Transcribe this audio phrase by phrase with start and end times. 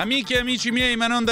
[0.00, 1.26] Amiche e amici miei, ma non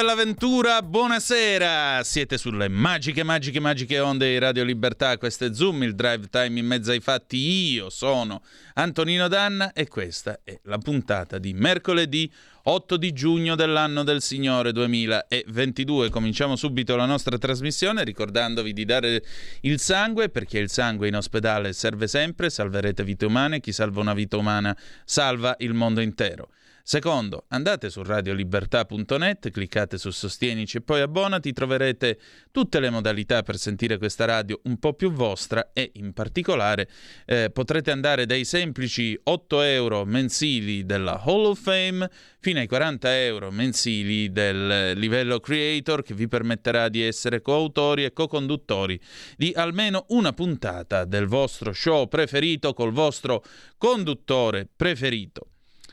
[0.82, 2.04] buonasera!
[2.04, 5.16] Siete sulle magiche, magiche, magiche onde di Radio Libertà.
[5.16, 7.38] Questo è Zoom, il drive time in mezzo ai fatti.
[7.72, 8.42] Io sono
[8.74, 12.30] Antonino Danna e questa è la puntata di mercoledì
[12.64, 16.10] 8 di giugno dell'anno del Signore 2022.
[16.10, 19.24] Cominciamo subito la nostra trasmissione ricordandovi di dare
[19.62, 24.12] il sangue perché il sangue in ospedale serve sempre, salverete vite umane, chi salva una
[24.12, 24.76] vita umana
[25.06, 26.50] salva il mondo intero.
[26.90, 32.18] Secondo, andate su radiolibertà.net, cliccate su Sostienici e poi abbonati, troverete
[32.50, 36.88] tutte le modalità per sentire questa radio un po' più vostra e in particolare
[37.26, 42.08] eh, potrete andare dai semplici 8 euro mensili della Hall of Fame
[42.40, 48.14] fino ai 40 euro mensili del livello creator che vi permetterà di essere coautori e
[48.14, 48.98] co-conduttori
[49.36, 53.44] di almeno una puntata del vostro show preferito col vostro
[53.76, 55.47] conduttore preferito.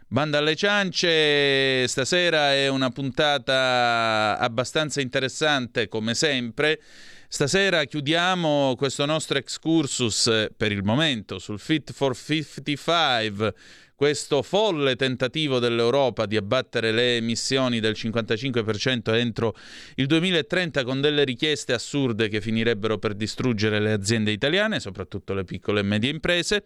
[0.08, 6.80] Banda alle ciance, stasera è una puntata abbastanza interessante come sempre.
[7.28, 13.56] Stasera chiudiamo questo nostro excursus per il momento sul Fit for 55
[13.96, 19.56] questo folle tentativo dell'Europa di abbattere le emissioni del 55% entro
[19.96, 25.46] il 2030 con delle richieste assurde che finirebbero per distruggere le aziende italiane, soprattutto le
[25.46, 26.64] piccole e medie imprese.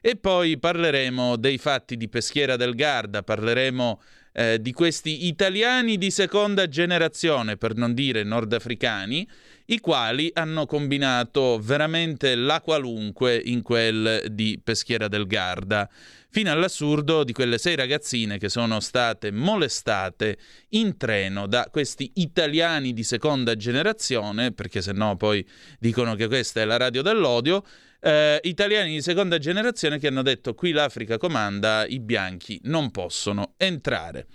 [0.00, 4.00] E poi parleremo dei fatti di Peschiera del Garda, parleremo
[4.32, 9.28] eh, di questi italiani di seconda generazione, per non dire nordafricani,
[9.66, 15.88] i quali hanno combinato veramente la qualunque in quel di Peschiera del Garda
[16.30, 20.38] fino all'assurdo di quelle sei ragazzine che sono state molestate
[20.70, 25.46] in treno da questi italiani di seconda generazione, perché se no poi
[25.78, 27.64] dicono che questa è la radio dell'odio,
[28.00, 33.54] eh, italiani di seconda generazione che hanno detto qui l'Africa comanda, i bianchi non possono
[33.56, 34.26] entrare.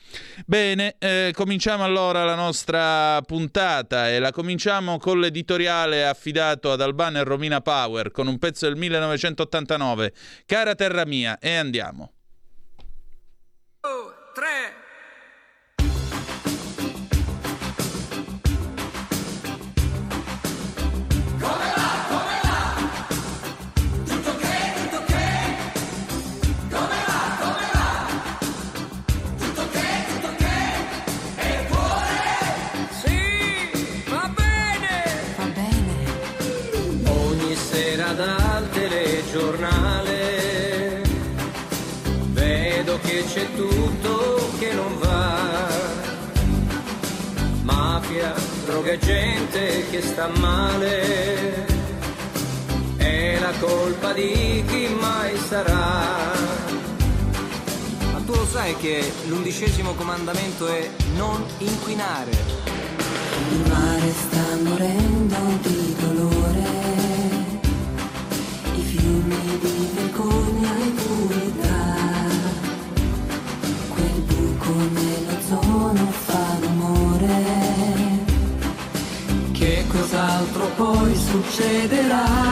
[0.46, 7.20] Bene, eh, cominciamo allora la nostra puntata e la cominciamo con l'editoriale affidato ad Albano
[7.20, 10.14] e Romina Power con un pezzo del 1989,
[10.46, 12.12] Cara terra mia, e andiamo.
[13.82, 14.75] Oh, tre.
[43.36, 45.68] C'è tutto che non va.
[47.64, 48.34] Mafia,
[48.66, 51.66] droga gente che sta male.
[52.96, 56.32] È la colpa di chi mai sarà.
[58.14, 62.32] Ma tu lo sai che l'undicesimo comandamento è non inquinare.
[63.52, 66.45] Il mare sta morendo di dolore.
[81.76, 82.45] way that I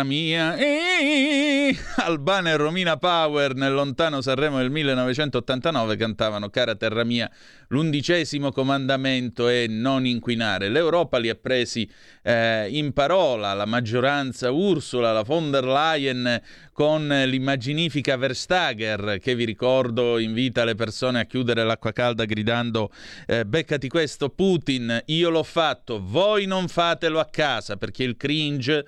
[0.00, 7.04] terra mia, eh, Albana e Romina Power nel lontano Sanremo del 1989 cantavano Cara terra
[7.04, 7.30] mia,
[7.68, 10.68] l'undicesimo comandamento è non inquinare.
[10.68, 11.88] L'Europa li ha presi
[12.22, 16.40] eh, in parola, la maggioranza Ursula, la von der Leyen
[16.72, 22.90] con l'immaginifica Verstager che vi ricordo invita le persone a chiudere l'acqua calda gridando
[23.26, 28.86] eh, beccati questo Putin, io l'ho fatto, voi non fatelo a casa perché il cringe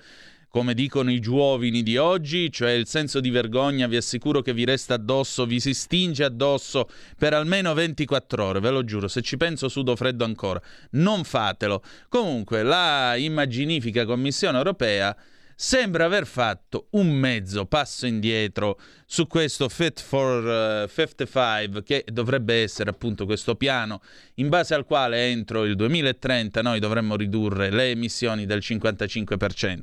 [0.53, 4.65] come dicono i giovani di oggi, cioè il senso di vergogna, vi assicuro che vi
[4.65, 9.35] resta addosso, vi si stinge addosso per almeno 24 ore, ve lo giuro, se ci
[9.35, 10.61] penso sudo freddo ancora.
[10.91, 11.81] Non fatelo.
[12.07, 15.17] Comunque, la immaginifica Commissione europea
[15.65, 22.03] sembra aver fatto un mezzo passo indietro su questo Fit for uh, eh, 55 che
[22.11, 24.01] dovrebbe essere appunto questo piano
[24.35, 29.79] in base al quale entro il 2030 noi dovremmo ridurre le emissioni del 55%.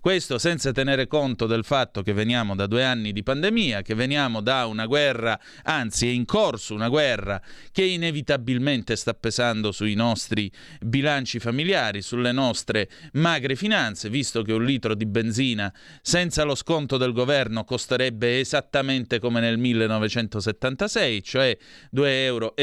[0.00, 4.40] Questo senza tenere conto del fatto che veniamo da due anni di pandemia, che veniamo
[4.40, 7.40] da una guerra, anzi è in corso una guerra
[7.72, 10.50] che inevitabilmente sta pesando sui nostri
[10.80, 15.72] bilanci familiari, sulle nostre magre finanze, visto che un litro di benzina
[16.02, 21.56] senza lo sconto del governo costerebbe esattamente come nel 1976, cioè
[21.94, 22.54] 2,31 euro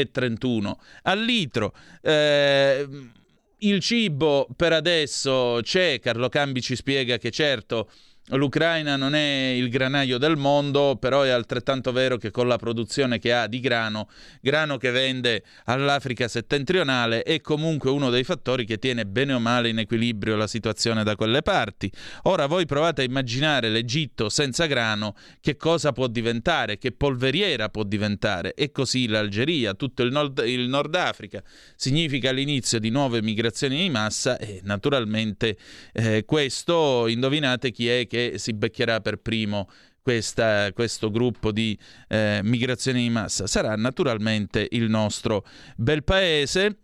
[1.04, 1.74] al litro.
[2.02, 2.86] Eh,
[3.58, 7.88] il cibo per adesso c'è, Carlo Cambi ci spiega che certo
[8.34, 13.18] L'Ucraina non è il granaio del mondo, però è altrettanto vero che con la produzione
[13.18, 14.08] che ha di grano,
[14.40, 19.68] grano che vende all'Africa settentrionale, è comunque uno dei fattori che tiene bene o male
[19.68, 21.92] in equilibrio la situazione da quelle parti.
[22.22, 27.82] Ora voi provate a immaginare l'Egitto senza grano, che cosa può diventare, che polveriera può
[27.82, 31.42] diventare, e così l'Algeria, tutto il Nord, il Nord Africa.
[31.76, 35.58] Significa l'inizio di nuove migrazioni di massa e naturalmente
[35.92, 39.68] eh, questo, indovinate chi è che si beccherà per primo
[40.02, 41.78] questa, questo gruppo di
[42.08, 43.46] eh, migrazione di massa.
[43.46, 45.46] Sarà naturalmente il nostro
[45.76, 46.76] bel paese.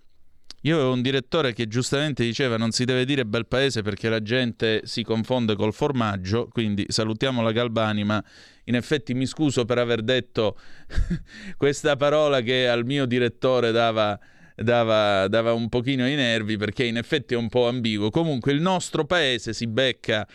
[0.63, 4.21] Io avevo un direttore che giustamente diceva non si deve dire bel paese perché la
[4.23, 8.23] gente si confonde col formaggio, quindi salutiamo la Galbani, ma
[8.65, 10.59] in effetti mi scuso per aver detto
[11.57, 14.19] questa parola che al mio direttore dava,
[14.57, 18.11] dava, dava un pochino i nervi perché in effetti è un po' ambiguo.
[18.11, 20.27] Comunque il nostro paese si becca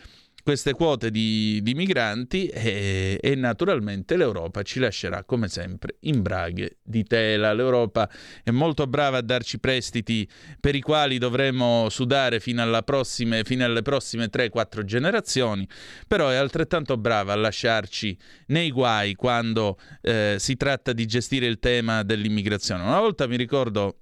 [0.43, 6.77] queste quote di, di migranti e, e, naturalmente l'Europa ci lascerà come sempre in braghe
[6.83, 7.53] di tela.
[7.53, 8.09] L'Europa
[8.43, 10.27] è molto brava a darci prestiti
[10.59, 15.67] per i quali dovremo sudare fino, prossime, fino alle prossime 3-4 generazioni,
[16.07, 21.59] però è altrettanto brava a lasciarci nei guai quando eh, si tratta di gestire il
[21.59, 22.83] tema dell'immigrazione.
[22.83, 23.99] Una volta mi ricordo,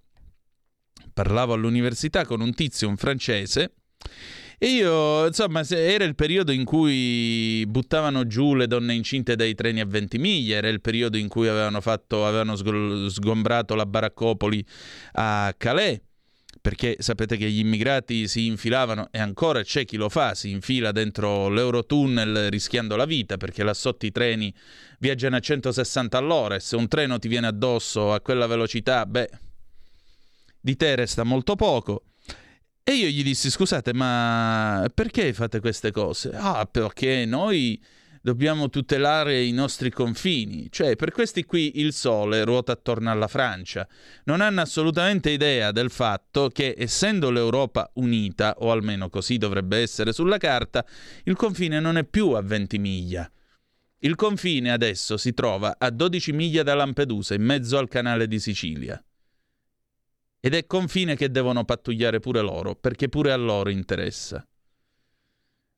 [1.13, 3.73] parlavo all'università con un tizio, un francese,
[4.63, 9.79] e io, insomma, era il periodo in cui buttavano giù le donne incinte dai treni
[9.79, 14.63] a 20 miglia, era il periodo in cui avevano, fatto, avevano sgombrato la baraccopoli
[15.13, 15.99] a Calais
[16.61, 20.91] perché sapete che gli immigrati si infilavano e ancora c'è chi lo fa, si infila
[20.91, 24.53] dentro l'Eurotunnel rischiando la vita perché là sotto i treni
[24.99, 29.29] viaggiano a 160 all'ora e se un treno ti viene addosso a quella velocità, beh,
[30.61, 32.03] di te resta molto poco.
[32.83, 36.31] E io gli dissi, scusate, ma perché fate queste cose?
[36.33, 37.79] Ah, perché noi
[38.21, 40.67] dobbiamo tutelare i nostri confini.
[40.69, 43.87] Cioè, per questi qui il sole ruota attorno alla Francia.
[44.25, 50.13] Non hanno assolutamente idea del fatto che, essendo l'Europa unita, o almeno così dovrebbe essere
[50.13, 50.85] sulla carta,
[51.23, 53.29] il confine non è più a 20 miglia.
[53.99, 58.39] Il confine adesso si trova a 12 miglia da Lampedusa, in mezzo al canale di
[58.39, 59.03] Sicilia.
[60.43, 64.43] Ed è confine che devono pattugliare pure loro, perché pure a loro interessa.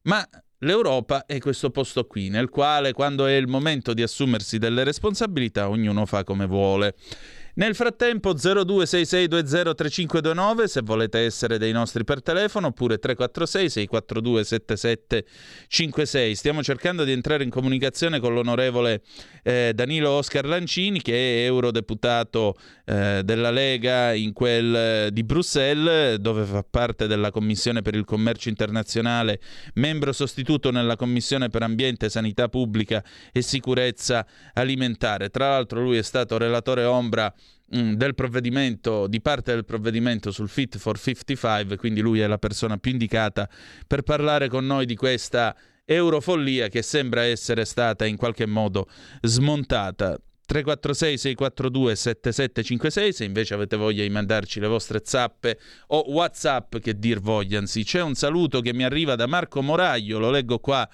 [0.03, 0.25] Ma
[0.59, 5.67] l'Europa è questo posto qui, nel quale quando è il momento di assumersi delle responsabilità
[5.67, 6.95] ognuno fa come vuole.
[7.55, 16.35] Nel frattempo 0266203529 se volete essere dei nostri per telefono oppure 346 642 7756.
[16.35, 19.03] Stiamo cercando di entrare in comunicazione con l'onorevole
[19.43, 26.15] eh, Danilo Oscar Lancini che è eurodeputato eh, della Lega in quel eh, di Bruxelles
[26.15, 29.39] dove fa parte della Commissione per il commercio internazionale,
[29.75, 35.29] membro sostituto nella Commissione per ambiente, sanità pubblica e sicurezza alimentare.
[35.29, 37.33] Tra l'altro lui è stato relatore ombra
[37.75, 42.37] Mm, del provvedimento, di parte del provvedimento sul Fit for 55, quindi lui è la
[42.37, 43.49] persona più indicata
[43.87, 48.87] per parlare con noi di questa eurofollia che sembra essere stata in qualche modo
[49.21, 50.17] smontata.
[50.45, 56.99] 346 642 7756 se invece avete voglia di mandarci le vostre zappe o whatsapp che
[56.99, 57.83] dir vogliansi.
[57.83, 60.87] C'è un saluto che mi arriva da Marco Moraglio, lo leggo qua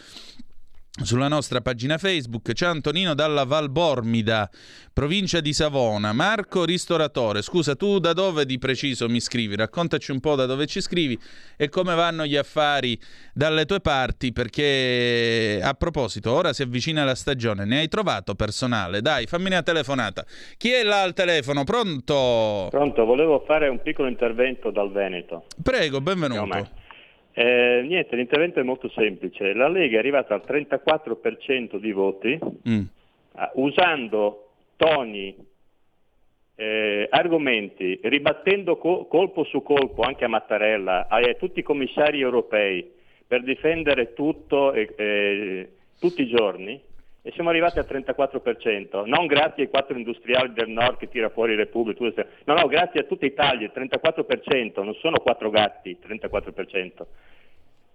[0.91, 4.49] sulla nostra pagina Facebook c'è Antonino dalla Valbormida,
[4.91, 6.13] provincia di Savona.
[6.13, 9.55] Marco Ristoratore, scusa, tu da dove di preciso mi scrivi?
[9.55, 11.17] Raccontaci un po' da dove ci scrivi
[11.55, 12.99] e come vanno gli affari
[13.33, 19.01] dalle tue parti, perché a proposito, ora si avvicina la stagione, ne hai trovato personale?
[19.01, 20.25] Dai, fammi una telefonata.
[20.57, 21.63] Chi è là al telefono?
[21.63, 22.67] Pronto?
[22.69, 25.45] Pronto, volevo fare un piccolo intervento dal Veneto.
[25.61, 26.78] Prego, benvenuto.
[27.31, 29.53] Eh, niente, l'intervento è molto semplice.
[29.53, 32.79] La Lega è arrivata al 34% di voti mm.
[32.79, 35.35] uh, usando toni,
[36.55, 42.19] eh, argomenti, ribattendo co- colpo su colpo anche a Mattarella, a, a, tutti i commissari
[42.19, 42.91] europei
[43.25, 45.69] per difendere tutto eh,
[45.99, 46.81] tutti i giorni
[47.21, 51.55] e siamo arrivati al 34%, non grazie ai quattro industriali del nord che tira fuori
[51.55, 57.05] Repubblica, no, no, grazie a tutta Italia, il 34%, non sono quattro gatti, il 34%.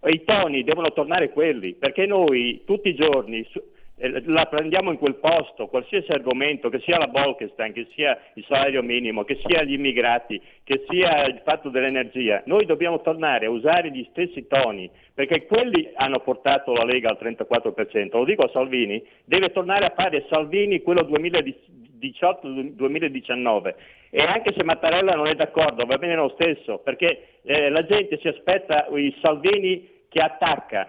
[0.07, 3.47] I toni devono tornare quelli, perché noi tutti i giorni
[3.96, 8.82] la prendiamo in quel posto, qualsiasi argomento, che sia la Bolkestein, che sia il salario
[8.82, 13.92] minimo, che sia gli immigrati, che sia il fatto dell'energia, noi dobbiamo tornare a usare
[13.92, 18.16] gli stessi toni, perché quelli hanno portato la Lega al 34%.
[18.16, 23.74] Lo dico a Salvini, deve tornare a fare Salvini quello 2018-2019
[24.10, 28.16] e anche se Mattarella non è d'accordo va bene lo stesso, perché eh, la gente
[28.20, 30.88] si aspetta i Salvini che attacca.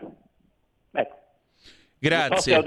[2.06, 2.64] Grazie.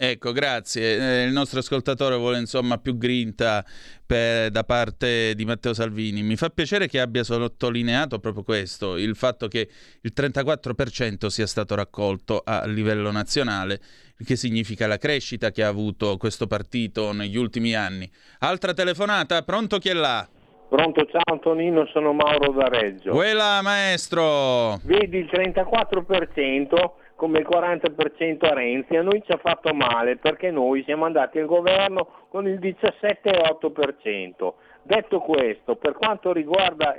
[0.00, 1.22] Ecco, grazie.
[1.22, 3.62] Eh, il nostro ascoltatore vuole insomma più grinta
[4.06, 6.22] per, da parte di Matteo Salvini.
[6.22, 9.68] Mi fa piacere che abbia sottolineato proprio questo, il fatto che
[10.00, 13.80] il 34% sia stato raccolto a livello nazionale,
[14.18, 18.08] il che significa la crescita che ha avuto questo partito negli ultimi anni.
[18.38, 20.26] Altra telefonata, pronto chi è là?
[20.68, 23.10] Pronto, ciao Antonino, sono Mauro da Reggio.
[23.10, 24.76] Quella maestro!
[24.84, 30.52] Vedi il 34% come il 40% a Renzi, a noi ci ha fatto male perché
[30.52, 34.52] noi siamo andati al governo con il 17,8%.
[34.84, 36.96] Detto questo, per quanto riguarda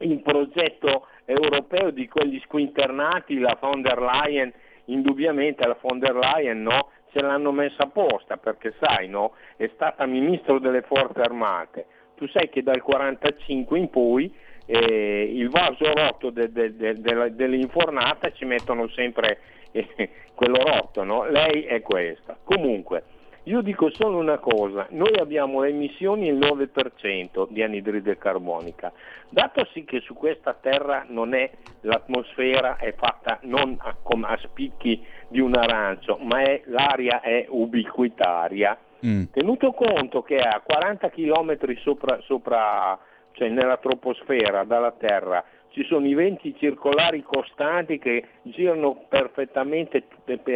[0.00, 4.52] il progetto europeo di quelli squinternati, la von der Leyen,
[4.84, 10.04] indubbiamente la von der Leyen no, ce l'hanno messa apposta perché sai, no, è stata
[10.04, 11.86] ministro delle forze armate.
[12.14, 14.36] Tu sai che dal 1945 in poi
[14.70, 19.38] eh, il vaso rotto de, de, de, dell'infornata ci mettono sempre
[19.72, 21.24] eh, quello rotto, no?
[21.24, 22.36] lei è questa.
[22.44, 23.04] Comunque,
[23.44, 28.92] io dico solo una cosa, noi abbiamo emissioni il 9% di anidride carbonica,
[29.30, 35.02] dato sì che su questa terra non è, l'atmosfera è fatta non a, a spicchi
[35.28, 39.22] di un arancio, ma è, l'aria è ubiquitaria, mm.
[39.32, 42.98] tenuto conto che a 40 km sopra, sopra
[43.38, 50.02] cioè nella troposfera dalla Terra ci sono i venti circolari costanti che girano perfettamente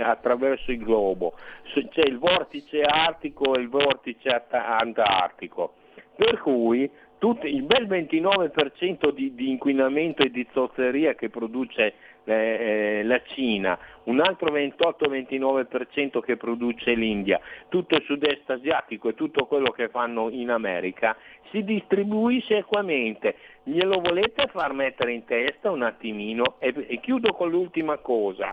[0.03, 1.35] attraverso il globo,
[1.91, 5.75] c'è il vortice artico e il vortice antartico,
[6.17, 6.91] per cui
[7.23, 13.23] tutti, il bel 29% di, di, inquinamento e di zozzeria che produce eh, eh la
[13.23, 19.89] Cina, un altro 28-29% che produce l'India, tutto il sud-est asiatico e tutto quello che
[19.89, 21.17] fanno in America,
[21.53, 23.37] si distribuisce equamente.
[23.63, 26.57] Glielo volete far mettere in testa un attimino?
[26.59, 28.53] E, e chiudo con l'ultima cosa.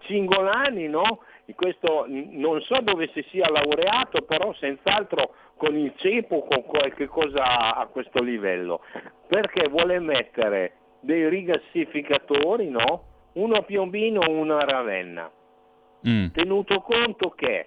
[0.00, 1.20] Cingolani, no?
[1.54, 7.76] Questo, non so dove si sia laureato, però senz'altro con il cepo con qualche cosa
[7.76, 8.80] a questo livello,
[9.26, 13.04] perché vuole mettere dei rigassificatori, no?
[13.34, 15.30] uno a Piombino e uno a Ravenna,
[16.08, 16.28] mm.
[16.28, 17.66] tenuto conto che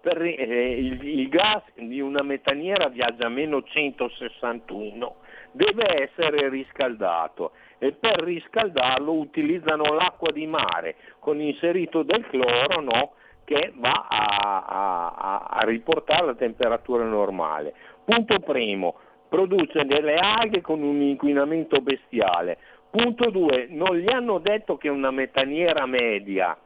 [0.00, 5.16] per, eh, il, il, gas di una metaniera viaggia a meno 161,
[5.52, 13.12] deve essere riscaldato e per riscaldarlo utilizzano l'acqua di mare con inserito del cloro no?
[13.44, 17.74] Che va a, a, a riportare la temperatura normale.
[18.04, 18.96] Punto primo,
[19.28, 22.58] produce delle alghe con un inquinamento bestiale.
[22.90, 26.56] Punto 2, non gli hanno detto che una metaniera media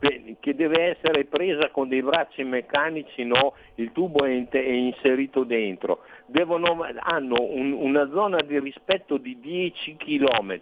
[0.00, 3.54] che deve essere presa con dei bracci meccanici, no?
[3.74, 10.60] il tubo è inserito dentro, Devono, hanno un, una zona di rispetto di 10 km,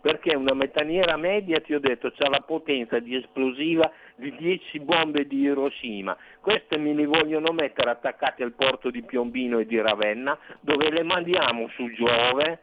[0.00, 5.26] perché una metaniera media, ti ho detto, ha la potenza di esplosiva di 10 bombe
[5.26, 6.16] di Hiroshima.
[6.40, 11.02] Queste me le vogliono mettere attaccate al porto di Piombino e di Ravenna, dove le
[11.02, 12.60] mandiamo su Giove,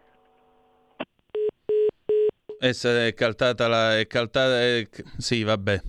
[2.60, 3.98] Essa è caltata la...
[4.00, 5.82] È caltata, è, sì, vabbè.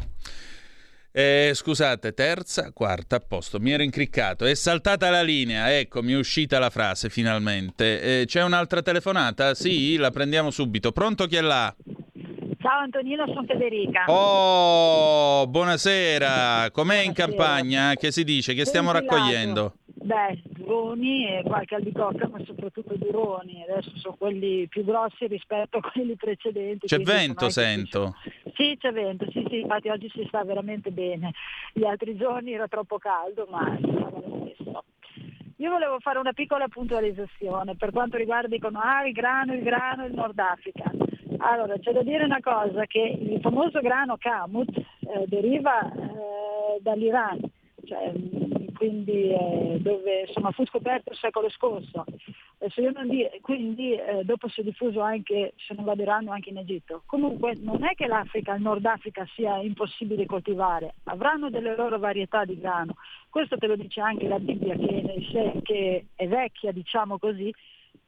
[1.12, 4.44] Eh, scusate, terza, quarta, a posto, mi ero incriccato.
[4.44, 8.20] È saltata la linea, ecco, mi è uscita la frase finalmente.
[8.20, 9.54] Eh, c'è un'altra telefonata?
[9.54, 10.92] Sì, la prendiamo subito.
[10.92, 11.74] Pronto chi è là?
[12.66, 14.06] Ciao Antonino, sono Federica.
[14.08, 16.72] Oh, buonasera.
[16.72, 17.94] Com'è in campagna?
[17.94, 18.54] Che si dice?
[18.54, 19.74] Che stiamo raccogliendo?
[19.84, 23.62] Beh, duroni e qualche albicocca, ma soprattutto duroni.
[23.62, 26.88] Adesso sono quelli più grossi rispetto a quelli precedenti.
[26.88, 28.16] C'è vento, sento.
[28.56, 31.34] Sì, c'è vento, sì, sì, infatti oggi si sta veramente bene.
[31.72, 34.84] Gli altri giorni era troppo caldo, ma stava lo stesso.
[35.58, 40.04] Io volevo fare una piccola puntualizzazione per quanto riguarda dicono ah, il grano, il grano,
[40.04, 40.90] il Nord Africa.
[41.38, 47.40] Allora, c'è da dire una cosa, che il famoso grano Kamut eh, deriva eh, dall'Iran,
[47.84, 48.12] cioè,
[48.74, 52.04] quindi eh, dove insomma, fu scoperto il secolo scorso.
[52.58, 57.02] Di, quindi eh, dopo si è diffuso anche, se non vado errando, anche in Egitto.
[57.06, 62.44] Comunque non è che l'Africa, il Nord Africa sia impossibile coltivare, avranno delle loro varietà
[62.44, 62.96] di grano.
[63.30, 67.52] Questo te lo dice anche la Bibbia che, che è vecchia, diciamo così,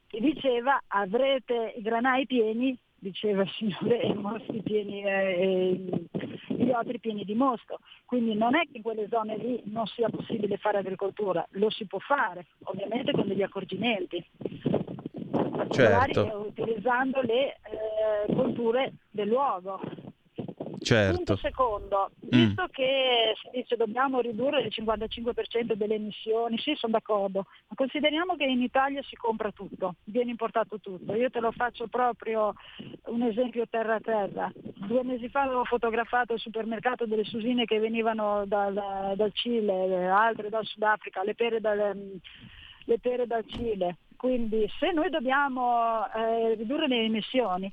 [0.07, 6.07] che diceva avrete i granai pieni diceva il Signore, e i mostri pieni, eh,
[6.47, 7.79] gli altri pieni di mosto.
[8.05, 11.85] Quindi non è che in quelle zone lì non sia possibile fare agricoltura, lo si
[11.85, 14.25] può fare, ovviamente con degli accorgimenti.
[15.71, 16.45] Certo.
[16.47, 19.79] utilizzando le eh, colture del luogo.
[20.81, 21.15] Certo.
[21.15, 22.29] Punto secondo, mm.
[22.29, 22.71] visto mm.
[22.71, 28.45] che si dice dobbiamo ridurre il 55% delle emissioni, sì sono d'accordo, ma consideriamo che
[28.45, 31.13] in Italia si compra tutto, viene importato tutto.
[31.15, 32.53] Io te lo faccio proprio
[33.05, 34.51] un esempio terra a terra.
[34.53, 40.49] Due mesi fa avevo fotografato il supermercato delle susine che venivano dal, dal Cile, altre
[40.49, 42.19] dal Sudafrica, le pere dal,
[42.85, 43.97] le pere dal Cile.
[44.15, 47.71] Quindi se noi dobbiamo eh, ridurre le emissioni,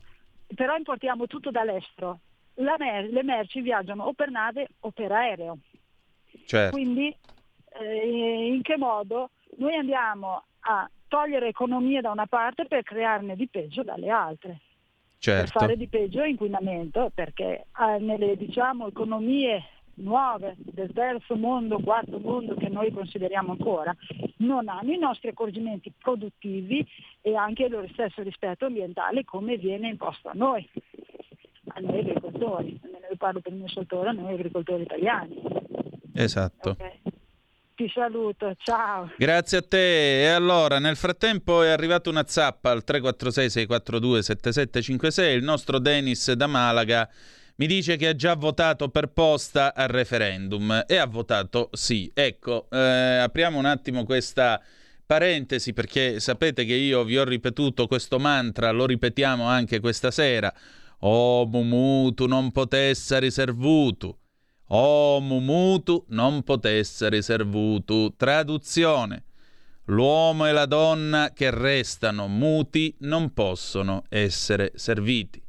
[0.55, 2.21] però importiamo tutto dall'estero,
[2.57, 5.59] mer- le merci viaggiano o per nave o per aereo.
[6.45, 6.77] Certo.
[6.77, 7.14] Quindi
[7.81, 13.49] eh, in che modo noi andiamo a togliere economie da una parte per crearne di
[13.49, 14.61] peggio dalle altre.
[15.19, 15.53] Certo.
[15.53, 19.64] Per fare di peggio inquinamento, perché eh, nelle diciamo, economie
[19.95, 23.95] nuove del terzo mondo, quarto mondo che noi consideriamo ancora,
[24.38, 26.87] non hanno i nostri accorgimenti produttivi
[27.23, 30.69] e anche loro stesso rispetto ambientale come viene imposto a noi
[31.68, 35.40] a noi agricoltori, io parlo per il mio settore, a noi agricoltori italiani.
[36.14, 36.70] Esatto.
[36.70, 37.00] Okay.
[37.74, 39.11] Ti saluto, ciao.
[39.18, 40.22] Grazie a te.
[40.22, 45.35] E allora, nel frattempo è arrivata una zappa al 346-642-7756.
[45.35, 47.07] Il nostro Denis da Malaga
[47.57, 52.11] mi dice che ha già votato per posta al referendum e ha votato sì.
[52.14, 54.59] Ecco, eh, apriamo un attimo questa
[55.05, 60.50] parentesi perché sapete che io vi ho ripetuto questo mantra, lo ripetiamo anche questa sera
[61.00, 64.16] o mutu non potesse servutu.
[64.68, 68.14] O mutu non potesse servutu.
[68.16, 69.24] Traduzione.
[69.85, 75.40] L'uomo e la donna che restano muti non possono essere serviti.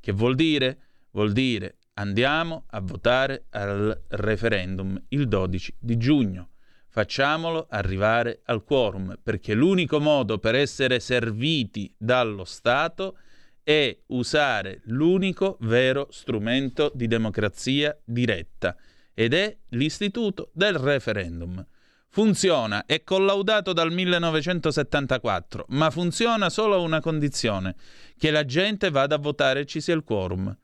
[0.00, 0.78] Che vuol dire?
[1.10, 6.48] Vuol dire andiamo a votare al referendum il 12 di giugno.
[6.88, 13.20] Facciamolo arrivare al quorum, perché l'unico modo per essere serviti dallo Stato è
[13.62, 18.76] è usare l'unico vero strumento di democrazia diretta
[19.14, 21.64] ed è l'istituto del referendum.
[22.08, 27.74] Funziona, è collaudato dal 1974, ma funziona solo a una condizione,
[28.18, 30.54] che la gente vada a votare e ci sia il quorum,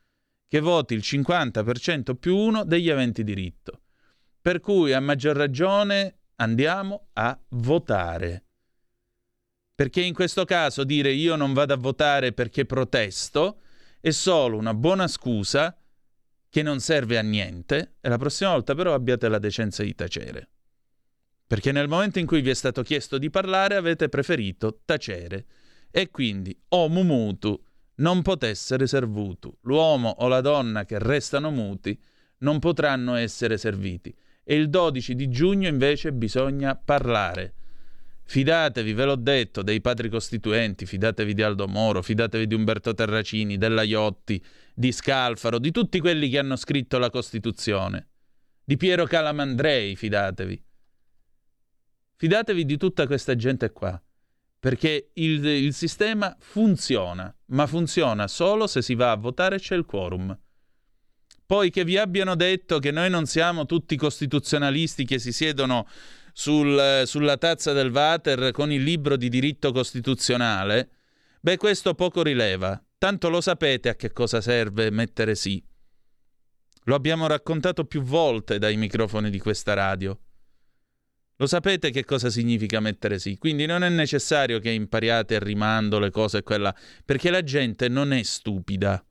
[0.47, 3.81] che voti il 50% più uno degli aventi diritto.
[4.43, 8.48] Per cui a maggior ragione andiamo a votare.
[9.79, 13.61] Perché in questo caso dire io non vado a votare perché protesto
[14.01, 15.79] è solo una buona scusa
[16.49, 20.49] che non serve a niente e la prossima volta però abbiate la decenza di tacere.
[21.47, 25.47] Perché nel momento in cui vi è stato chiesto di parlare avete preferito tacere
[25.93, 27.57] e quindi o mumutu
[27.99, 29.57] non potessere servutu.
[29.61, 31.97] L'uomo o la donna che restano muti
[32.39, 34.13] non potranno essere serviti.
[34.43, 37.53] E il 12 di giugno invece bisogna parlare
[38.31, 43.57] Fidatevi, ve l'ho detto, dei padri costituenti, fidatevi di Aldo Moro, fidatevi di Umberto Terracini,
[43.57, 48.09] della Iotti, di Scalfaro, di tutti quelli che hanno scritto la Costituzione.
[48.63, 50.63] Di Piero Calamandrei, fidatevi.
[52.17, 53.99] Fidatevi di tutta questa gente qua,
[54.61, 59.75] perché il, il sistema funziona, ma funziona solo se si va a votare e c'è
[59.75, 60.39] il quorum.
[61.47, 65.89] Poi che vi abbiano detto che noi non siamo tutti costituzionalisti che si siedono
[66.39, 70.89] sul, sulla tazza del Vater con il libro di diritto costituzionale,
[71.41, 72.81] beh, questo poco rileva.
[72.97, 75.61] Tanto lo sapete a che cosa serve mettere sì.
[76.85, 80.17] Lo abbiamo raccontato più volte dai microfoni di questa radio.
[81.39, 85.99] Lo sapete che cosa significa mettere sì, quindi non è necessario che impariate a rimando
[85.99, 86.73] le cose quella,
[87.05, 89.05] perché la gente non è stupida,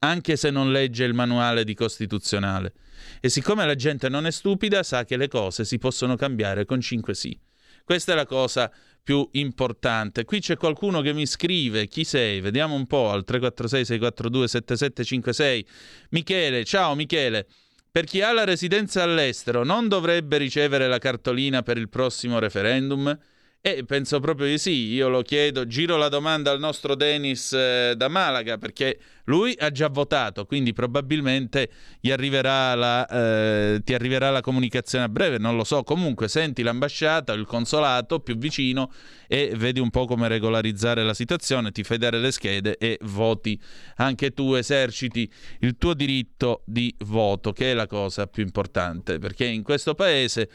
[0.00, 2.72] anche se non legge il manuale di costituzionale.
[3.20, 6.80] E siccome la gente non è stupida, sa che le cose si possono cambiare con
[6.80, 7.38] 5 sì.
[7.84, 8.70] Questa è la cosa
[9.02, 10.24] più importante.
[10.24, 12.40] Qui c'è qualcuno che mi scrive, chi sei?
[12.40, 15.66] Vediamo un po' al 346 642 7756.
[16.10, 17.46] Michele, ciao Michele.
[17.90, 23.18] Per chi ha la residenza all'estero non dovrebbe ricevere la cartolina per il prossimo referendum?
[23.62, 27.92] E penso proprio di sì, io lo chiedo, giro la domanda al nostro Denis eh,
[27.94, 31.70] da Malaga perché lui ha già votato, quindi probabilmente
[32.10, 37.34] arriverà la, eh, ti arriverà la comunicazione a breve, non lo so, comunque senti l'ambasciata,
[37.34, 38.90] il consolato più vicino
[39.28, 43.60] e vedi un po' come regolarizzare la situazione, ti fai dare le schede e voti.
[43.96, 49.44] Anche tu, eserciti il tuo diritto di voto, che è la cosa più importante, perché
[49.44, 50.48] in questo paese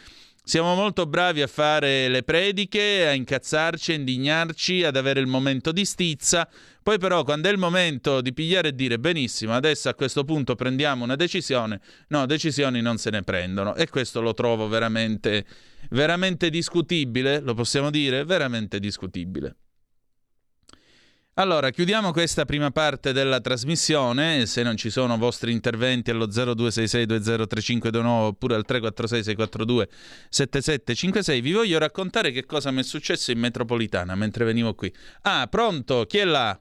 [0.45, 5.71] siamo molto bravi a fare le prediche, a incazzarci, a indignarci, ad avere il momento
[5.71, 6.47] di stizza.
[6.83, 10.53] Poi però quando è il momento di pigliare e dire benissimo, adesso a questo punto
[10.53, 15.45] prendiamo una decisione, no, decisioni non se ne prendono e questo lo trovo veramente,
[15.89, 19.55] veramente discutibile, lo possiamo dire, veramente discutibile.
[21.37, 24.45] Allora, chiudiamo questa prima parte della trasmissione.
[24.45, 32.45] Se non ci sono vostri interventi allo 0266203529 oppure al 346-642-7756, vi voglio raccontare che
[32.45, 34.89] cosa mi è successo in metropolitana mentre venivo qui.
[35.23, 36.05] Ah, pronto?
[36.05, 36.57] Chi è là?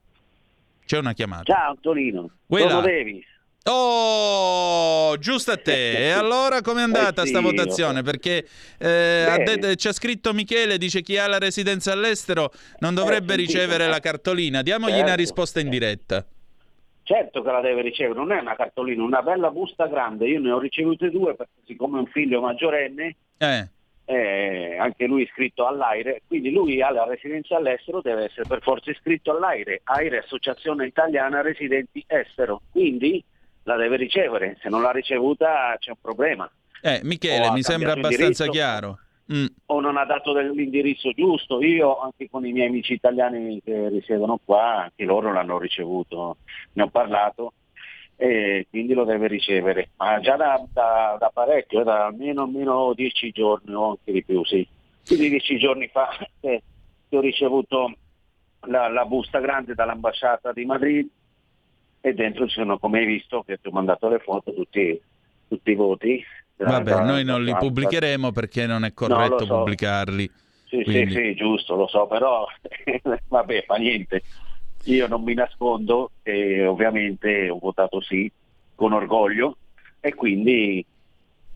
[0.85, 1.45] C'è una chiamata.
[1.45, 2.29] Ciao Antonino.
[2.49, 3.25] Sono Davis.
[3.66, 6.09] Oh, giusto a te.
[6.09, 8.03] E allora com'è andata eh sì, sta votazione?
[8.03, 8.46] Perché
[8.79, 12.50] eh, de- c'è scritto Michele, dice chi ha la residenza all'estero
[12.81, 14.61] non dovrebbe eh, ricevere la cartolina.
[14.61, 15.07] Diamogli certo.
[15.07, 16.27] una risposta in diretta.
[17.05, 20.27] Certo che la deve ricevere, non è una cartolina, una bella busta grande.
[20.27, 23.68] Io ne ho ricevute due perché siccome è un figlio maggiorenne, eh.
[24.07, 28.90] Eh, anche lui iscritto all'AIRE, quindi lui ha la residenza all'estero, deve essere per forza
[28.90, 32.61] iscritto all'AIRE, AIRE Associazione Italiana Residenti Estero.
[32.70, 33.24] Quindi
[33.64, 36.50] la deve ricevere, se non l'ha ricevuta c'è un problema.
[36.81, 38.98] Eh, Michele, mi sembra abbastanza chiaro.
[39.33, 39.46] Mm.
[39.66, 41.62] O non ha dato l'indirizzo giusto.
[41.62, 46.37] Io anche con i miei amici italiani che risiedono qua, anche loro l'hanno ricevuto,
[46.72, 47.55] ne ho parlato
[48.16, 49.90] e quindi lo deve ricevere.
[49.96, 54.44] Ma già da, da, da parecchio, da almeno, almeno dieci giorni o anche di più,
[54.44, 54.66] sì.
[55.07, 56.09] Quindi dieci giorni fa
[56.40, 56.62] eh,
[57.09, 57.92] ho ricevuto
[58.66, 61.09] la, la busta grande dall'ambasciata di Madrid
[62.07, 65.01] e dentro ci sono, come hai visto, che ti ho mandato le foto, tutti,
[65.49, 66.23] tutti i voti.
[66.59, 69.57] Vabbè, noi non li pubblicheremo perché non è corretto no, so.
[69.57, 70.31] pubblicarli.
[70.67, 71.14] Sì, quindi...
[71.14, 72.47] sì, sì, giusto, lo so, però
[73.29, 74.23] vabbè, fa niente.
[74.85, 78.31] Io non mi nascondo e ovviamente ho votato sì
[78.75, 79.57] con orgoglio
[80.01, 80.85] e quindi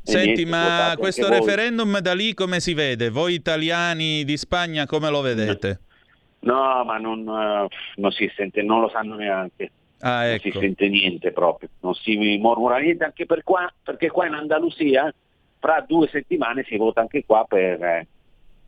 [0.00, 3.10] Senti, ma questo referendum da lì come si vede?
[3.10, 5.80] Voi italiani di Spagna come lo vedete?
[6.40, 9.72] No, ma non, uh, non si sente, non lo sanno neanche.
[10.00, 10.30] Ah, ecco.
[10.30, 10.60] Non si ecco.
[10.60, 15.12] sente niente proprio, non si mormora niente anche per qua, perché qua in Andalusia
[15.58, 18.06] fra due settimane si vota anche qua per, eh,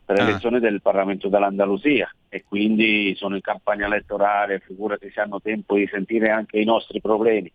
[0.04, 0.24] per ah.
[0.24, 5.88] l'elezione del Parlamento dell'Andalusia e quindi sono in campagna elettorale, figurati se hanno tempo di
[5.90, 7.52] sentire anche i nostri problemi.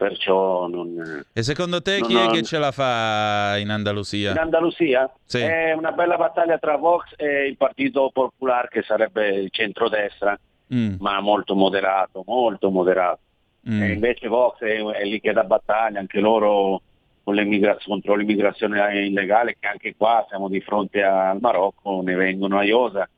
[0.00, 4.30] Perciò non, e secondo te chi è che ce la fa in Andalusia?
[4.30, 5.12] In Andalusia?
[5.26, 5.40] Sì.
[5.40, 10.40] È una bella battaglia tra Vox e il Partito Popular che sarebbe il centrodestra
[10.74, 10.94] mm.
[10.98, 13.20] ma molto moderato, molto moderato.
[13.68, 13.82] Mm.
[13.82, 16.82] E invece Vox è, è, lì che dà battaglia, anche loro
[17.22, 17.36] con
[17.84, 23.08] contro l'immigrazione illegale, che anche qua siamo di fronte al Marocco, ne vengono a Iosa.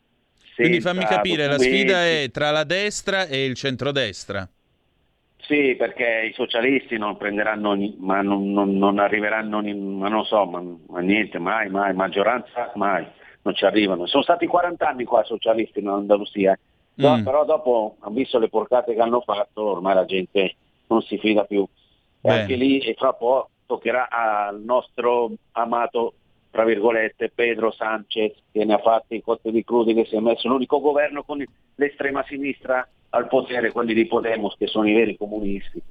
[0.54, 1.70] Quindi fammi capire, documenti.
[1.70, 4.46] la sfida è tra la destra e il centrodestra.
[5.38, 10.62] Sì, perché i socialisti non prenderanno, ma non, non, non arriveranno, ma non so, ma,
[10.88, 13.04] ma, niente, mai, mai, maggioranza mai,
[13.42, 14.06] non ci arrivano.
[14.06, 16.56] Sono stati 40 anni qua socialisti in Andalusia,
[16.94, 17.24] No, mm.
[17.24, 20.56] Però dopo, visto le porcate che hanno fatto, ormai la gente
[20.88, 21.66] non si fida più.
[22.20, 26.14] E anche lì, e fra poco, toccherà al nostro amato,
[26.50, 30.48] tra virgolette, Pedro Sanchez, che ne ha fatti cotte di crudi, che si è messo
[30.48, 31.42] l'unico governo con
[31.76, 35.82] l'estrema sinistra al potere, quelli di Podemos, che sono i veri comunisti.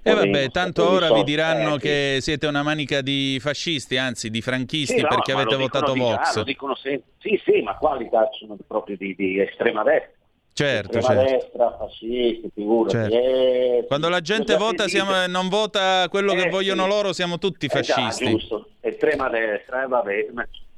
[0.00, 4.30] E eh vabbè, tanto ora vi diranno eh, che siete una manica di fascisti, anzi
[4.30, 6.34] di franchisti, sì, no, perché avete votato Vox.
[6.34, 7.02] Già, dicono se...
[7.18, 10.16] Sì, sì, ma quali sono proprio di, di estrema destra.
[10.58, 11.22] Certo, certo.
[11.22, 12.96] destra, fascisti, figurati.
[12.96, 13.14] Certo.
[13.14, 16.88] Eh, Quando la gente vota siamo, non vota quello eh, che vogliono sì.
[16.88, 18.24] loro, siamo tutti fascisti.
[18.24, 20.26] Eh già, giusto, estrema destra, eh, vabbè.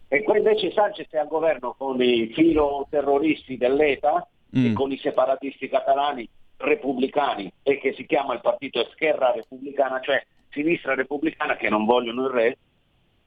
[0.09, 4.67] E poi invece Sanchez è al governo con i filo terroristi dell'ETA mm.
[4.67, 10.23] e con i separatisti catalani repubblicani e che si chiama il partito Esquerra Repubblicana, cioè
[10.51, 12.59] sinistra repubblicana che non vogliono il re,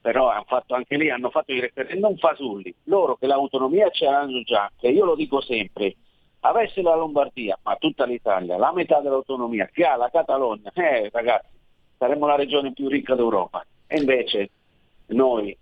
[0.00, 4.40] però hanno fatto anche lì, hanno fatto i referendum fasulli, loro che l'autonomia ce l'hanno
[4.42, 5.96] già, che io lo dico sempre,
[6.46, 11.48] avesse la Lombardia, ma tutta l'Italia, la metà dell'autonomia, che ha la Catalogna, eh ragazzi,
[11.96, 13.64] saremmo la regione più ricca d'Europa.
[13.86, 14.50] E invece
[15.06, 15.56] noi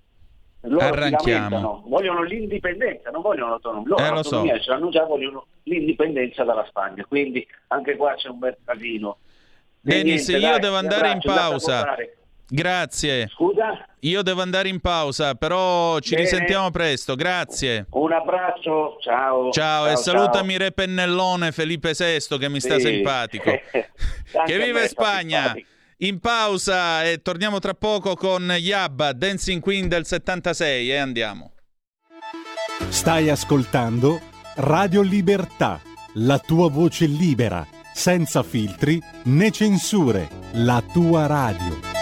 [0.63, 3.89] loro vogliono l'indipendenza, non vogliono l'autonomia.
[3.89, 4.63] Loro Eh, l'autonomia so.
[4.63, 7.05] ce l'hanno già, vogliono l'indipendenza dalla Spagna.
[7.07, 9.19] Quindi anche qua c'è un bel casino.
[9.81, 11.97] Dennis, niente, io dai, devo andare in pausa.
[12.55, 13.29] Grazie.
[13.33, 13.87] Scusa?
[14.01, 16.23] Io devo andare in pausa, però ci Bene.
[16.29, 17.15] risentiamo presto.
[17.15, 17.87] Grazie.
[17.91, 19.51] Un abbraccio, ciao.
[19.51, 22.87] Ciao, e salutami Re Pennellone Felipe VI che mi sta Sì.
[22.87, 23.49] simpatico.
[23.51, 23.91] Anche
[24.45, 25.39] che vive sta Spagna!
[25.41, 25.69] simpatico.
[26.03, 31.53] In pausa e torniamo tra poco con Yabba, Dancing Queen del 76 e andiamo.
[32.89, 34.21] Stai ascoltando
[34.57, 35.81] Radio Libertà,
[36.15, 42.02] la tua voce libera, senza filtri né censure, la tua radio.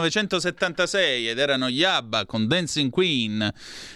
[0.00, 3.52] 1976 ed erano Yabba con Dancing Queen,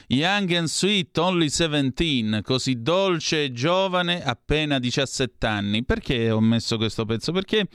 [0.08, 5.84] Young and Sweet, Only 17, così dolce e giovane, appena 17 anni.
[5.84, 7.32] Perché ho messo questo pezzo?
[7.32, 7.66] Perché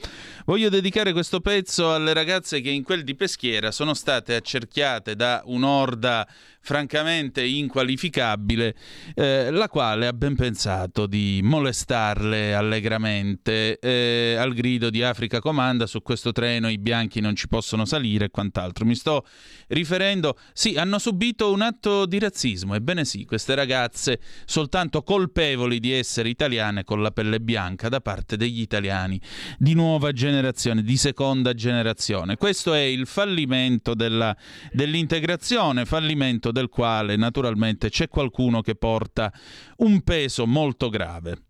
[0.44, 5.42] voglio dedicare questo pezzo alle ragazze che in quel di Peschiera sono state accerchiate da
[5.44, 6.26] un'orda
[6.62, 8.74] francamente inqualificabile,
[9.14, 15.86] eh, la quale ha ben pensato di molestarle allegramente eh, al grido di Africa Comanda
[15.86, 18.84] su questo treno i bianchi non ci possono salire e quant'altro.
[18.84, 19.26] Mi sto
[19.68, 25.92] riferendo, sì, hanno subito un atto di razzismo, ebbene sì, queste ragazze soltanto colpevoli di
[25.92, 29.20] essere italiane con la pelle bianca da parte degli italiani
[29.58, 32.36] di nuova generazione, di seconda generazione.
[32.36, 34.36] Questo è il fallimento della,
[34.70, 39.32] dell'integrazione, fallimento del quale naturalmente c'è qualcuno che porta
[39.78, 41.49] un peso molto grave.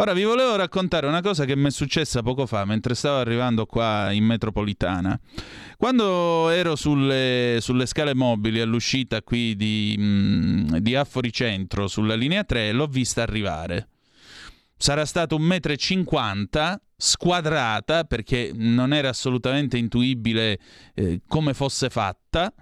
[0.00, 3.66] Ora vi volevo raccontare una cosa che mi è successa poco fa mentre stavo arrivando
[3.66, 5.18] qua in metropolitana.
[5.76, 12.44] Quando ero sulle, sulle scale mobili all'uscita qui di, mm, di Affori Centro sulla linea
[12.44, 13.88] 3 l'ho vista arrivare.
[14.76, 20.60] Sarà stato e cinquanta, squadrata perché non era assolutamente intuibile
[20.94, 22.54] eh, come fosse fatta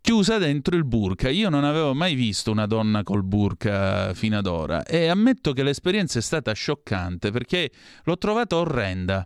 [0.00, 1.28] chiusa dentro il burka.
[1.28, 5.62] Io non avevo mai visto una donna col burka fino ad ora e ammetto che
[5.62, 7.70] l'esperienza è stata scioccante perché
[8.04, 9.24] l'ho trovata orrenda.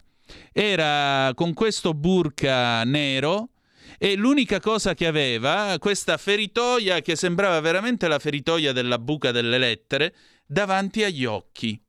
[0.52, 3.50] Era con questo burka nero
[3.98, 9.58] e l'unica cosa che aveva, questa feritoia che sembrava veramente la feritoia della buca delle
[9.58, 10.14] lettere,
[10.46, 11.80] davanti agli occhi.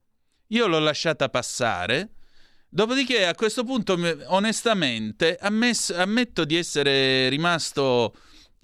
[0.50, 2.12] Io l'ho lasciata passare.
[2.70, 8.14] Dopodiché a questo punto, onestamente, ammesso, ammetto di essere rimasto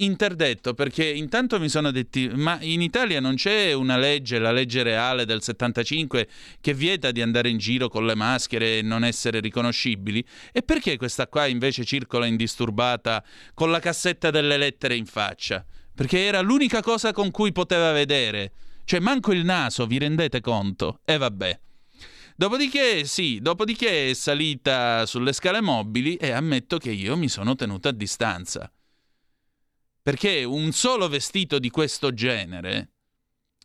[0.03, 4.83] interdetto perché intanto mi sono detti ma in Italia non c'è una legge, la legge
[4.83, 6.27] reale del 75
[6.59, 10.97] che vieta di andare in giro con le maschere e non essere riconoscibili e perché
[10.97, 15.65] questa qua invece circola indisturbata con la cassetta delle lettere in faccia?
[15.93, 18.51] Perché era l'unica cosa con cui poteva vedere,
[18.85, 20.99] cioè manco il naso, vi rendete conto?
[21.05, 21.59] E vabbè.
[22.35, 27.87] Dopodiché, sì, dopodiché è salita sulle scale mobili e ammetto che io mi sono tenuto
[27.87, 28.71] a distanza.
[30.01, 32.89] Perché un solo vestito di questo genere,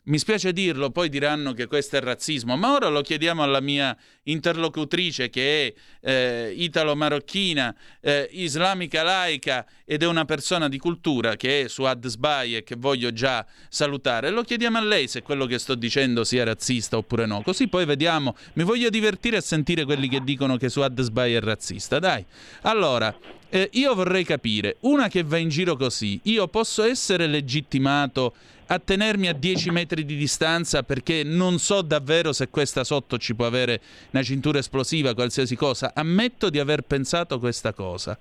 [0.07, 3.97] mi spiace dirlo, poi diranno che questo è razzismo, ma ora lo chiediamo alla mia
[4.25, 11.63] interlocutrice che è eh, italo-marocchina, eh, islamica laica ed è una persona di cultura che
[11.63, 14.31] è su Sbai e che voglio già salutare.
[14.31, 17.43] Lo chiediamo a lei se quello che sto dicendo sia razzista oppure no.
[17.43, 18.37] Così poi vediamo.
[18.53, 21.99] Mi voglio divertire a sentire quelli che dicono che su Sbai è razzista.
[21.99, 22.25] Dai.
[22.63, 23.17] Allora,
[23.49, 28.35] eh, io vorrei capire, una che va in giro così, io posso essere legittimato
[28.67, 33.35] a tenermi a 10 metri di distanza perché non so davvero se questa sotto ci
[33.35, 33.81] può avere
[34.11, 35.93] una cintura esplosiva, qualsiasi cosa.
[35.95, 38.19] Ammetto di aver pensato questa cosa.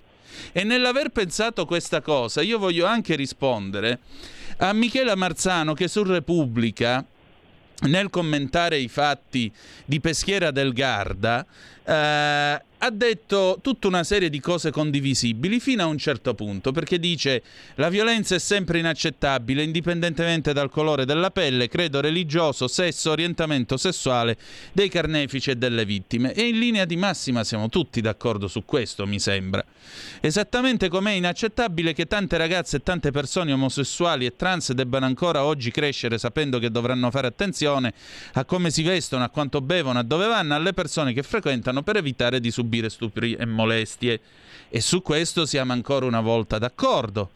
[0.51, 3.99] E nell'aver pensato questa cosa, io voglio anche rispondere
[4.57, 7.03] a Michela Marzano che su Repubblica,
[7.87, 9.51] nel commentare i fatti
[9.85, 11.45] di Peschiera del Garda,
[11.83, 16.99] eh, ha detto tutta una serie di cose condivisibili fino a un certo punto, perché
[16.99, 17.41] dice
[17.75, 24.37] la violenza è sempre inaccettabile indipendentemente dal colore della pelle, credo religioso, sesso, orientamento sessuale
[24.71, 26.33] dei carnefici e delle vittime.
[26.33, 29.65] E in linea di massima siamo tutti d'accordo su questo, mi sembra.
[30.19, 35.43] Esattamente come è inaccettabile che tante ragazze e tante persone omosessuali e trans debbano ancora
[35.43, 37.93] oggi crescere sapendo che dovranno fare attenzione
[38.33, 41.95] a come si vestono, a quanto bevono, a dove vanno, alle persone che frequentano per
[41.95, 44.19] evitare di subire subire stupri e molestie.
[44.69, 47.31] E su questo siamo ancora una volta d'accordo.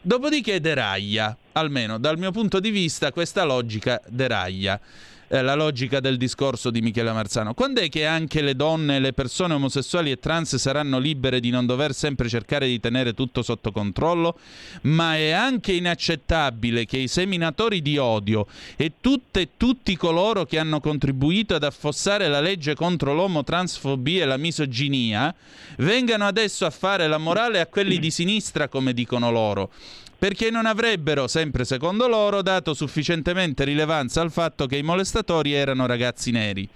[0.00, 4.80] Dopodiché deraglia, almeno dal mio punto di vista questa logica deraglia
[5.28, 7.54] eh, la logica del discorso di Michele Marzano.
[7.54, 11.66] Quando è che anche le donne, le persone omosessuali e trans saranno libere di non
[11.66, 14.38] dover sempre cercare di tenere tutto sotto controllo?
[14.82, 18.46] Ma è anche inaccettabile che i seminatori di odio
[18.76, 24.26] e tutte e tutti coloro che hanno contribuito ad affossare la legge contro l'omotransfobia e
[24.26, 25.34] la misoginia
[25.78, 29.70] vengano adesso a fare la morale a quelli di sinistra, come dicono loro
[30.18, 35.86] perché non avrebbero, sempre secondo loro, dato sufficientemente rilevanza al fatto che i molestatori erano
[35.86, 36.68] ragazzi neri.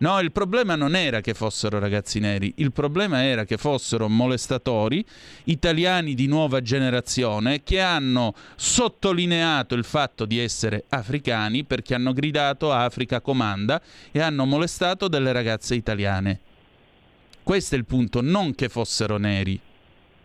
[0.00, 5.04] No, il problema non era che fossero ragazzi neri, il problema era che fossero molestatori
[5.44, 12.72] italiani di nuova generazione che hanno sottolineato il fatto di essere africani perché hanno gridato
[12.72, 13.82] Africa comanda
[14.12, 16.40] e hanno molestato delle ragazze italiane.
[17.42, 19.58] Questo è il punto, non che fossero neri.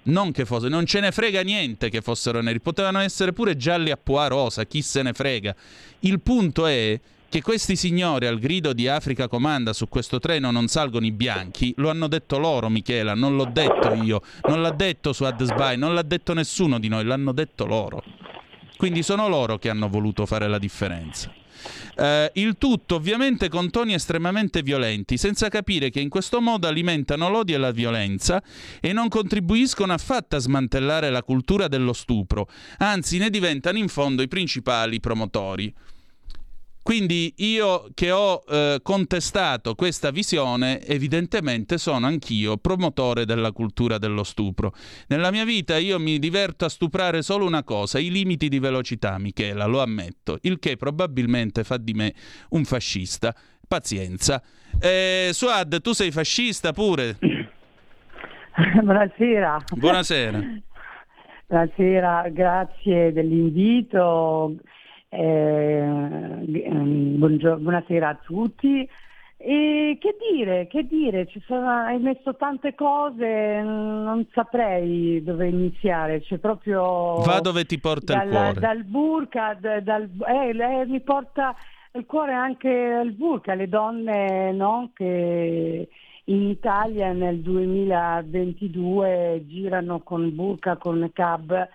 [0.03, 3.89] Non che fosse, non ce ne frega niente che fossero neri, potevano essere pure gialli
[3.89, 5.55] a poa rosa, chi se ne frega.
[5.99, 6.99] Il punto è
[7.29, 11.73] che questi signori al grido di Africa Comanda su questo treno non salgono i bianchi,
[11.77, 15.93] lo hanno detto loro Michela, non l'ho detto io, non l'ha detto Suad Sbai, non
[15.93, 18.03] l'ha detto nessuno di noi, l'hanno detto loro.
[18.77, 21.33] Quindi sono loro che hanno voluto fare la differenza.
[21.95, 27.29] Eh, il tutto ovviamente con toni estremamente violenti, senza capire che in questo modo alimentano
[27.29, 28.41] l'odio e la violenza
[28.79, 32.47] e non contribuiscono affatto a smantellare la cultura dello stupro,
[32.77, 35.73] anzi ne diventano in fondo i principali promotori.
[36.83, 44.23] Quindi io che ho eh, contestato questa visione, evidentemente sono anch'io promotore della cultura dello
[44.23, 44.73] stupro.
[45.07, 49.17] Nella mia vita io mi diverto a stuprare solo una cosa, i limiti di velocità,
[49.17, 52.13] Michela, lo ammetto, il che probabilmente fa di me
[52.49, 53.33] un fascista.
[53.65, 54.43] Pazienza.
[54.77, 57.17] Eh, Suad, tu sei fascista pure?
[58.83, 59.63] Buonasera.
[59.73, 60.43] Buonasera.
[61.47, 64.57] Buonasera, grazie dell'invito
[65.13, 65.85] eh,
[67.17, 68.87] buongio- buonasera a tutti.
[69.45, 76.21] E che dire, che dire, ci sono, hai messo tante cose, non saprei dove iniziare,
[76.21, 77.17] c'è proprio...
[77.25, 78.59] Va dove ti porta dal, il cuore.
[78.61, 81.53] Dal burka, dal, eh, lei mi porta
[81.91, 85.89] il cuore anche il burka, le donne no, che
[86.25, 91.67] in Italia nel 2022 girano con burka, con cab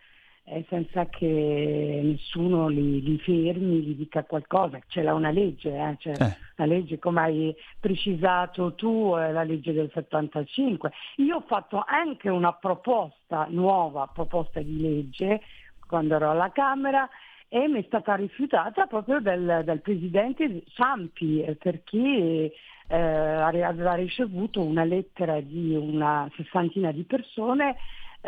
[0.51, 4.78] eh, senza che nessuno li, li, fermi, gli dica qualcosa.
[4.86, 5.96] C'è una legge, eh?
[5.99, 6.36] c'è eh.
[6.57, 10.90] la legge come hai precisato tu, è la legge del 75.
[11.16, 15.42] Io ho fatto anche una proposta, nuova proposta di legge,
[15.86, 17.09] quando ero alla Camera,
[17.49, 22.53] e mi è stata rifiutata proprio dal, dal presidente Ciampi eh, perché
[22.88, 27.76] eh, aveva ricevuto una lettera di una sessantina di persone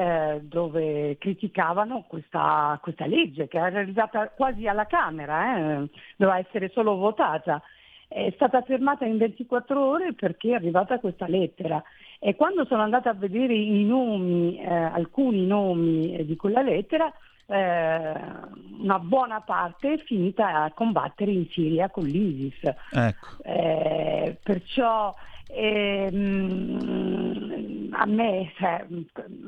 [0.01, 6.71] eh, dove criticavano questa, questa, legge che era realizzata quasi alla Camera, eh, doveva essere
[6.71, 7.61] solo votata.
[8.09, 11.83] È stata fermata in 24 ore perché è arrivata questa lettera
[12.19, 17.13] e quando sono andata a vedere i nomi, eh, alcuni nomi di quella lettera,
[17.47, 18.13] eh,
[18.81, 22.73] una buona parte è finita a combattere in Siria con l'ISIS.
[22.91, 23.43] Ecco.
[23.43, 25.15] Eh, perciò
[25.47, 26.71] ehm,
[27.93, 28.87] a me, cioè,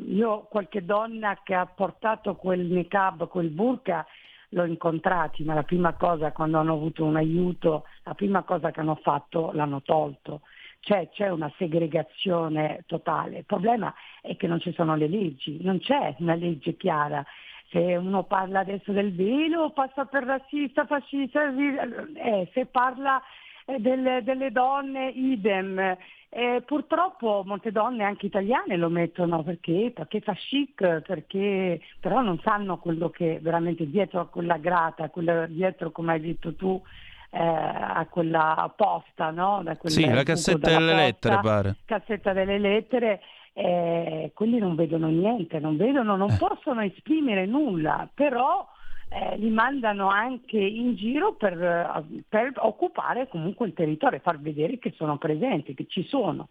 [0.06, 4.06] io qualche donna che ha portato quel niqab, quel burka,
[4.50, 8.80] l'ho incontrati, ma la prima cosa quando hanno avuto un aiuto, la prima cosa che
[8.80, 10.42] hanno fatto l'hanno tolto.
[10.80, 13.38] Cioè c'è una segregazione totale.
[13.38, 17.24] Il problema è che non ci sono le leggi, non c'è una legge chiara
[17.72, 23.20] se uno parla adesso del velo passa per razzista, fascista, eh, se parla
[23.64, 25.96] eh, delle, delle, donne idem.
[26.34, 32.40] Eh, purtroppo molte donne, anche italiane, lo mettono perché, perché fa chic, perché però non
[32.42, 36.80] sanno quello che veramente dietro a quella grata, quella, dietro, come hai detto tu,
[37.28, 39.60] eh, a quella posta, no?
[39.62, 41.76] Da quella, sì, la cassetta delle posta, lettere pare.
[41.84, 43.20] Cassetta delle lettere
[43.52, 46.36] eh, quelli non vedono niente, non vedono, non eh.
[46.38, 48.66] possono esprimere nulla, però
[49.14, 54.78] eh, li mandano anche in giro per, eh, per, occupare comunque il territorio, far vedere
[54.78, 56.48] che sono presenti, che ci sono.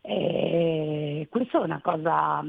[0.00, 2.40] Eh, questa è una cosa,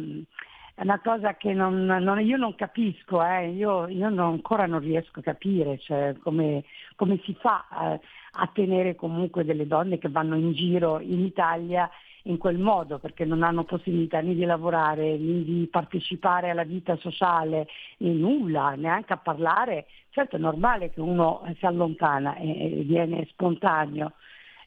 [0.75, 3.49] è una cosa che non, non, io non capisco, eh.
[3.49, 6.63] io, io non, ancora non riesco a capire cioè, come,
[6.95, 7.99] come, si fa eh,
[8.33, 11.89] a tenere comunque delle donne che vanno in giro in Italia
[12.27, 16.95] in quel modo perché non hanno possibilità né di lavorare né di partecipare alla vita
[16.97, 17.67] sociale,
[17.97, 19.85] né nulla, neanche a parlare.
[20.09, 24.13] Certo è normale che uno si allontana e viene spontaneo.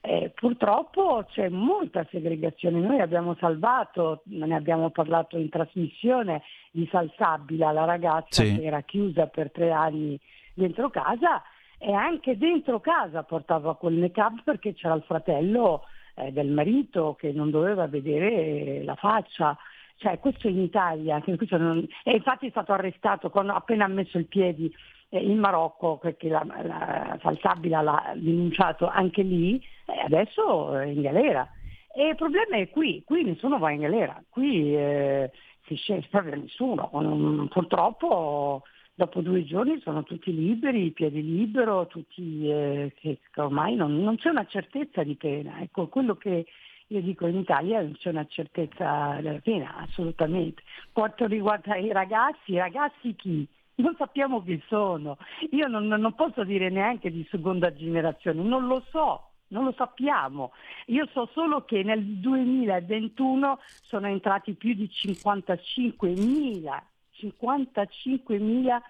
[0.01, 7.73] Eh, purtroppo c'è molta segregazione, noi abbiamo salvato, ne abbiamo parlato in trasmissione di Salsabila,
[7.73, 8.57] la ragazza sì.
[8.57, 10.19] che era chiusa per tre anni
[10.55, 11.43] dentro casa
[11.79, 15.83] e anche dentro casa portava quel make-up perché c'era il fratello
[16.19, 19.57] eh, del marito che non doveva vedere la faccia.
[19.97, 21.87] Cioè, questo in Italia, non...
[22.05, 24.71] e infatti è stato arrestato quando appena ha messo il piede
[25.09, 31.03] eh, in Marocco, perché la, la Falsabila l'ha denunciato anche lì, e adesso è in
[31.03, 31.49] galera.
[31.95, 35.33] E il problema è qui, qui nessuno va in galera, qui eh,
[35.67, 38.63] si scende proprio nessuno, purtroppo
[38.99, 44.29] dopo due giorni sono tutti liberi, piedi libero, tutti eh, che ormai non, non, c'è
[44.29, 45.61] una certezza di pena.
[45.61, 46.47] Ecco, quello che
[46.89, 50.65] io dico in Italia non c'è una certezza della pena, assolutamente.
[50.91, 53.47] Quanto riguarda i ragazzi, i ragazzi chi?
[53.77, 55.17] Non sappiamo chi sono.
[55.53, 60.51] Io non, non posso dire neanche di seconda generazione, non lo so, non lo sappiamo.
[60.87, 66.83] Io so solo che nel 2021 sono entrati più di 55.000
[67.21, 68.81] 55.000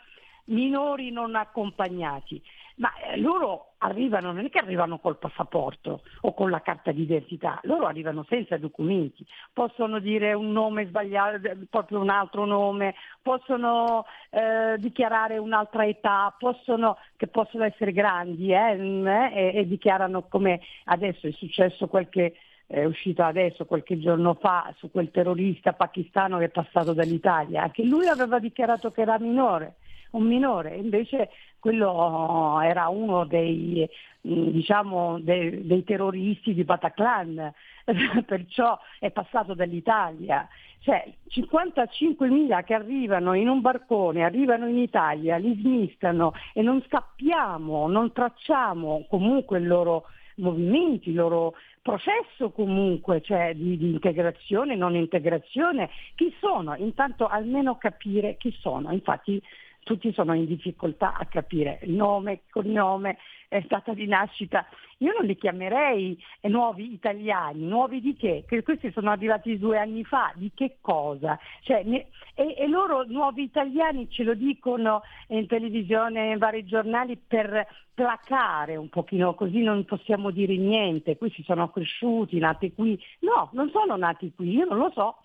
[0.49, 2.43] minori non accompagnati.
[2.77, 7.59] Ma eh, loro arrivano, non è che arrivano col passaporto o con la carta d'identità,
[7.65, 14.77] loro arrivano senza documenti, possono dire un nome sbagliato, proprio un altro nome, possono eh,
[14.79, 21.33] dichiarare un'altra età, possono, che possono essere grandi eh, e, e dichiarano come adesso è
[21.33, 22.35] successo qualche
[22.69, 27.83] è uscito adesso qualche giorno fa su quel terrorista pakistano che è passato dall'Italia, anche
[27.83, 29.77] lui aveva dichiarato che era minore,
[30.11, 33.89] un minore, invece quello era uno dei,
[34.27, 37.53] mm, diciamo, dei, dei terroristi di Bataclan,
[38.27, 40.47] perciò è passato dall'Italia.
[40.81, 47.89] Cioè 55.000 che arrivano in un barcone, arrivano in Italia, li smistano e non sappiamo,
[47.89, 50.05] non tracciamo comunque il loro
[50.37, 51.55] movimenti, il loro
[51.89, 56.75] processo comunque cioè, di, di, integrazione, non integrazione, chi sono?
[56.77, 58.93] Intanto almeno capire chi sono.
[58.93, 59.41] Infatti
[59.89, 63.17] tutti sono in difficoltà a capire il nome, cognome,
[63.49, 64.67] è stata di nascita.
[64.99, 68.45] Io non li chiamerei nuovi italiani, nuovi di che?
[68.47, 71.39] Che questi sono arrivati due anni fa, di che cosa?
[71.63, 77.67] Cioè, e, e, loro nuovi italiani ce lo dicono in televisione, in vari giornali per
[77.95, 83.03] placare un pochino, così non possiamo dire niente, questi sono cresciuti, nati qui.
[83.21, 85.17] No, non sono nati qui, io non lo so.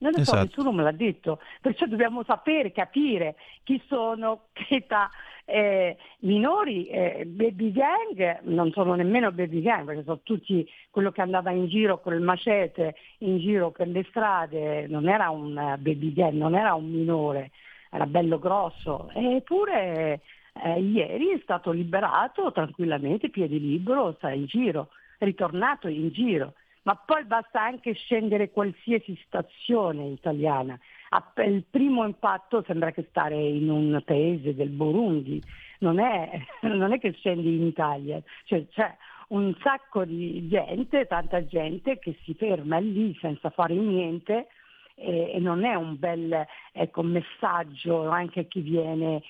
[0.00, 0.38] Non lo esatto.
[0.38, 5.10] so, nessuno me l'ha detto, perciò dobbiamo sapere, capire chi sono, che età.
[5.44, 11.22] Eh, minori, eh, baby gang, non sono nemmeno baby gang perché sono tutti quello che
[11.22, 16.12] andava in giro con il macete, in giro per le strade, non era un baby
[16.12, 17.50] gang, non era un minore,
[17.90, 20.20] era bello grosso, eppure
[20.62, 26.96] eh, ieri è stato liberato tranquillamente, piedi libero, sta in giro, ritornato in giro ma
[26.96, 30.78] poi basta anche scendere qualsiasi stazione italiana.
[31.44, 35.42] Il primo impatto sembra che stare in un paese del Burundi,
[35.80, 38.96] non è, non è che scendi in Italia, cioè, c'è
[39.28, 44.48] un sacco di gente, tanta gente che si ferma lì senza fare niente
[44.94, 49.22] e, non è un bel ecco, messaggio anche a chi viene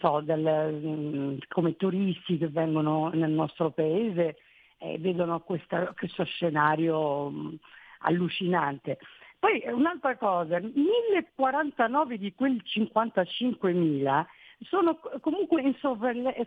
[0.00, 4.36] so, del, mm, come turisti che vengono nel nostro paese
[4.84, 7.54] e vedono questa, questo scenario mh, mm,
[8.00, 8.98] allucinante.
[9.38, 14.24] Poi un'altra cosa, 1049 di quei 55.000
[14.60, 15.74] sono comunque in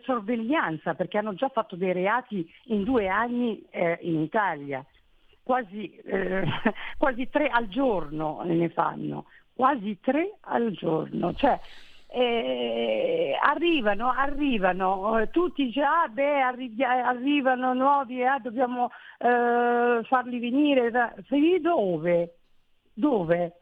[0.02, 4.84] sorveglianza perché hanno già fatto dei reati in due anni eh, in Italia,
[5.42, 6.44] quasi, eh,
[6.98, 11.34] quasi, tre al giorno ne fanno, quasi tre al giorno.
[11.34, 11.58] Cioè,
[12.10, 20.38] eh, arrivano, arrivano, eh, tutti già, ah, beh, arri- arrivano nuovi, eh, dobbiamo eh, farli
[20.38, 21.14] venire, da...
[21.60, 22.38] dove?
[22.94, 23.60] Dove?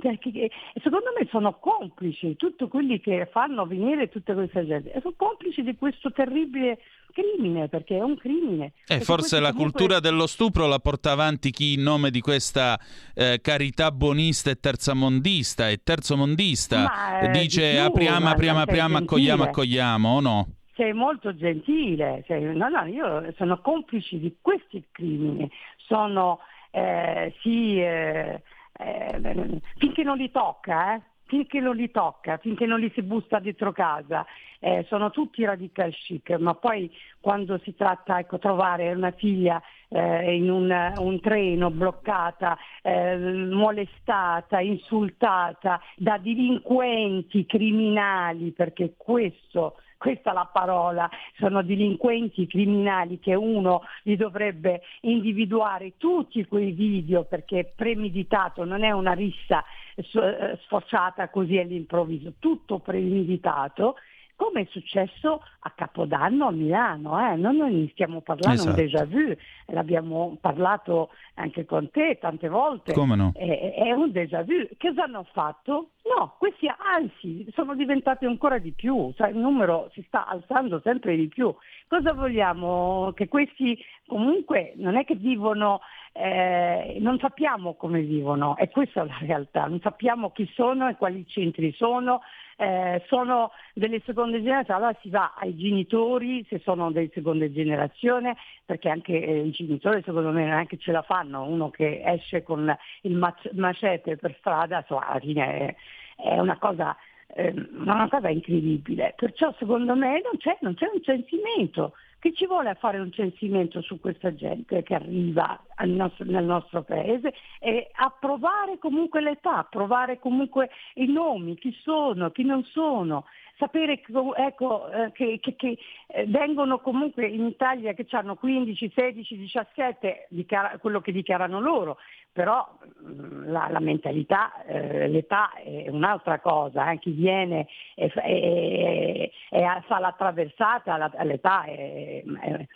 [0.00, 0.50] Perché,
[0.82, 5.76] secondo me sono complici tutti quelli che fanno venire tutta questa gente, sono complici di
[5.76, 6.78] questo terribile
[7.12, 8.72] crimine, perché è un crimine.
[8.86, 9.78] E eh, forse la comunque...
[9.78, 12.78] cultura dello stupro la porta avanti chi in nome di questa
[13.14, 19.42] eh, carità buonista e terzamondista e terzomondista ma, dice di più, apriamo, apriamo, apriamo, accogliamo,
[19.44, 20.46] accogliamo, o no?
[20.74, 26.38] Sei molto gentile, sei, no, no, io sono complici di questi crimini, sono
[26.70, 28.42] eh, sì, eh,
[28.78, 31.02] eh, finché non li tocca, eh,
[31.32, 34.26] finché non li tocca, finché non li si busta dietro casa.
[34.60, 40.36] Eh, sono tutti radical chic, ma poi quando si tratta ecco, trovare una figlia eh,
[40.36, 50.34] in un, un, treno bloccata, eh, molestata, insultata da delinquenti criminali, perché questo questa è
[50.34, 57.64] la parola, sono delinquenti criminali che uno li dovrebbe individuare tutti quei video perché è
[57.64, 63.94] premeditato, non è una rissa eh, sfociata così all'improvviso, tutto premeditato
[64.42, 67.16] come è successo a Capodanno a Milano.
[67.20, 67.36] Eh?
[67.36, 68.70] Noi non stiamo parlando esatto.
[68.70, 69.36] un déjà vu,
[69.66, 72.92] l'abbiamo parlato anche con te tante volte.
[72.92, 73.30] Come no?
[73.36, 74.66] È, è un déjà vu.
[74.76, 75.90] Cosa hanno fatto?
[76.18, 81.14] No, questi anzi sono diventati ancora di più, cioè, il numero si sta alzando sempre
[81.14, 81.54] di più.
[81.86, 83.12] Cosa vogliamo?
[83.14, 85.80] Che questi comunque non è che vivono,
[86.12, 90.96] eh, non sappiamo come vivono, e questa è la realtà, non sappiamo chi sono e
[90.96, 92.22] quali centri sono,
[92.56, 98.36] eh, sono delle seconde generazioni, allora si va ai genitori se sono delle seconde generazione,
[98.64, 102.02] perché anche eh, i genitori secondo me non è che ce la fanno, uno che
[102.04, 105.74] esce con il macete per strada, insomma, alla fine è,
[106.16, 106.96] è una cosa
[107.34, 109.14] eh, una cosa incredibile.
[109.16, 111.94] Perciò secondo me non c'è, non c'è un censimento.
[112.22, 116.84] Che ci vuole a fare un censimento su questa gente che arriva nostro, nel nostro
[116.84, 123.24] paese e approvare comunque l'età, approvare comunque i nomi, chi sono, chi non sono,
[123.62, 124.00] sapere
[124.36, 130.26] ecco, eh, che, che, che eh, vengono comunque in Italia che hanno 15, 16, 17,
[130.30, 131.98] dichiara, quello che dichiarano loro,
[132.32, 136.98] però mm, la, la mentalità, eh, l'età è un'altra cosa, eh.
[136.98, 142.66] chi viene e, e, e, fa la traversata, l'età è, è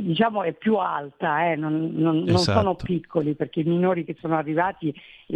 [0.00, 1.56] diciamo è più alta, eh?
[1.56, 2.32] non, non, esatto.
[2.32, 4.92] non, sono piccoli perché i minori che sono arrivati,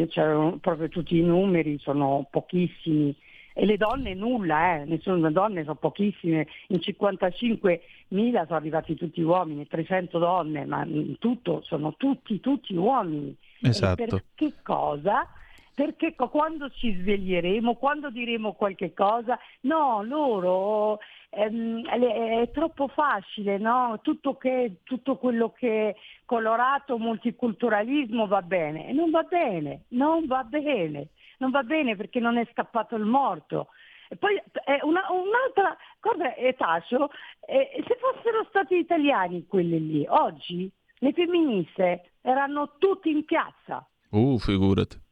[0.08, 3.14] c'erano proprio tutti i numeri, sono pochissimi
[3.58, 4.84] e le donne nulla, eh?
[4.84, 7.80] nessuna donne sono pochissime, in 55.000
[8.10, 13.34] sono arrivati tutti uomini, 300 donne, ma in tutto sono tutti, tutti uomini.
[13.62, 14.02] Esatto.
[14.02, 15.26] E per che cosa?
[15.72, 20.98] Perché quando ci sveglieremo, quando diremo qualche cosa, no, loro
[21.30, 24.00] ehm, è troppo facile, no?
[24.02, 25.96] tutto, che, tutto quello che è
[26.26, 31.08] colorato multiculturalismo va bene, non va bene, non va bene
[31.38, 33.68] non va bene perché non è scappato il morto.
[34.08, 37.10] E poi eh, una, un'altra cosa è Tascio,
[37.46, 43.86] eh, se fossero stati italiani quelli lì, oggi le femministe erano tutte in piazza.
[44.10, 45.04] Uh, figurati.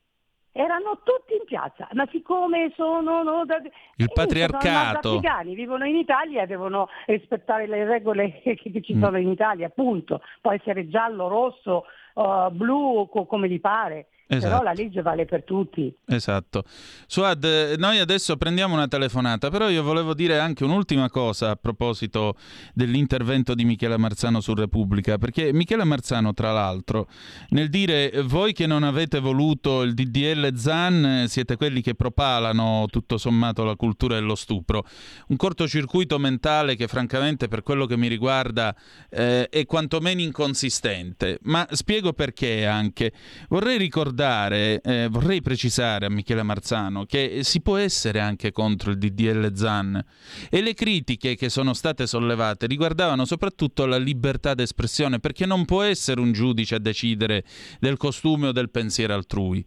[0.56, 3.60] Erano tutti in piazza, ma siccome sono no, da,
[3.96, 5.08] il patriarcato.
[5.08, 9.02] Sono africani, vivono in Italia e devono rispettare le regole che, che ci mm.
[9.02, 10.20] sono in Italia, appunto.
[10.40, 14.06] Può essere giallo, rosso, uh, blu, co- come gli pare.
[14.26, 14.48] Esatto.
[14.48, 15.94] Però la legge vale per tutti.
[16.06, 16.64] Esatto.
[17.06, 22.34] Suad, noi adesso prendiamo una telefonata, però io volevo dire anche un'ultima cosa a proposito
[22.72, 27.06] dell'intervento di Michele Marzano su Repubblica, perché Michele Marzano, tra l'altro,
[27.50, 33.18] nel dire voi che non avete voluto il DDL Zan, siete quelli che propalano tutto
[33.18, 34.84] sommato la cultura dello stupro.
[35.28, 38.74] Un cortocircuito mentale che francamente per quello che mi riguarda
[39.10, 43.12] eh, è quantomeno inconsistente, ma spiego perché anche.
[43.48, 48.92] Vorrei ricordare ricordare, eh, vorrei precisare a Michele Marzano che si può essere anche contro
[48.92, 50.02] il DDL Zan
[50.48, 55.82] e le critiche che sono state sollevate riguardavano soprattutto la libertà d'espressione perché non può
[55.82, 57.44] essere un giudice a decidere
[57.80, 59.64] del costume o del pensiero altrui.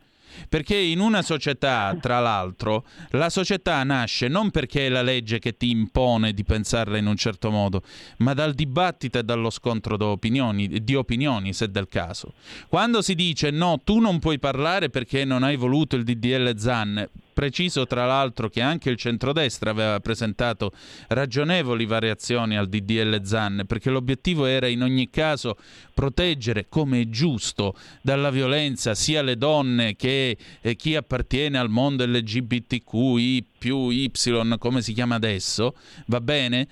[0.49, 5.57] Perché in una società, tra l'altro, la società nasce non perché è la legge che
[5.57, 7.81] ti impone di pensarla in un certo modo,
[8.17, 12.33] ma dal dibattito e dallo scontro opinioni, di opinioni, se del caso.
[12.67, 17.07] Quando si dice no, tu non puoi parlare perché non hai voluto il DDL Zan,
[17.37, 20.71] Preciso tra l'altro che anche il centrodestra aveva presentato
[21.09, 25.55] ragionevoli variazioni al DDL Zan, perché l'obiettivo era in ogni caso
[25.93, 32.07] proteggere, come è giusto, dalla violenza sia le donne che eh, chi appartiene al mondo
[32.07, 34.11] LGBTQI più Y,
[34.57, 35.75] come si chiama adesso,
[36.07, 36.67] va bene?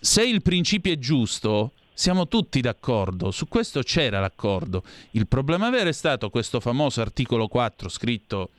[0.00, 4.82] Se il principio è giusto, siamo tutti d'accordo, su questo c'era l'accordo.
[5.10, 8.50] Il problema vero è stato questo famoso articolo 4 scritto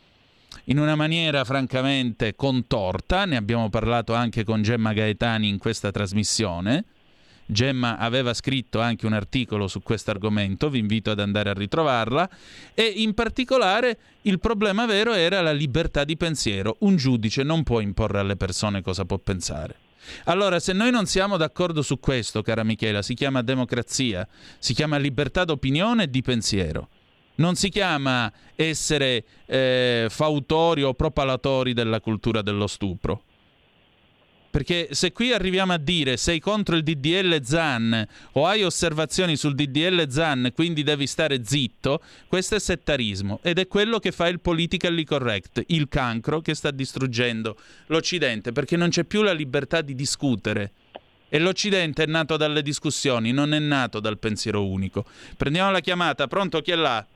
[0.66, 6.86] in una maniera francamente contorta, ne abbiamo parlato anche con Gemma Gaetani in questa trasmissione.
[7.46, 12.30] Gemma aveva scritto anche un articolo su questo argomento, vi invito ad andare a ritrovarla,
[12.74, 16.78] e in particolare il problema vero era la libertà di pensiero.
[16.80, 19.76] Un giudice non può imporre alle persone cosa può pensare.
[20.26, 24.28] Allora, se noi non siamo d'accordo su questo, cara Michela, si chiama democrazia,
[24.58, 26.88] si chiama libertà d'opinione e di pensiero
[27.36, 33.24] non si chiama essere eh, fautori o propalatori della cultura dello stupro.
[34.52, 39.56] Perché se qui arriviamo a dire sei contro il DDL Zan o hai osservazioni sul
[39.56, 44.42] DDL Zan, quindi devi stare zitto, questo è settarismo ed è quello che fa il
[44.42, 47.56] politically correct, il cancro che sta distruggendo
[47.88, 50.74] l'Occidente, perché non c'è più la libertà di discutere.
[51.30, 55.06] E l'Occidente è nato dalle discussioni, non è nato dal pensiero unico.
[55.38, 57.08] Prendiamo la chiamata, pronto chi è là?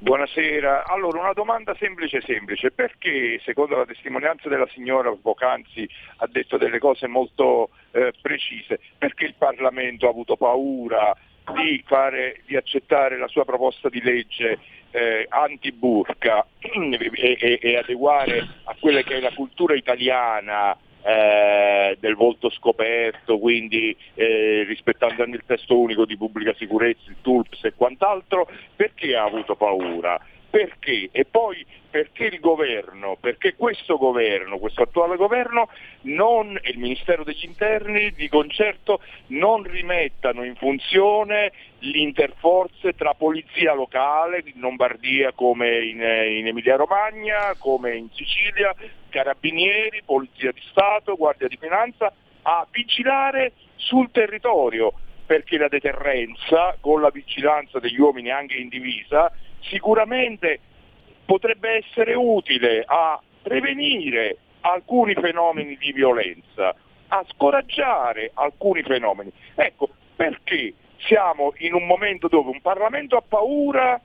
[0.00, 5.88] Buonasera, allora una domanda semplice semplice, perché secondo la testimonianza della signora Bocanzi
[6.18, 11.12] ha detto delle cose molto eh, precise, perché il Parlamento ha avuto paura
[11.52, 14.60] di, fare, di accettare la sua proposta di legge
[14.92, 22.14] eh, anti-burca e, e, e adeguare a quella che è la cultura italiana eh, del
[22.14, 27.74] volto scoperto, quindi eh, rispettando anche il testo unico di pubblica sicurezza, il TULPS e
[27.74, 30.20] quant'altro, perché ha avuto paura?
[30.50, 31.10] Perché?
[31.12, 35.68] E poi perché il governo, perché questo governo, questo attuale governo
[36.02, 43.74] non, e il Ministero degli Interni di concerto non rimettano in funzione l'interforze tra polizia
[43.74, 48.74] locale in Lombardia come in, in Emilia Romagna, come in Sicilia,
[49.10, 54.92] carabinieri, polizia di Stato, guardia di finanza, a vigilare sul territorio,
[55.26, 59.30] perché la deterrenza con la vigilanza degli uomini anche in divisa
[59.62, 60.60] sicuramente
[61.24, 66.74] potrebbe essere utile a prevenire alcuni fenomeni di violenza,
[67.08, 69.32] a scoraggiare alcuni fenomeni.
[69.54, 74.00] Ecco, perché siamo in un momento dove un Parlamento ha paura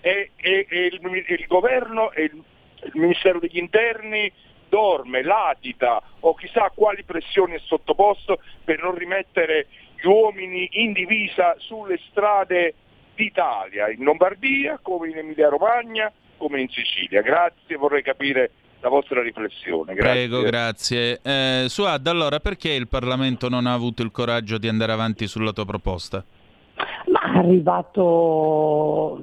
[0.00, 2.42] e, e, e il, il, governo e il,
[2.82, 4.32] il Ministero degli Interni
[4.68, 9.66] dorme, latita o chissà quali pressioni è sottoposto per non rimettere
[10.00, 12.74] gli uomini in divisa sulle strade
[13.20, 17.20] d'Italia, in Lombardia come in Emilia Romagna, come in Sicilia.
[17.20, 18.50] Grazie, vorrei capire
[18.80, 19.94] la vostra riflessione.
[19.94, 20.12] Grazie.
[20.28, 21.20] Prego, grazie.
[21.22, 25.52] Eh, Suad, allora perché il Parlamento non ha avuto il coraggio di andare avanti sulla
[25.52, 26.24] tua proposta?
[27.06, 29.20] Ma è arrivato...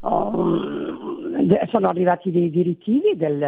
[0.00, 3.38] Um, sono arrivati dei direttivi del,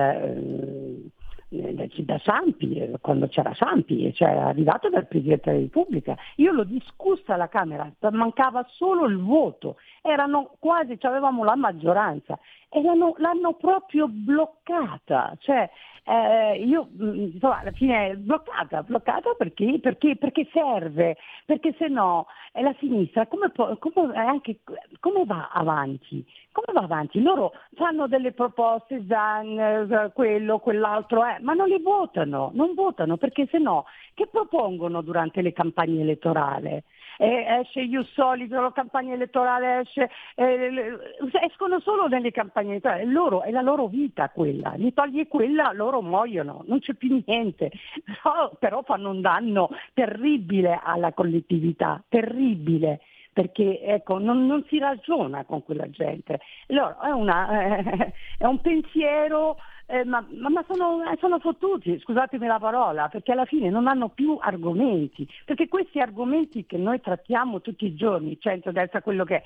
[1.48, 6.16] da Sampi, eh, quando c'era Sampi, cioè è arrivato dal Presidente della Repubblica.
[6.36, 12.38] Io l'ho discussa alla Camera, mancava solo il voto, erano quasi, cioè avevamo la maggioranza
[12.68, 15.34] e l'hanno, l'hanno proprio bloccata.
[15.38, 15.70] Cioè,
[16.08, 22.26] eh, io mm, insomma, alla fine bloccata, bloccata perché, perché, perché serve, perché se no
[22.52, 24.60] la sinistra come, come, anche,
[25.00, 26.24] come, va avanti?
[26.50, 27.20] Come va avanti?
[27.20, 33.18] Loro fanno delle proposte, Zan, eh, quello, quell'altro, eh, ma non le votano, non votano
[33.18, 33.84] perché se no
[34.14, 36.82] che propongono durante le campagne elettorali?
[37.18, 40.98] Eh, esce Io Solito, la campagna elettorale esce, eh,
[41.42, 46.00] escono solo nelle campagne elettorali, loro, è la loro vita quella, gli togli quella, loro
[46.00, 47.70] muoiono, non c'è più niente,
[48.04, 53.00] però, però fanno un danno terribile alla collettività, terribile.
[53.30, 56.40] Perché ecco, non, non, si ragiona con quella gente.
[56.70, 59.58] Allora, è, una, eh, è un pensiero
[59.90, 64.10] eh, ma, ma sono, eh, sono, fottuti, scusatemi la parola, perché alla fine non hanno
[64.10, 69.42] più argomenti, perché questi argomenti che noi trattiamo tutti i giorni, centro-destra, quello che è,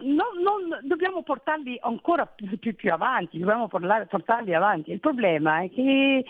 [0.00, 4.90] non, non, dobbiamo portarli ancora più, più, più avanti, dobbiamo portarli, avanti.
[4.90, 6.24] Il problema è che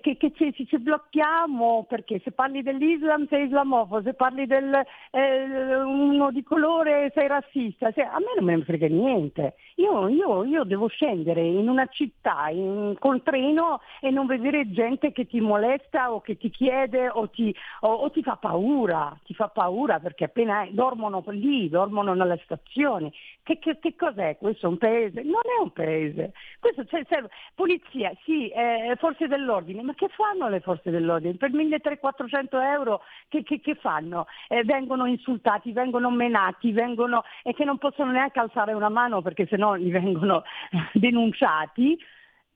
[0.00, 4.72] che, che ci, ci, ci, blocchiamo perché se parli dell'Islam sei islamofobo, se parli del
[5.10, 9.54] eh, uno di colore sei razzista, se, a me non me ne frega niente.
[9.76, 15.12] Io, io, io devo scendere in una città in, col treno e non vedere gente
[15.12, 19.34] che ti molesta o che ti chiede o ti, o, o ti fa paura, ti
[19.34, 23.10] fa paura perché appena dormono lì, dormono nelle stazioni.
[23.42, 24.68] Che, che, che cos'è questo?
[24.68, 25.22] Un paese?
[25.22, 26.32] Non è un paese.
[26.60, 27.04] Questo c'è,
[27.54, 31.34] polizia, sì, eh, forze dell'ordine dell'ordine, ma che fanno le forze dell'ordine?
[31.34, 34.26] Per 1300-400 euro che, che, che fanno?
[34.48, 39.46] Eh, vengono insultati, vengono menati, vengono, e che non possono neanche alzare una mano perché
[39.46, 40.42] sennò gli vengono
[40.92, 41.98] denunciati.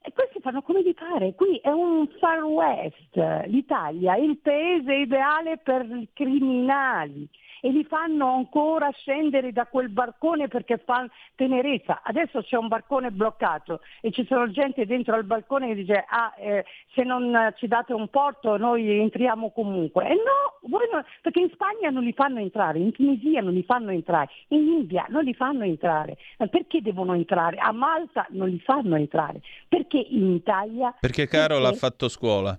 [0.05, 3.17] E questi fanno come di fare, qui è un far west,
[3.47, 7.29] l'Italia il paese ideale per criminali
[7.65, 11.07] e li fanno ancora scendere da quel barcone perché fa
[11.37, 12.03] tenerezza.
[12.03, 16.35] Adesso c'è un barcone bloccato e ci sono gente dentro al balcone che dice ah,
[16.37, 20.09] eh, se non ci date un porto noi entriamo comunque.
[20.09, 23.93] E no, non, perché in Spagna non li fanno entrare, in Tunisia non li fanno
[23.93, 26.17] entrare, in India non li fanno entrare.
[26.39, 27.59] Ma perché devono entrare?
[27.59, 29.41] A Malta non li fanno entrare.
[29.69, 30.93] Perché in Italia...
[30.99, 31.63] Perché Caro perché...
[31.63, 32.59] l'ha fatto scuola.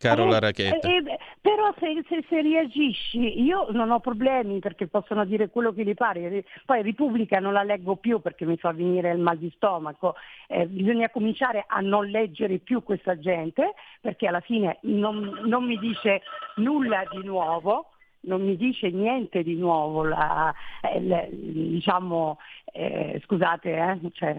[0.00, 0.88] Carola eh, Rachetta.
[0.88, 5.74] Eh, eh, però se, se, se, reagisci, io non ho problemi perché possono dire quello
[5.74, 9.36] che gli pare, poi Repubblica non la leggo più perché mi fa venire il mal
[9.36, 10.14] di stomaco,
[10.48, 15.78] eh, bisogna cominciare a non leggere più questa gente perché alla fine non, non mi
[15.78, 16.22] dice
[16.56, 17.90] nulla di nuovo
[18.22, 22.36] non mi dice niente di nuovo, la, eh, diciamo,
[22.70, 24.36] eh, scusate, eh, cioè,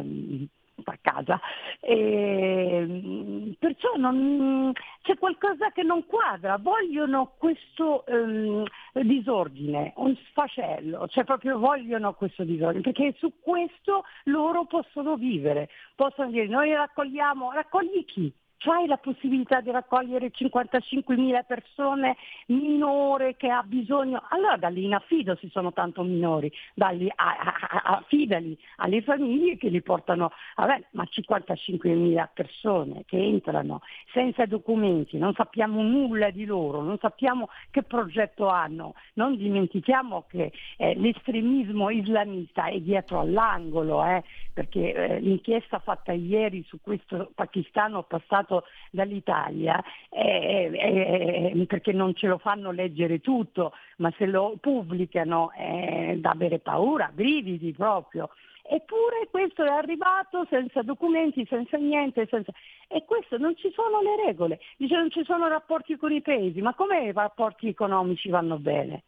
[0.89, 1.39] a casa.
[1.79, 4.71] E, perciò non,
[5.01, 8.63] c'è qualcosa che non quadra, vogliono questo um,
[8.93, 16.29] disordine, un sfacello, cioè proprio vogliono questo disordine, perché su questo loro possono vivere, possono
[16.29, 18.33] dire noi raccogliamo, raccogli chi?
[18.61, 22.15] C'hai la possibilità di raccogliere 55.000 persone
[22.47, 27.35] minore che ha bisogno, allora dalli in affido si sono tanto minori, a,
[27.83, 33.81] affidali alle famiglie che li portano, vabbè, ma 55.000 persone che entrano
[34.13, 40.51] senza documenti, non sappiamo nulla di loro, non sappiamo che progetto hanno, non dimentichiamo che
[40.77, 48.03] eh, l'estremismo islamista è dietro all'angolo, eh, perché eh, l'inchiesta fatta ieri su questo pakistano
[48.03, 54.25] passato portato dall'Italia eh, eh, eh, perché non ce lo fanno leggere tutto, ma se
[54.25, 58.29] lo pubblicano è da avere paura, brividi proprio.
[58.63, 62.51] Eppure questo è arrivato senza documenti, senza niente, senza...
[62.87, 64.59] e questo non ci sono le regole.
[64.77, 69.03] Dice non ci sono rapporti con i paesi, ma come i rapporti economici vanno bene?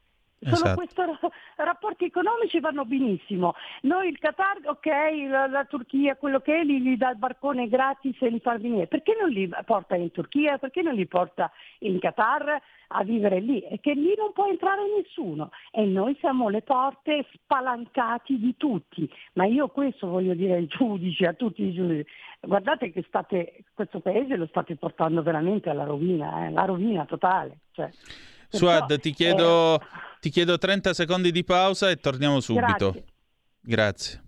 [0.46, 0.76] Esatto.
[0.76, 1.02] questi
[1.58, 3.54] rapporti economici vanno benissimo.
[3.82, 4.86] Noi il Qatar, ok,
[5.30, 8.58] la, la Turchia, quello che è, gli, gli dà il barcone gratis e li fa
[8.58, 8.88] venire.
[8.88, 10.58] Perché non li porta in Turchia?
[10.58, 13.62] Perché non li porta in Qatar a vivere lì?
[13.62, 15.52] E che lì non può entrare nessuno.
[15.72, 19.10] E noi siamo le porte spalancati di tutti.
[19.34, 22.10] Ma io questo voglio dire ai giudici, a tutti i giudici.
[22.42, 27.60] Guardate che state, questo paese lo state portando veramente alla rovina, eh, la rovina totale.
[27.72, 27.90] Cioè,
[28.58, 29.86] Suad, perciò, ti chiedo, eh,
[30.20, 32.92] ti chiedo 30 secondi di pausa e torniamo subito.
[32.92, 33.04] Grazie.
[33.62, 34.22] Grazie.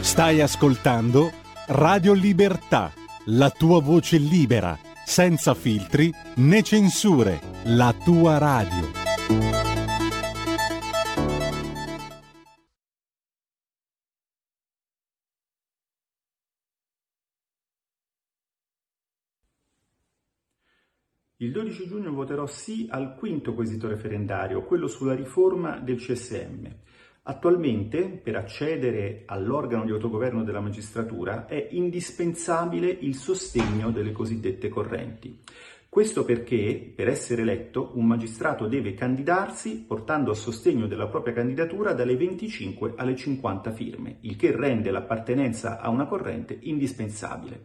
[0.00, 1.32] Stai ascoltando
[1.68, 2.92] Radio Libertà,
[3.26, 9.77] la tua voce libera, senza filtri né censure, la tua radio.
[21.48, 26.66] Il 12 giugno voterò sì al quinto quesito referendario, quello sulla riforma del CSM.
[27.22, 35.40] Attualmente, per accedere all'organo di autogoverno della magistratura, è indispensabile il sostegno delle cosiddette correnti.
[35.88, 41.94] Questo perché, per essere eletto, un magistrato deve candidarsi portando a sostegno della propria candidatura
[41.94, 47.64] dalle 25 alle 50 firme, il che rende l'appartenenza a una corrente indispensabile.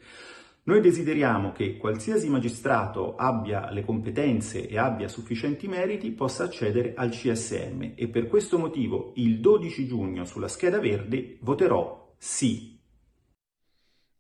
[0.66, 7.10] Noi desideriamo che qualsiasi magistrato abbia le competenze e abbia sufficienti meriti possa accedere al
[7.10, 12.73] CSM e per questo motivo il 12 giugno sulla scheda verde voterò sì.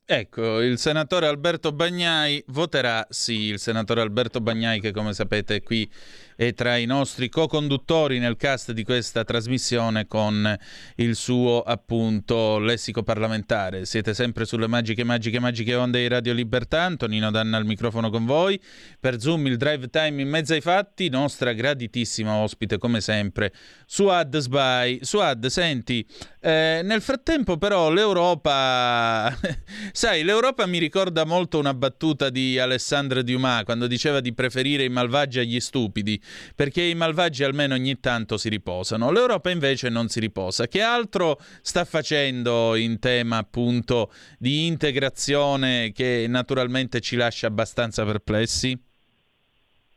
[0.05, 5.63] Ecco, il senatore Alberto Bagnai voterà sì, il senatore Alberto Bagnai che come sapete è
[5.63, 5.89] qui
[6.35, 10.57] è tra i nostri co-conduttori nel cast di questa trasmissione con
[10.95, 13.85] il suo appunto lessico parlamentare.
[13.85, 16.81] Siete sempre sulle magiche, magiche, magiche onde di Radio Libertà.
[16.83, 18.59] Antonino Danna al microfono con voi.
[18.99, 23.53] Per Zoom il drive time in mezzo ai fatti, nostra graditissima ospite come sempre,
[23.85, 24.99] Suad Sbai.
[25.01, 26.05] Suad, senti,
[26.41, 29.35] eh, nel frattempo però l'Europa,
[29.93, 34.89] sai, l'Europa mi ricorda molto una battuta di Alessandro Dumas quando diceva di preferire i
[34.89, 36.19] malvagi agli stupidi
[36.55, 39.11] perché i malvagi almeno ogni tanto si riposano.
[39.11, 40.67] L'Europa invece non si riposa.
[40.67, 48.77] Che altro sta facendo in tema appunto di integrazione che naturalmente ci lascia abbastanza perplessi?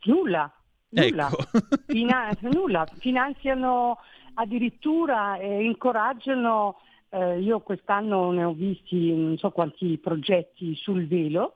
[0.03, 0.49] Nulla,
[0.89, 1.27] nulla.
[1.27, 1.47] Ecco.
[1.87, 2.87] Fina- nulla.
[2.99, 3.97] Finanziano
[4.35, 6.79] addirittura e incoraggiano,
[7.09, 11.55] eh, io quest'anno ne ho visti non so quanti progetti sul velo,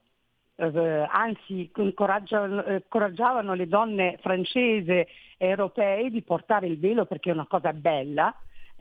[0.56, 2.64] eh, anzi incoraggiavano,
[3.54, 8.34] eh, le donne francesi e europee di portare il velo perché è una cosa bella.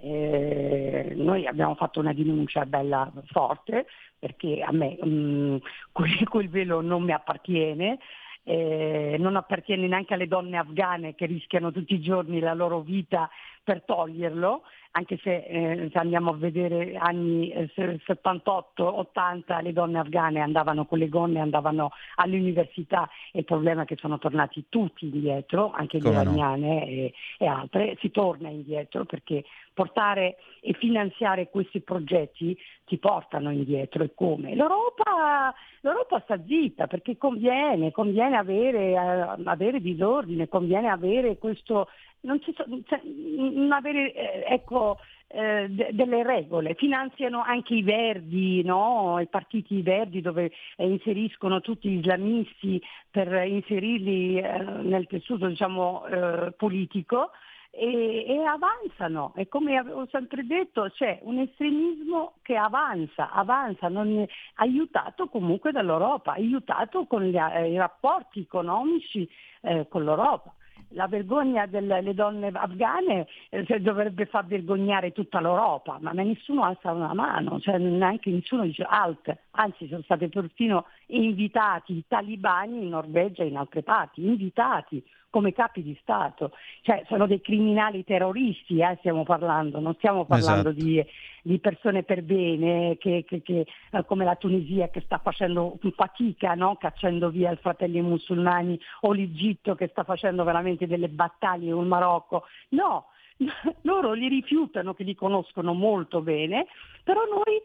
[0.03, 3.87] Eh, noi abbiamo fatto una denuncia bella forte
[4.19, 5.59] perché a me mh,
[5.93, 7.99] quel, quel velo non mi appartiene,
[8.45, 13.29] eh, non appartiene neanche alle donne afghane che rischiano tutti i giorni la loro vita
[13.63, 20.41] per toglierlo, anche se, eh, se andiamo a vedere anni eh, 78-80 le donne afghane
[20.41, 25.71] andavano con le gonne, andavano all'università e il problema è che sono tornati tutti indietro,
[25.73, 26.23] anche le Come no?
[26.23, 33.51] iraniane e, e altre, si torna indietro perché portare e finanziare questi progetti ti portano
[33.53, 34.55] indietro e come?
[34.57, 38.97] L'Europa, l'Europa sta zitta perché conviene, conviene avere, eh,
[39.45, 41.89] avere disordine, conviene avere questo,
[42.23, 44.99] non, ci so- cioè, non avere eh, ecco,
[45.29, 49.19] eh, de- delle regole, finanziano anche i verdi, no?
[49.21, 56.05] i partiti verdi dove eh, inseriscono tutti gli islamisti per inserirli eh, nel tessuto diciamo,
[56.07, 57.31] eh, politico
[57.71, 64.19] e, e avanzano e come avevo sempre detto c'è un estremismo che avanza, avanza, non
[64.19, 69.29] è aiutato comunque dall'Europa, aiutato con gli, i rapporti economici
[69.63, 70.53] eh, con l'Europa.
[70.95, 76.93] La vergogna delle donne afghane eh, cioè, dovrebbe far vergognare tutta l'Europa, ma nessuno alza
[76.93, 82.89] una mano, cioè, neanche nessuno dice alt, anzi sono stati perfino invitati i talibani in
[82.89, 86.51] Norvegia e in altre parti, invitati come capi di Stato,
[86.83, 90.85] cioè sono dei criminali terroristi, eh, stiamo parlando, non stiamo parlando Esatto.
[90.85, 91.05] di,
[91.43, 96.55] di persone per bene che, che- che, eh, come la Tunisia che sta facendo fatica,
[96.55, 96.75] no?
[96.77, 101.87] cacciando via i fratelli musulmani o l'Egitto che sta facendo veramente delle battaglie o il
[101.87, 103.07] Marocco, no,
[103.83, 106.67] loro li rifiutano che li conoscono molto bene,
[107.05, 107.61] però noi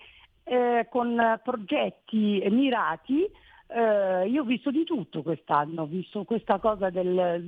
[0.46, 3.30] eh, con progetti mirati
[3.68, 7.42] eh, io ho visto di tutto quest'anno, ho visto questa cosa del,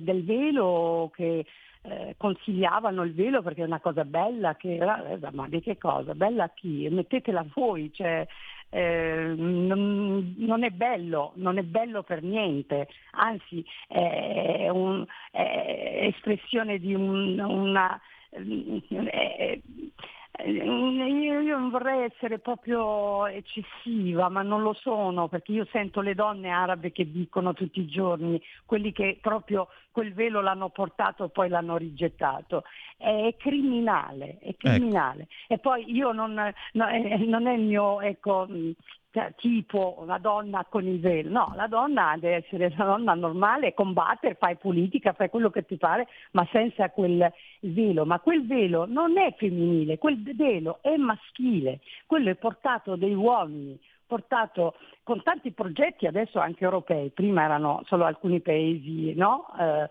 [0.00, 1.44] del velo che
[1.82, 6.14] eh, consigliavano il velo perché è una cosa bella, che, eh, ma di che cosa?
[6.14, 6.88] Bella a chi?
[6.88, 8.26] Mettetela voi, cioè,
[8.70, 16.78] eh, non, non, è bello, non è bello per niente, anzi è, un, è espressione
[16.78, 18.00] di un, una...
[18.30, 19.60] È,
[20.44, 26.14] io, io, non vorrei essere proprio eccessiva, ma non lo sono, perché io sento le
[26.14, 31.28] donne arabe che dicono tutti i giorni, quelli che proprio quel velo l'hanno portato e
[31.30, 32.64] poi l'hanno rigettato.
[32.96, 35.22] È criminale, è criminale.
[35.22, 35.54] Ecco.
[35.54, 36.34] E poi io non,
[36.72, 38.46] no, eh, non è il mio, ecco,
[39.16, 43.72] cioè, tipo una donna con il velo, no, la donna deve essere una donna normale,
[43.72, 48.04] combattere, fai politica, fai quello che ti pare, ma senza quel velo.
[48.04, 53.80] Ma quel velo non è femminile, quel velo è maschile, quello è portato dai uomini,
[54.06, 59.46] portato con tanti progetti adesso anche europei, prima erano solo alcuni paesi no?
[59.58, 59.88] eh,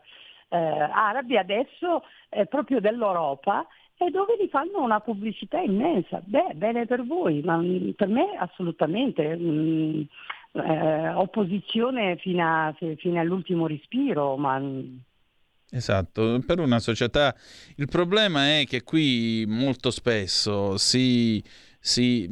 [0.49, 3.65] eh, arabi, adesso è proprio dell'Europa
[3.97, 6.21] e dove gli fanno una pubblicità immensa.
[6.23, 9.35] Beh, bene per voi, ma mm, per me assolutamente.
[9.35, 10.01] Mh, mm,
[10.55, 14.59] eh, opposizione fino, a, fino, all'ultimo respiro, ma...
[14.59, 14.97] Mm.
[15.71, 17.35] Esatto, per una società
[17.77, 21.43] il problema è che qui molto spesso si,
[21.79, 22.29] si,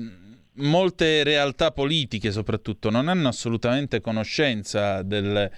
[0.58, 5.52] molte realtà politiche soprattutto non hanno assolutamente conoscenza del,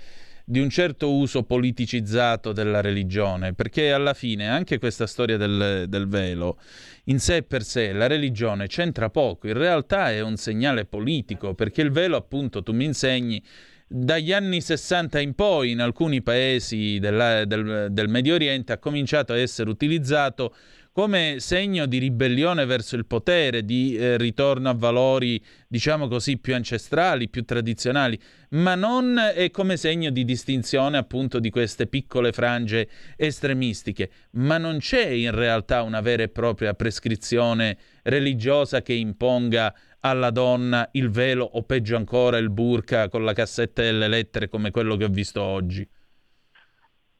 [0.47, 6.07] di un certo uso politicizzato della religione, perché alla fine anche questa storia del, del
[6.07, 6.59] velo,
[7.05, 11.81] in sé per sé, la religione c'entra poco, in realtà è un segnale politico, perché
[11.81, 13.43] il velo appunto tu mi insegni
[13.87, 19.33] dagli anni 60 in poi in alcuni paesi della, del, del Medio Oriente ha cominciato
[19.33, 20.55] a essere utilizzato
[20.95, 26.55] come segno di ribellione verso il potere, di eh, ritorno a valori, diciamo così, più
[26.55, 28.17] ancestrali, più tradizionali,
[28.51, 32.87] ma non è come segno di distinzione appunto di queste piccole frange
[33.17, 34.09] estremistiche.
[34.35, 40.87] Ma non c'è in realtà una vera e propria prescrizione religiosa che imponga alla donna
[40.93, 45.03] il velo o peggio ancora il burka con la cassetta delle lettere come quello che
[45.03, 45.85] ho visto oggi.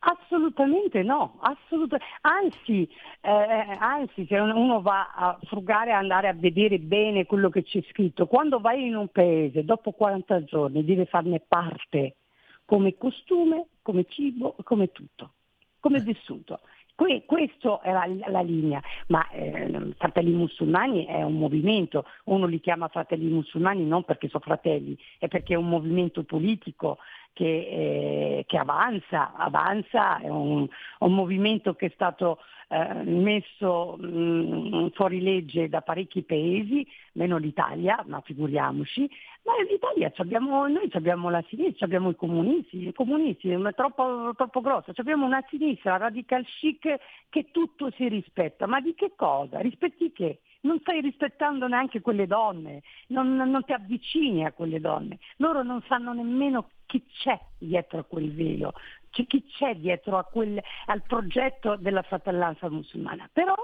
[0.07, 2.05] Assolutamente no, assolutamente.
[2.21, 2.87] Anzi,
[3.21, 7.81] eh, anzi, se uno va a frugare e andare a vedere bene quello che c'è
[7.89, 12.17] scritto, quando vai in un paese dopo 40 giorni deve farne parte
[12.65, 15.33] come costume, come cibo, come tutto,
[15.79, 16.59] come vissuto.
[16.93, 22.61] Que- questa è la, la, linea, ma eh, Fratelli Musulmani è un movimento, uno li
[22.61, 26.99] chiama Fratelli Musulmani non perché sono fratelli, è perché è un movimento politico
[27.35, 30.65] che, eh, che avanza, avanza, è un,
[30.99, 37.35] un, movimento che è stato eh, messo mh, mm, fuori legge da parecchi paesi, meno
[37.35, 39.09] l'Italia, ma figuriamoci,
[39.43, 44.61] ma l'Italia abbiamo, noi abbiamo la sinistra, abbiamo i comunisti, i comunisti è troppo, troppo
[44.61, 46.95] grossa, abbiamo una sinistra radical chic
[47.27, 49.59] che tutto si rispetta, ma di che cosa?
[49.59, 50.39] Rispetti che?
[50.65, 55.81] Non stai rispettando neanche quelle donne, non, non, ti avvicini a quelle donne, loro non
[55.87, 58.73] sanno nemmeno chi c'è dietro a quel velo,
[59.09, 63.29] chi c'è dietro quel, al progetto della fratellanza musulmana.
[63.31, 63.55] Però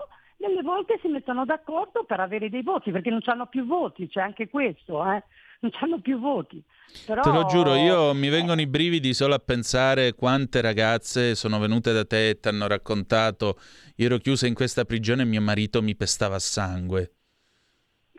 [0.42, 4.22] delle volte si mettono d'accordo per avere dei voti, perché non hanno più voti, c'è
[4.22, 5.24] anche questo, eh?
[5.62, 6.62] non hanno più voti.
[7.06, 7.22] Però...
[7.22, 11.94] Te lo giuro, io mi vengono i brividi solo a pensare quante ragazze sono venute
[11.94, 13.58] da te e ti hanno raccontato
[13.96, 17.12] io ero chiusa in questa prigione e mio marito mi pestava a sangue.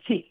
[0.05, 0.31] Sì,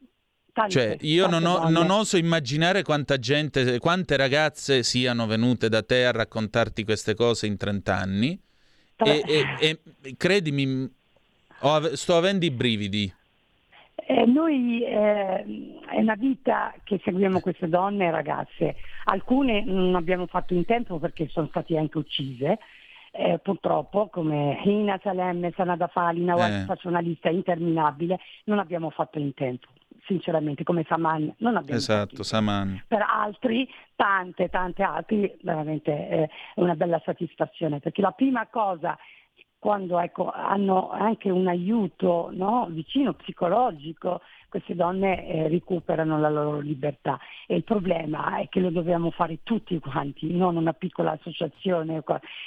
[0.53, 5.83] Tante, cioè, io non, ho, non, oso immaginare quanta gente, quante ragazze siano venute da
[5.83, 8.41] te a raccontarti queste cose in 30 anni.
[8.95, 10.89] E, e, e, credimi,
[11.61, 13.13] ho, sto avendo i brividi.
[13.95, 15.45] Eh, noi eh,
[15.87, 18.75] è una vita che seguiamo queste donne e ragazze.
[19.05, 22.59] Alcune non abbiamo fatto in tempo perché sono state anche uccise.
[23.13, 26.65] Eh, purtroppo come Hina Salem, Sanada Fali, Nawaz, eh.
[26.65, 29.67] faccio una lista interminabile, non abbiamo fatto in tempo
[30.05, 32.83] sinceramente, come Saman, non abbiamo Esatto, Saman.
[32.87, 38.97] Per altri, tante, tante altri, veramente è una bella soddisfazione, perché la prima cosa
[39.61, 46.59] quando ecco, hanno anche un aiuto no, vicino psicologico, queste donne eh, recuperano la loro
[46.61, 47.19] libertà.
[47.45, 52.01] E il problema è che lo dobbiamo fare tutti quanti, non una piccola associazione.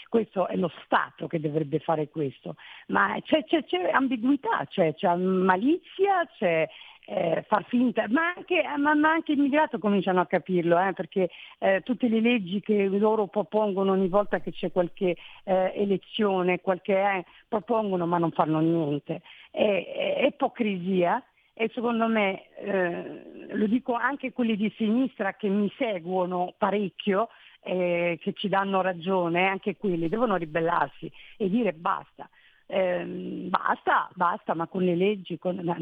[0.09, 2.57] Questo è lo Stato che dovrebbe fare questo.
[2.89, 6.69] Ma c'è, c'è, c'è ambiguità, c'è, c'è malizia, c'è
[7.07, 11.83] eh, far finta, ma anche, ma, ma anche immigrato cominciano a capirlo, eh, perché eh,
[11.85, 17.25] tutte le leggi che loro propongono ogni volta che c'è qualche eh, elezione, qualche, eh,
[17.49, 19.23] propongono ma non fanno niente.
[19.51, 21.23] È, è ipocrisia
[21.57, 27.29] e secondo me, eh, lo dico anche quelli di sinistra che mi seguono parecchio,
[27.63, 32.29] eh, che ci danno ragione, anche quelli devono ribellarsi e dire basta.
[32.67, 33.05] Eh,
[33.51, 35.77] basta, basta, ma con le leggi, con, ma,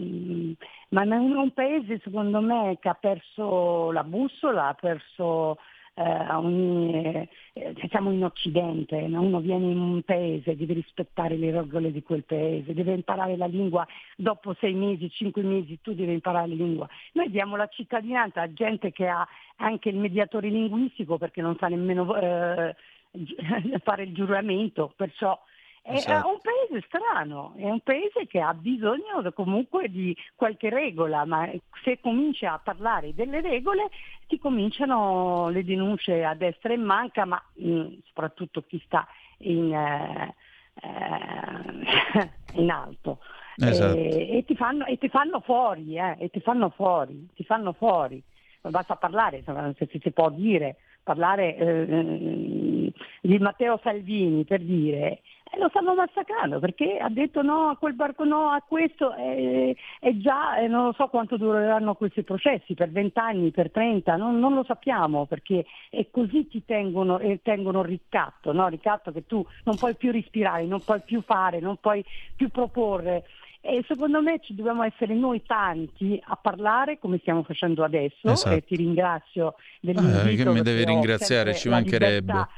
[1.05, 5.59] un paese secondo me che ha perso la bussola, ha perso
[5.95, 11.93] eh, ogni, eh, siamo in Occidente, uno viene in un paese, deve rispettare le regole
[11.93, 16.49] di quel paese, deve imparare la lingua dopo sei mesi, cinque mesi, tu devi imparare
[16.49, 16.89] la lingua.
[17.13, 19.27] Noi diamo la cittadinanza a gente che ha
[19.57, 22.75] anche il mediatore linguistico perché non sa nemmeno eh,
[23.85, 25.39] fare il giuramento, perciò
[25.83, 26.29] è esatto.
[26.29, 31.51] un paese strano, è un paese che ha bisogno comunque di qualche regola, ma
[31.83, 33.91] se cominci a parlare delle regole
[34.29, 39.07] ti cominciano le denunce a destra e manca, ma mh, mm, soprattutto chi sta
[39.39, 40.35] in, eh,
[40.83, 42.31] eh,
[42.63, 43.19] in alto.
[43.57, 43.97] Esatto.
[43.97, 47.73] E, e, ti fanno, e, ti fanno, fuori, eh, e ti fanno fuori, ti fanno
[47.73, 48.23] fuori.
[48.61, 49.43] Basta parlare,
[49.77, 55.23] se si può dire, parlare eh, di Matteo Salvini per dire
[55.55, 59.77] e lo stanno massacrando perché ha detto no a quel barco no, a questo e,
[60.01, 64.17] e già e non lo so quanto dureranno questi processi, per 20 anni, per 30,
[64.17, 68.67] non, non lo sappiamo perché e così ti tengono, eh, tengono ricatto, no?
[68.69, 72.03] ricatto che tu non puoi più respirare, non puoi più fare, non puoi
[72.35, 73.25] più proporre.
[73.61, 78.57] E secondo me ci dobbiamo essere noi tanti a parlare come stiamo facendo adesso esatto.
[78.57, 80.29] e ti ringrazio dell'invito.
[80.29, 82.33] Eh, che mi devi ringraziare, ci mancherebbe.
[82.33, 82.49] Libertà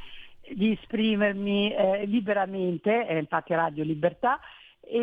[0.51, 4.40] di esprimermi eh, liberamente, eh, infatti Radio Libertà,
[4.86, 4.99] e,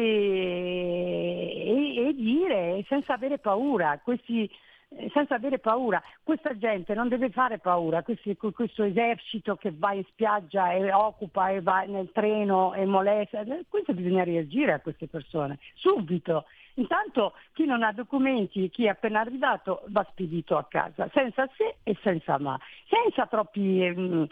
[1.95, 4.49] e, e, dire senza avere paura, questi,
[4.89, 6.01] eh, senza avere paura.
[6.23, 11.49] Questa gente non deve fare paura, questi, questo esercito che va in spiaggia e occupa
[11.49, 16.45] e va nel treno e molesta, eh, questo bisogna reagire a queste persone, subito.
[16.75, 21.75] Intanto chi non ha documenti, chi è appena arrivato va spedito a casa, senza se
[21.83, 23.59] e senza ma, senza troppi...
[23.61, 24.27] Mh,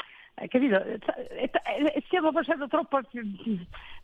[0.47, 0.81] capito?
[2.05, 3.01] Stiamo facendo troppo,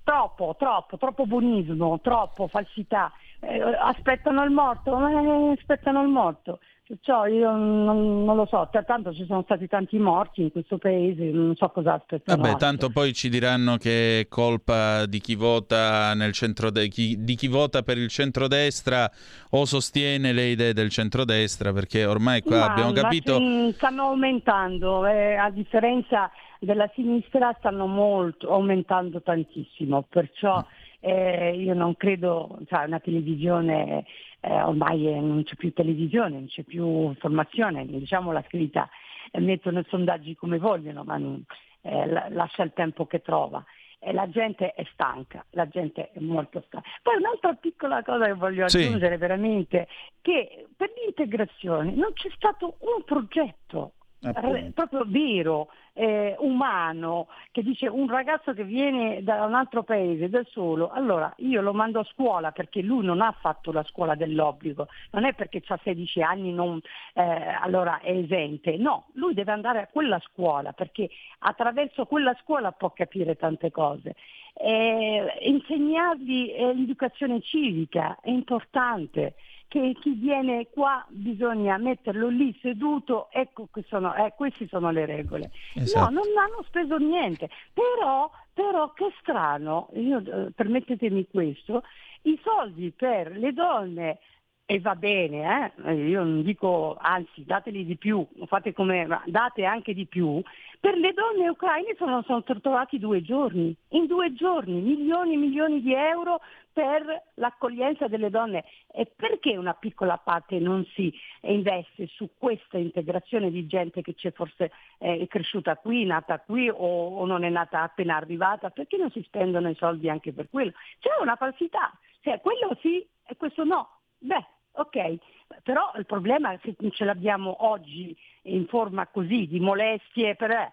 [0.04, 3.12] troppo, troppo, troppo buonismo, troppo falsità.
[3.40, 6.60] Eh, aspettano il morto, eh, aspettano il morto.
[6.88, 11.24] Perciò io non, non, lo so, tanto ci sono stati tanti morti in questo paese,
[11.32, 12.40] non so cosa aspettano.
[12.40, 17.24] Vabbè, tanto poi ci diranno che è colpa di chi vota, nel centro de- chi,
[17.24, 19.10] di chi vota per il centrodestra
[19.50, 23.40] o sostiene le idee del centrodestra, perché ormai qua ma, abbiamo capito...
[23.40, 26.30] Ma stanno aumentando, eh, a differenza
[26.60, 30.60] della sinistra stanno molto, aumentando tantissimo, perciò...
[30.60, 30.84] Mm.
[31.08, 34.06] Eh, io non credo, cioè una televisione
[34.46, 38.88] eh, ormai eh, non c'è più televisione, non c'è più informazione, diciamo la scritta,
[39.32, 41.44] eh, mettono i sondaggi come vogliono, ma non,
[41.82, 43.64] eh, lascia il tempo che trova.
[43.98, 46.88] E la gente è stanca, la gente è molto stanca.
[47.02, 49.20] Poi un'altra piccola cosa che voglio aggiungere sì.
[49.20, 49.88] veramente,
[50.22, 53.94] che per l'integrazione non c'è stato un progetto
[54.34, 54.72] Appunto.
[54.74, 60.44] proprio vero, eh, umano, che dice un ragazzo che viene da un altro paese da
[60.50, 64.88] solo, allora io lo mando a scuola perché lui non ha fatto la scuola dell'obbligo,
[65.12, 66.80] non è perché ha 16 anni non,
[67.14, 72.72] eh, allora è esente, no, lui deve andare a quella scuola perché attraverso quella scuola
[72.72, 74.16] può capire tante cose.
[74.58, 79.36] Eh, insegnargli eh, l'educazione civica è importante
[79.68, 85.06] che chi viene qua bisogna metterlo lì seduto, ecco che sono, eh, queste sono le
[85.06, 85.52] regole.
[85.74, 86.12] Esatto.
[86.12, 91.84] No, non hanno speso niente, però, però che strano, io, eh, permettetemi questo,
[92.24, 94.20] i soldi per le donne
[94.68, 95.94] e va bene, eh?
[95.94, 100.42] io non dico anzi dateli di più, fate come date anche di più,
[100.80, 105.82] per le donne ucraine sono, sono trovati due giorni, in due giorni milioni e milioni
[105.82, 106.40] di euro
[106.74, 107.04] per
[107.36, 113.68] l'accoglienza delle donne e perché una piccola parte non si investe su questa integrazione di
[113.68, 117.84] gente che c'è forse eh, è cresciuta qui, nata qui o, o non è nata
[117.84, 120.72] appena arrivata, perché non si spendono i soldi anche per quello?
[121.00, 123.90] C'è una falsità, cioè quello sì e questo no.
[124.18, 124.44] Beh,
[124.76, 125.16] ok,
[125.64, 130.72] però il problema è se ce l'abbiamo oggi in forma così di molestie, per, eh,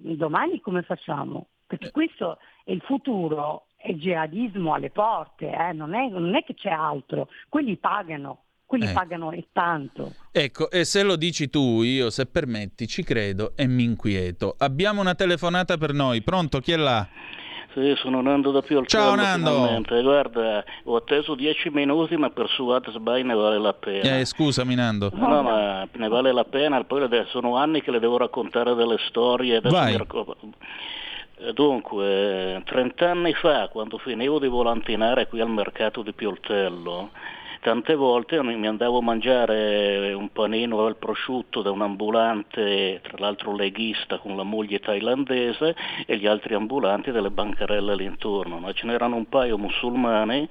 [0.00, 1.48] domani come facciamo?
[1.66, 5.72] Perché questo è il futuro, è jihadismo alle porte, eh?
[5.72, 8.40] non, è, non, è, che c'è altro, quelli pagano.
[8.66, 8.92] Quelli eh.
[8.92, 10.14] pagano e tanto.
[10.32, 14.54] Ecco, e se lo dici tu, io se permetti ci credo e mi inquieto.
[14.58, 16.60] Abbiamo una telefonata per noi, pronto?
[16.60, 17.06] Chi è là?
[17.74, 19.50] Sì, sono Nando da Pioltello Ciao Nando!
[19.50, 20.00] Finalmente.
[20.00, 24.18] Guarda, ho atteso dieci minuti ma per Suat Sbai ne vale la pena.
[24.18, 25.10] Eh, scusami Nando.
[25.12, 29.60] No, ma ne vale la pena, poi sono anni che le devo raccontare delle storie.
[29.60, 29.96] Vai.
[31.36, 37.10] Eh, dunque, 30 anni fa, quando finivo di volantinare qui al mercato di Pioltello,
[37.64, 43.56] tante volte mi andavo a mangiare un panino al prosciutto da un ambulante, tra l'altro
[43.56, 45.74] leghista con la moglie thailandese
[46.04, 50.46] e gli altri ambulanti delle bancarelle all'intorno, ma ce n'erano un paio musulmani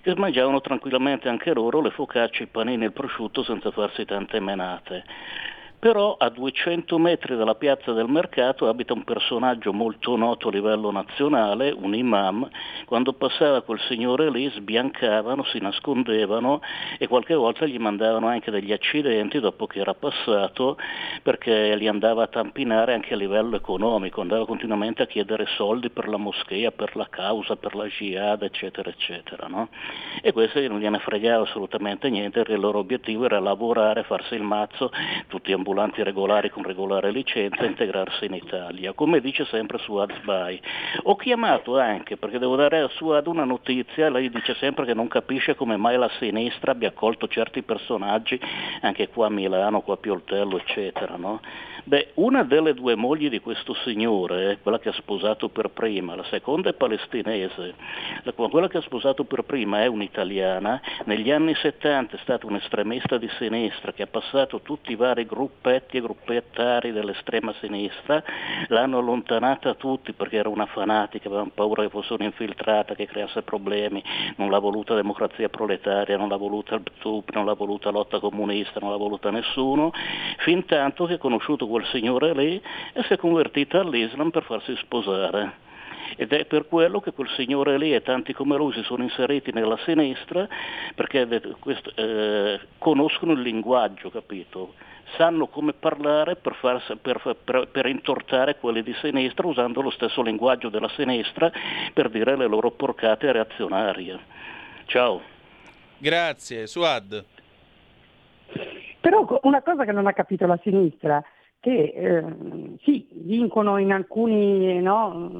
[0.00, 4.38] che mangiavano tranquillamente anche loro le focacce, i panini e il prosciutto senza farsi tante
[4.38, 5.02] menate
[5.84, 10.90] però a 200 metri dalla piazza del mercato abita un personaggio molto noto a livello
[10.90, 12.48] nazionale, un imam,
[12.86, 16.62] quando passava quel signore lì sbiancavano, si nascondevano
[16.96, 20.78] e qualche volta gli mandavano anche degli accidenti dopo che era passato
[21.22, 26.08] perché li andava a tampinare anche a livello economico, andava continuamente a chiedere soldi per
[26.08, 29.48] la moschea, per la causa, per la jihad, eccetera, eccetera.
[29.48, 29.68] No?
[30.22, 34.90] E questo non gliene fregava assolutamente niente, il loro obiettivo era lavorare, farsi il mazzo,
[35.28, 40.60] tutti ambulanti ambulanti regolari con regolare licenza integrarsi in Italia, come dice sempre Suad Sbai.
[41.02, 45.08] Ho chiamato anche perché devo dare a Suad una notizia, lei dice sempre che non
[45.08, 48.40] capisce come mai la sinistra abbia accolto certi personaggi
[48.82, 51.16] anche qua a Milano, qua a Pioltello, eccetera.
[51.16, 51.40] No?
[51.86, 56.24] Beh, una delle due mogli di questo signore, quella che ha sposato per prima, la
[56.30, 57.74] seconda è palestinese,
[58.32, 63.18] quella che ha sposato per prima è un'italiana, negli anni 70 è stata un estremista
[63.18, 68.22] di sinistra che ha passato tutti i vari gruppetti e gruppettari dell'estrema sinistra,
[68.68, 74.02] l'hanno allontanata tutti perché era una fanatica, avevano paura che fosse un'infiltrata, che creasse problemi,
[74.36, 78.80] non l'ha voluta democrazia proletaria, non l'ha voluta il PTUP, non l'ha voluta lotta comunista,
[78.80, 79.92] non l'ha voluta nessuno,
[80.38, 82.60] fin tanto che ha conosciuto quel signore lì
[82.92, 85.62] e si è convertita all'Islam per farsi sposare.
[86.16, 89.50] Ed è per quello che quel signore lì e tanti come lui si sono inseriti
[89.52, 90.46] nella sinistra
[90.94, 91.26] perché
[91.96, 94.74] eh, conoscono il linguaggio, capito?
[95.16, 100.22] Sanno come parlare per, far, per, per, per, intortare quelli di sinistra usando lo stesso
[100.22, 101.50] linguaggio della sinistra
[101.92, 104.18] per dire le loro porcate reazionarie.
[104.86, 105.20] Ciao.
[105.98, 107.24] Grazie, Suad.
[109.00, 111.22] Però una cosa che non ha capito la sinistra
[111.64, 112.24] che eh,
[112.82, 115.30] sì, vincono in alcuni, no,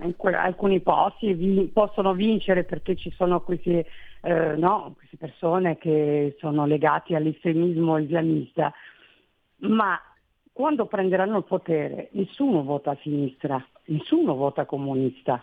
[0.00, 3.84] in que- alcuni posti, vi- possono vincere perché ci sono questi,
[4.22, 8.72] eh, no, queste persone che sono legate all'estremismo islamista,
[9.58, 10.00] ma
[10.52, 15.42] quando prenderanno il potere nessuno vota a sinistra, nessuno vota comunista.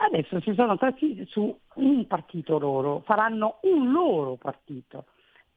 [0.00, 5.06] Adesso si sono trasferiti su un partito loro, faranno un loro partito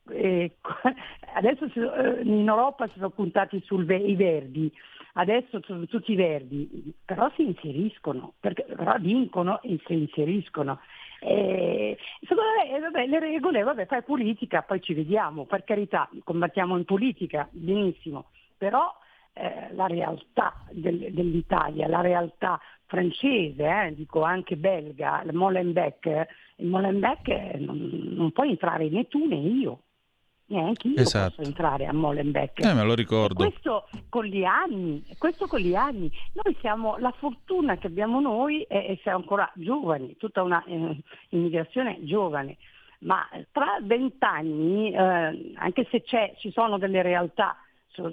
[0.09, 0.55] eh,
[1.35, 4.71] adesso eh, in Europa si sono puntati sui verdi,
[5.13, 10.79] adesso sono tutti verdi, però si inseriscono, perché, però vincono e si inseriscono.
[11.23, 16.76] Eh, secondo me vabbè, le regole, vabbè, fai politica, poi ci vediamo, per carità, combattiamo
[16.77, 18.91] in politica, benissimo, però
[19.34, 26.68] eh, la realtà del, dell'Italia, la realtà francese, eh, dico anche belga, il Molenbeek, il
[26.68, 27.27] Molenbeek
[27.60, 27.77] non,
[28.14, 29.81] non puoi entrare né tu né io
[30.52, 31.36] neanche io esatto.
[31.36, 32.64] posso entrare a Molenbeek.
[32.64, 33.36] Eh, me lo ricordo.
[33.36, 36.11] questo con gli anni, questo con gli anni.
[36.34, 40.98] Noi siamo, la fortuna che abbiamo noi è essere ancora giovani, tutta una eh,
[41.30, 42.57] immigrazione giovane,
[42.99, 46.03] ma tra vent'anni, eh, anche se
[46.38, 47.56] ci sono delle realtà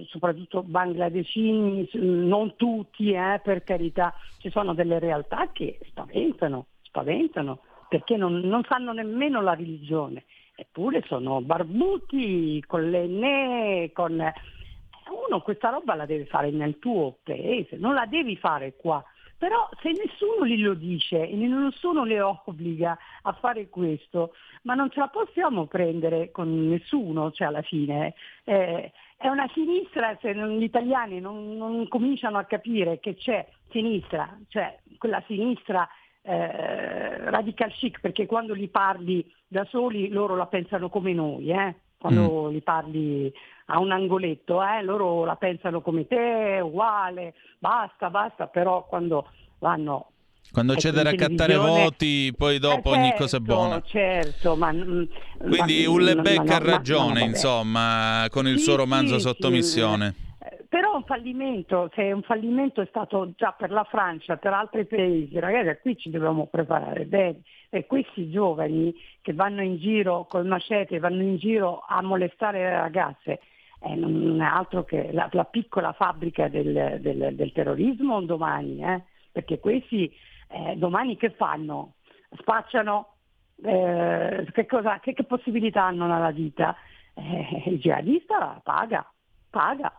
[0.09, 8.17] soprattutto bangladesini, non tutti eh, per carità, ci sono delle realtà che spaventano, spaventano perché
[8.17, 10.25] non, non sanno nemmeno la religione
[10.61, 14.13] eppure sono barbuti con l'enne, con...
[14.13, 19.03] uno questa roba la deve fare nel tuo paese, non la devi fare qua.
[19.39, 24.99] Però se nessuno glielo dice e nessuno le obbliga a fare questo, ma non ce
[24.99, 28.15] la possiamo prendere con nessuno, cioè alla fine.
[28.43, 34.37] Eh, è una sinistra, se gli italiani non, non cominciano a capire che c'è sinistra,
[34.49, 35.89] cioè quella sinistra
[36.23, 41.75] eh, radical chic, perché quando li parli da soli loro la pensano come noi, eh?
[41.99, 42.53] quando mm.
[42.53, 43.33] li parli
[43.67, 44.83] a un angoletto, eh?
[44.83, 49.29] loro la pensano come te, uguale, basta, basta, però quando
[49.59, 50.11] vanno
[50.51, 53.83] quando c'è da raccattare voti, poi dopo eh, ogni cosa è certo, buona.
[53.83, 60.15] Certo, ma, Quindi ma, Ullebeck ha ragione, insomma, con il sì, suo romanzo sì, Sottomissione.
[60.17, 60.28] Sì
[60.69, 65.39] però un fallimento, se un fallimento è stato già per la Francia, per altri paesi,
[65.39, 67.41] ragazzi, qui ci dobbiamo preparare bene.
[67.71, 72.71] E questi giovani che vanno in giro col macete, vanno in giro a molestare le
[72.71, 73.41] ragazze,
[73.81, 79.03] eh, non è altro che la, la piccola fabbrica del, del, del terrorismo domani, eh?
[79.31, 80.13] perché questi
[80.49, 81.95] eh, domani che fanno?
[82.39, 83.15] Spacciano,
[83.63, 86.77] eh, che, cosa, che, che, possibilità hanno nella vita?
[87.15, 89.11] Eh, il jihadista paga,
[89.51, 89.93] paga.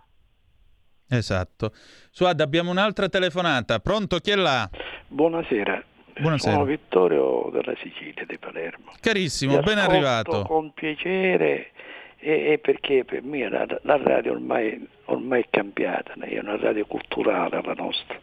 [1.10, 1.72] Esatto.
[2.12, 3.80] Suad, abbiamo un'altra telefonata.
[3.80, 4.70] Pronto, chi è là?
[5.08, 5.84] Buonasera.
[6.20, 6.54] Buonasera.
[6.54, 8.92] Sono Vittorio della Sicilia, di Palermo.
[9.00, 10.44] Carissimo, ben arrivato.
[10.44, 11.72] Con piacere,
[12.18, 16.86] e, e perché per me la, la radio ormai, ormai è cambiata, è una radio
[16.86, 18.20] culturale la nostra.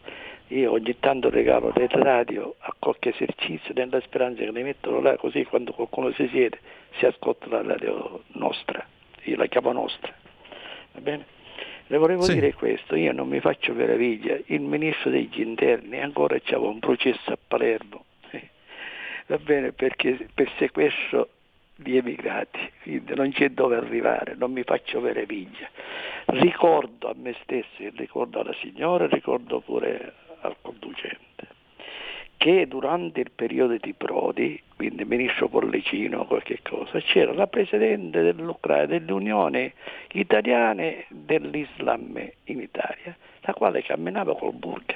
[0.49, 5.17] Io ogni tanto regalo del radio a qualche esercizio nella speranza che ne mettono là
[5.17, 6.59] così quando qualcuno si siede
[6.97, 8.85] si ascolta la radio nostra,
[9.23, 10.13] io la chiamo nostra.
[10.93, 11.25] Va bene?
[11.87, 12.33] Le volevo Sì.
[12.33, 17.31] dire questo, io non mi faccio meraviglia, il ministro degli interni ancora c'era un processo
[17.31, 18.49] a Palermo, eh,
[19.27, 21.29] va bene, perché per sequestro
[21.75, 25.69] di emigrati, quindi non c'è dove arrivare, non mi faccio meraviglia.
[26.25, 31.19] Ricordo a me stesso, ricordo alla signora, ricordo pure al conducente,
[32.37, 38.21] che durante il periodo di Prodi, quindi ministro Pollicino o qualche cosa, c'era la presidente
[38.21, 39.73] dell'Ucraina, dell'Unione
[40.13, 44.95] Italiana dell'Islam in Italia, la quale camminava col burka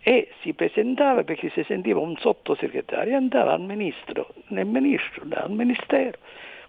[0.00, 6.18] e si presentava perché si sentiva un sottosegretario, andava al ministro, nel ministro, al ministero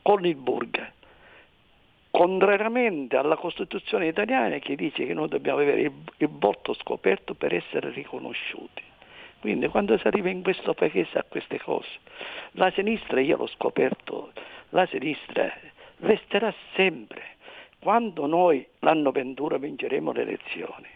[0.01, 0.91] con il burka
[2.11, 7.53] contrariamente alla Costituzione italiana che dice che noi dobbiamo avere il, il volto scoperto per
[7.53, 8.83] essere riconosciuti.
[9.39, 11.87] Quindi quando si arriva in questo paese a queste cose,
[12.53, 14.31] la sinistra, io l'ho scoperto,
[14.69, 15.51] la sinistra
[15.99, 17.37] resterà sempre.
[17.79, 20.87] Quando noi l'anno 21 vinceremo le elezioni,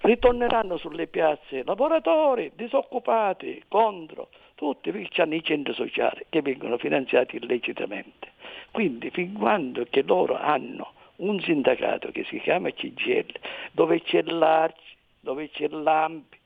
[0.00, 7.36] ritorneranno sulle piazze lavoratori, disoccupati, contro, tutti perché hanno i centri sociali che vengono finanziati
[7.36, 8.32] illecitamente.
[8.70, 13.32] Quindi fin quando che loro hanno un sindacato che si chiama CGL,
[13.72, 16.38] dove c'è l'ARCI, dove c'è l'AMPI,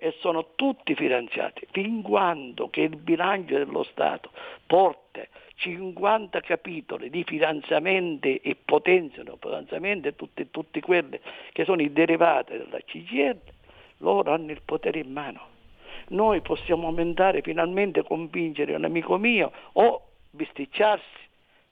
[0.00, 4.32] e sono tutti finanziati, fin quando che il bilancio dello Stato
[4.66, 5.24] porta
[5.54, 11.20] 50 capitoli di finanziamenti e potenziano potenziamenti tutti, tutti quelli
[11.52, 13.38] che sono i derivati della CGL,
[13.98, 15.56] loro hanno il potere in mano.
[16.08, 21.26] Noi possiamo aumentare finalmente, convincere un amico mio o bisticciarsi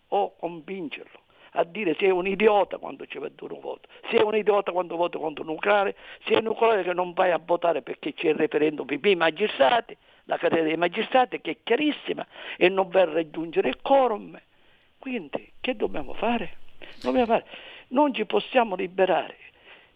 [0.08, 1.24] o convincerlo
[1.56, 5.18] a dire sei un idiota quando ci vede un voto, sei un idiota quando voti
[5.18, 8.86] contro un nucleare, sei un nucleare che non vai a votare perché c'è il referendum
[8.86, 12.26] per i magistrati, la catena dei magistrati che è chiarissima
[12.56, 14.38] e non va a raggiungere il quorum.
[14.98, 16.58] Quindi che dobbiamo fare?
[17.02, 17.44] Dobbiamo fare?
[17.88, 19.36] Non ci possiamo liberare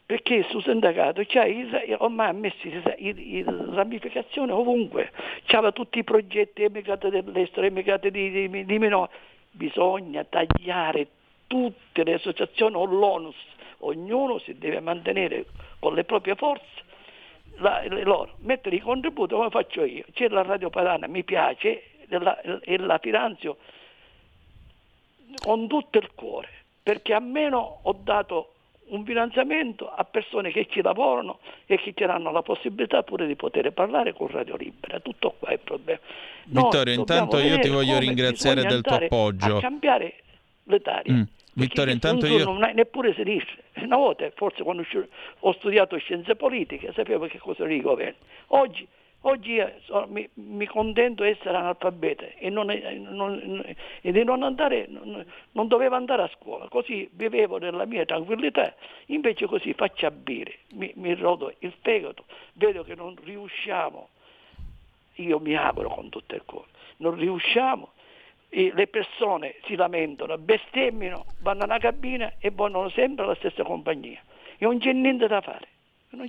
[0.07, 5.13] perché sul sindacato il, ormai ha messo il, il, il ramificazione ovunque,
[5.45, 9.11] c'aveva tutti i progetti emigrati dell'estero, emigrati di, di, di minori.
[9.53, 11.07] Bisogna tagliare
[11.51, 13.35] tutte le associazioni o l'ONUS,
[13.79, 15.47] ognuno si deve mantenere
[15.81, 16.89] con le proprie forze
[17.57, 20.05] la, le loro, mettere i contributi come faccio io.
[20.13, 23.57] C'è la Radio Padana, mi piace e la, e la finanzio
[25.43, 26.49] con tutto il cuore,
[26.85, 28.55] perché almeno ho dato
[28.91, 33.35] un finanziamento a persone che ci lavorano e che ci danno la possibilità pure di
[33.35, 35.01] poter parlare con Radio Libera.
[35.01, 36.01] Tutto qua è il problema.
[36.45, 39.57] Vittorio, intanto io ti voglio ringraziare del tuo appoggio.
[39.57, 40.15] A cambiare
[40.65, 41.13] l'etaria.
[41.13, 41.23] Mm.
[41.61, 42.45] Vittorio, intanto io...
[42.45, 43.57] non hai neppure sinistra.
[43.77, 44.85] Una volta, forse quando
[45.41, 48.19] ho studiato scienze politiche, sapevo che cosa era il governo.
[48.49, 48.87] Oggi,
[49.23, 53.63] oggi sono- mi, mi contento di essere analfabeta e, non, non-
[54.01, 58.75] e di non andare, non, non dovevo andare a scuola, così vivevo nella mia tranquillità,
[59.07, 62.25] invece così faccio a bere, mi, mi rodo il fegato,
[62.55, 64.09] vedo che non riusciamo,
[65.15, 66.69] io mi auguro con tutto il cuore,
[66.99, 67.93] non riusciamo
[68.51, 74.21] le persone si lamentano, bestemmiano, vanno alla cabina e vanno sempre alla stessa compagnia.
[74.59, 75.69] E non c'è niente da fare.
[76.11, 76.27] Non.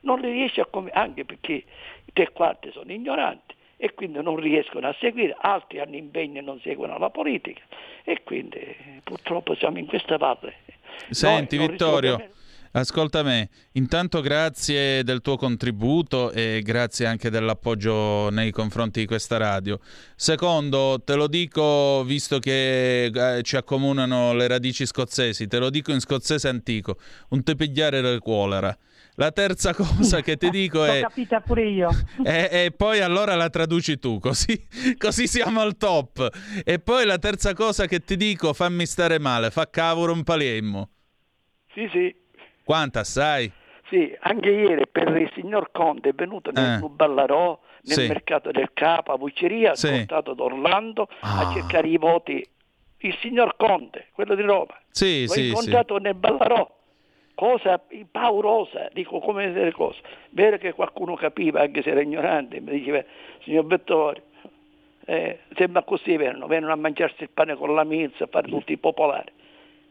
[0.00, 1.64] Non li riesce a com- anche perché
[2.12, 6.60] tre quarti sono ignoranti e quindi non riescono a seguire, altri hanno impegno e non
[6.60, 7.60] seguono la politica
[8.04, 10.54] e quindi eh, purtroppo siamo in questa valle.
[11.10, 12.30] Senti Vittorio,
[12.80, 19.36] ascolta me, intanto grazie del tuo contributo e grazie anche dell'appoggio nei confronti di questa
[19.36, 19.78] radio.
[20.16, 25.92] Secondo, te lo dico visto che eh, ci accomunano le radici scozzesi, te lo dico
[25.92, 26.96] in scozzese antico,
[27.30, 28.76] un te pigliare le cuolera.
[29.16, 31.00] La terza cosa che ti dico L'ho è...
[31.00, 31.90] capita pure io.
[32.24, 34.66] E, e poi allora la traduci tu, così,
[34.96, 36.30] così siamo al top.
[36.64, 40.88] E poi la terza cosa che ti dico, fammi stare male, fa cavolo un paliemmo.
[41.74, 42.21] Sì, sì.
[42.64, 43.50] Quanta sai?
[43.88, 46.88] Sì, anche ieri per il signor Conte è venuto nel Eh.
[46.88, 48.06] Ballarò, nel Sì.
[48.08, 49.90] mercato del Capo, a Vucceria, Sì.
[49.90, 51.48] portato da Orlando Ah.
[51.48, 52.46] a cercare i voti.
[53.04, 55.46] Il signor Conte, quello di Roma, Sì, l'ho sì, sì.
[55.48, 56.80] incontrato nel Ballarò.
[57.34, 57.80] Cosa
[58.10, 59.98] paurosa, dico come delle cose.
[60.30, 63.02] Vero che qualcuno capiva, anche se era ignorante, mi diceva,
[63.42, 64.22] signor Vettori,
[65.06, 68.72] eh, sembra così, vengono, vengono a mangiarsi il pane con la milza, a fare tutti
[68.72, 69.32] i popolari.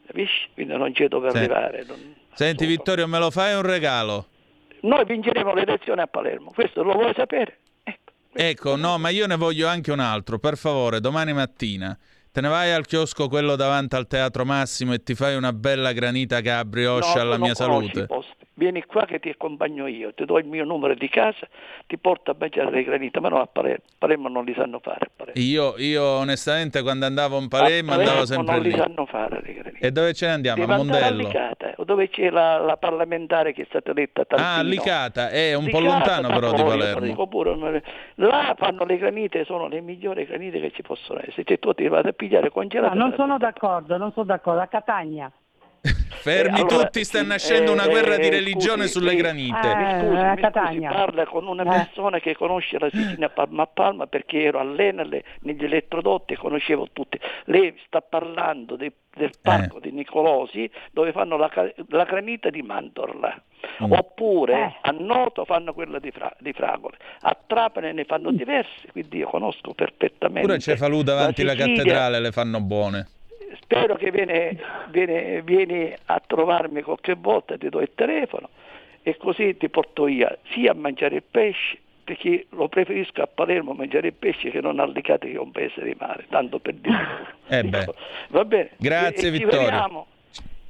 [0.05, 0.47] Capisci?
[0.53, 1.37] Quindi non c'è dove Sì.
[1.37, 1.83] arrivare.
[1.85, 4.27] non- Senti Vittorio, me lo fai un regalo?
[4.81, 7.59] Noi vinceremo le elezioni a Palermo, questo lo vuoi sapere?
[7.83, 8.11] Ecco.
[8.33, 11.97] Ecco, no, ma io ne voglio anche un altro, per favore, domani mattina.
[12.31, 15.91] Te ne vai al chiosco quello davanti al Teatro Massimo e ti fai una bella
[15.91, 18.05] granita cabrioche No, alla mia salute.
[18.05, 18.40] posti.
[18.61, 21.47] Vieni qua che ti accompagno io, ti do il mio numero di casa,
[21.87, 25.09] ti porto a mangiare le granite, ma no a Palermo, Palermo non li sanno fare.
[25.33, 28.69] Io, io onestamente quando andavo in Palermo andavo sempre non lì.
[28.69, 29.87] li sanno fare le granite.
[29.87, 30.59] E dove ce ne andiamo?
[30.59, 31.17] Devi A Mondello?
[31.27, 34.51] Licata, o dove c'è la, la parlamentare che è stata eletta a Tarpino.
[34.51, 37.05] Ah, Licata, è un po' Licata, lontano però di Palermo.
[37.07, 37.81] dico pure,
[38.15, 41.45] là fanno le granite, sono le migliori granite che ci possono essere.
[41.47, 44.61] Se tu ti vado a pigliare No, congelate, non sono d'accordo, non sono d'accordo.
[44.61, 45.31] A Catania.
[45.83, 49.09] Fermi Eh, allora, tutti, sta sì, nascendo una eh, guerra di eh, religione scusi, sulle
[49.11, 49.15] sì.
[49.15, 49.71] granite.
[49.71, 50.89] Eh, Mi scusi, a mi scusi, Catania.
[50.91, 51.65] parla con una Eh.
[51.85, 56.89] persona che conosce la Sicilia palma a palma perché ero all'Enel negli elettrodotti e conoscevo
[56.93, 57.19] tutti.
[57.45, 61.49] Lei sta parlando de- del parco di Nicolosi dove fanno la,
[61.89, 63.41] la granita di Mandorla.
[63.83, 63.91] Mm.
[63.91, 64.77] Oppure Eh.
[64.81, 69.27] a Noto fanno quella di, Fra- di Fragole, a Trapani ne fanno diversi, quindi io
[69.27, 70.41] conosco perfettamente.
[70.47, 73.07] Pure Cefalù davanti la alla cattedrale le fanno buone.
[73.59, 74.57] Spero che viene,
[74.89, 78.49] viene- vieni a trovarmi qualche volta, ti do il telefono
[79.03, 83.73] e così ti porto via sia a mangiare il pesce, perché lo preferisco a Palermo
[83.73, 86.73] mangiare il pesce che non a Licata che è un paese di mare, tanto per
[86.75, 87.39] dire.
[87.51, 87.85] Eh beh.
[88.29, 88.69] Va bene?
[88.77, 89.59] Grazie, e, e ci Vittorio.
[89.65, 90.07] vediamo.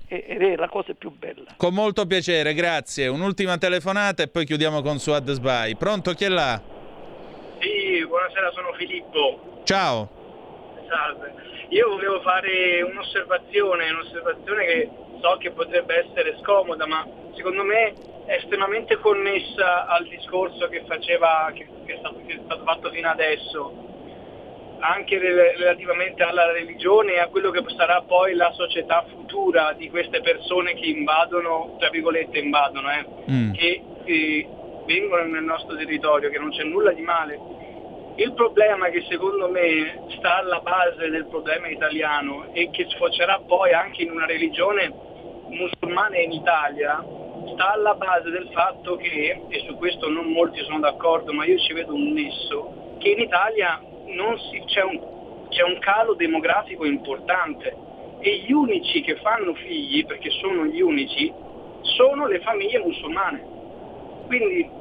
[0.07, 1.53] E- Ed è la cosa più bella.
[1.57, 3.07] Con molto piacere, grazie.
[3.07, 5.75] Un'ultima telefonata e poi chiudiamo con Suad Sbai.
[5.75, 6.59] Pronto, chi è là?
[7.59, 9.61] Sì, buonasera, sono Filippo.
[9.63, 10.09] Ciao.
[10.89, 11.33] Salve.
[11.71, 14.89] Io volevo fare un'osservazione, un'osservazione che
[15.21, 17.95] so che potrebbe essere scomoda, ma secondo me
[18.25, 22.89] è estremamente connessa al discorso che faceva, che, che è, stato, che è stato fatto
[22.89, 23.73] fino adesso,
[24.79, 29.89] anche rel- relativamente alla religione e a quello che sarà poi la società futura di
[29.89, 33.53] queste persone che invadono, tra virgolette invadono, eh, Mm.
[33.53, 34.47] che eh,
[34.85, 37.39] vengono nel nostro territorio, che non c'è nulla di male.
[38.21, 43.73] Il problema che secondo me sta alla base del problema italiano e che sfocerà poi
[43.73, 44.93] anche in una religione
[45.47, 47.03] musulmana in Italia,
[47.51, 51.57] sta alla base del fatto che, e su questo non molti sono d'accordo, ma io
[51.57, 53.81] ci vedo un nesso, che in Italia
[54.51, 57.75] si- c'è, un, c'è un calo demografico importante
[58.19, 61.33] e gli unici che fanno figli, perché sono gli unici,
[61.81, 63.43] sono le famiglie musulmane.
[64.27, 64.79] Quindi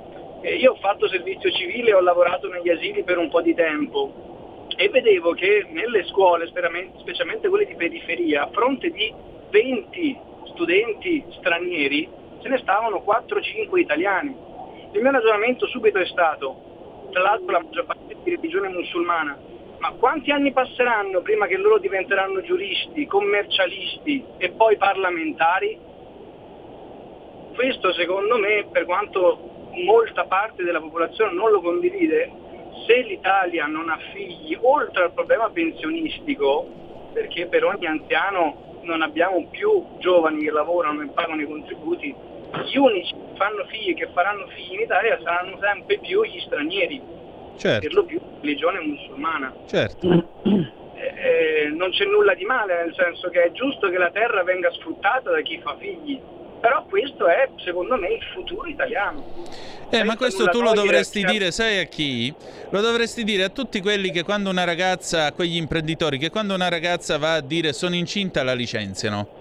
[0.48, 4.88] io ho fatto servizio civile ho lavorato negli asili per un po' di tempo e
[4.88, 9.12] vedevo che nelle scuole, specialmente quelle di periferia, a fronte di
[9.50, 10.18] 20
[10.52, 12.08] studenti stranieri,
[12.40, 14.34] ce ne stavano 4-5 italiani.
[14.92, 19.38] Il mio ragionamento subito è stato, tra l'altro la maggior parte di religione musulmana,
[19.78, 25.78] ma quanti anni passeranno prima che loro diventeranno giuristi, commercialisti e poi parlamentari?
[27.54, 32.30] Questo secondo me, per quanto molta parte della popolazione non lo condivide,
[32.86, 36.66] se l'Italia non ha figli, oltre al problema pensionistico,
[37.12, 42.14] perché per ogni anziano non abbiamo più giovani che lavorano e pagano i contributi,
[42.64, 46.40] gli unici che fanno figli e che faranno figli in Italia saranno sempre più gli
[46.40, 47.00] stranieri,
[47.56, 49.52] Certo, per lo più religione musulmana.
[49.66, 50.08] certo.
[50.94, 54.70] Eh, non c'è nulla di male, nel senso che è giusto che la terra venga
[54.72, 56.18] sfruttata da chi fa figli,
[56.60, 59.24] però questo è secondo me il futuro italiano.
[59.90, 62.32] Eh, ma questo tu lo dovresti dire, sai a chi?
[62.70, 66.54] Lo dovresti dire a tutti quelli che quando una ragazza, a quegli imprenditori, che quando
[66.54, 69.39] una ragazza va a dire sono incinta la licenziano.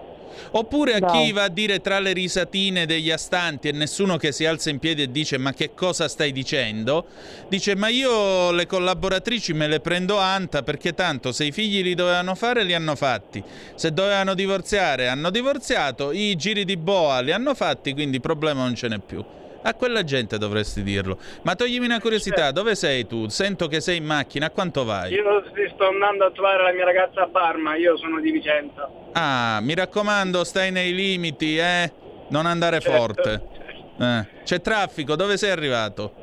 [0.52, 4.46] Oppure a chi va a dire tra le risatine degli astanti e nessuno che si
[4.46, 7.06] alza in piedi e dice ma che cosa stai dicendo?
[7.48, 11.96] Dice ma io le collaboratrici me le prendo anta perché tanto se i figli li
[11.96, 13.44] dovevano fare li hanno fatti,
[13.76, 18.76] se dovevano divorziare hanno divorziato, i giri di boa li hanno fatti quindi problema non
[18.76, 19.24] ce n'è più.
[19.62, 21.18] A quella gente dovresti dirlo.
[21.44, 23.28] Ma toglimi una curiosità, dove sei tu?
[23.28, 25.12] Sento che sei in macchina, a quanto vai?
[25.14, 28.90] Io sto andando a trovare la mia ragazza a Parma, io sono di Vicenza.
[29.14, 31.92] Ah, mi raccomando, stai nei limiti, eh?
[32.30, 33.42] Non andare Certo, forte.
[34.00, 36.14] Eh, C'è traffico, dove sei arrivato?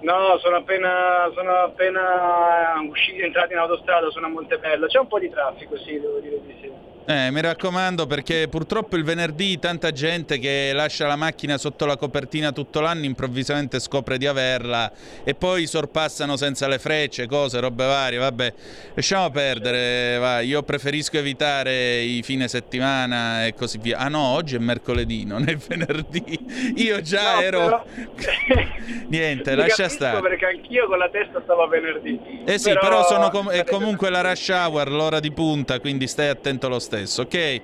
[0.00, 4.86] No, sono appena, sono appena usciti, entrati in autostrada, sono a Montebello.
[4.86, 6.70] C'è un po' di traffico, sì, devo dire di sì.
[7.08, 11.96] Eh, mi raccomando perché purtroppo il venerdì tanta gente che lascia la macchina sotto la
[11.96, 14.90] copertina tutto l'anno improvvisamente scopre di averla
[15.22, 18.52] e poi sorpassano senza le frecce, cose, robe varie, vabbè.
[18.94, 20.40] Lasciamo perdere, va.
[20.40, 23.98] io preferisco evitare i fine settimana e così via.
[23.98, 26.74] Ah no, oggi è mercoledì, non è venerdì.
[26.76, 27.58] Io già No, ero...
[27.60, 27.84] però-
[29.08, 30.20] Niente, Ti lascia stare.
[30.20, 32.18] perché anch'io con la testa stavo venerdì.
[32.44, 36.28] Eh sì, però, sono com- è comunque la rush hour, l'ora di punta, quindi stai
[36.28, 37.62] attento lo stesso, ok?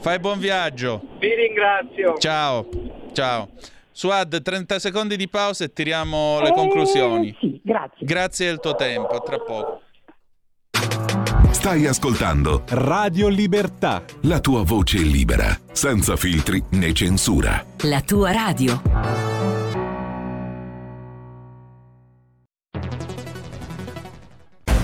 [0.00, 1.00] Fai buon viaggio.
[1.18, 2.16] Vi ringrazio.
[2.18, 2.66] Ciao,
[3.12, 3.48] ciao.
[3.92, 7.36] Suad, 30 secondi di pausa e tiriamo le Eh, conclusioni.
[7.38, 8.06] Sì, grazie.
[8.06, 9.80] Grazie del tuo tempo, a tra poco.
[11.50, 14.02] Stai ascoltando Radio Libertà.
[14.22, 17.64] La tua voce libera, senza filtri né censura.
[17.82, 18.80] La tua radio.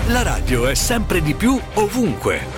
[0.08, 2.57] La radio è sempre di più ovunque.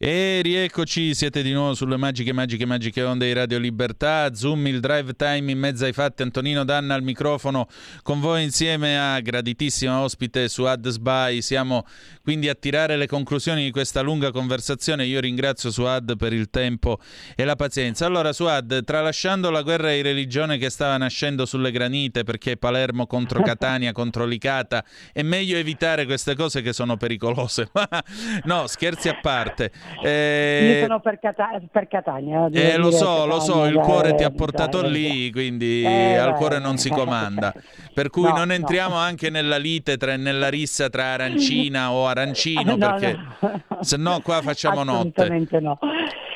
[0.00, 4.32] E rieccoci, siete di nuovo sulle magiche, magiche, magiche onde di Radio Libertà.
[4.32, 6.22] Zoom, il drive time in mezzo ai fatti.
[6.22, 7.66] Antonino Danna al microfono
[8.04, 11.42] con voi insieme a graditissima ospite su AdSby.
[11.42, 11.84] Siamo
[12.28, 15.06] quindi a tirare le conclusioni di questa lunga conversazione.
[15.06, 16.98] Io ringrazio Suad per il tempo
[17.34, 18.04] e la pazienza.
[18.04, 23.40] Allora, Suad, tralasciando la guerra di religione che stava nascendo sulle granite perché Palermo contro
[23.40, 27.70] Catania contro Licata, è meglio evitare queste cose che sono pericolose.
[28.44, 29.72] no, scherzi a parte.
[30.04, 32.46] Eh, Io sono per, Cata- per Catania.
[32.52, 36.34] Eh, lo so, Catania, lo so, il cuore ti ha portato lì, quindi eh, al
[36.34, 37.54] cuore non si comanda.
[37.98, 39.00] Per cui no, non entriamo no.
[39.00, 43.78] anche nella lite, tra, nella rissa tra arancina o arancino, no, perché no.
[43.80, 45.22] se no qua facciamo notte.
[45.22, 45.78] Assolutamente no.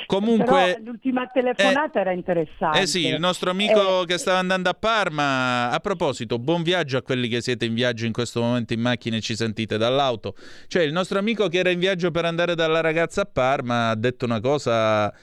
[0.07, 2.81] Comunque, Però l'ultima telefonata eh, era interessante.
[2.81, 5.71] Eh sì, il nostro amico eh, che stava andando a Parma.
[5.71, 9.19] A proposito, buon viaggio a quelli che siete in viaggio in questo momento in macchina
[9.19, 10.35] e ci sentite dall'auto.
[10.67, 13.95] Cioè, il nostro amico che era in viaggio per andare dalla ragazza a Parma ha
[13.95, 15.15] detto una cosa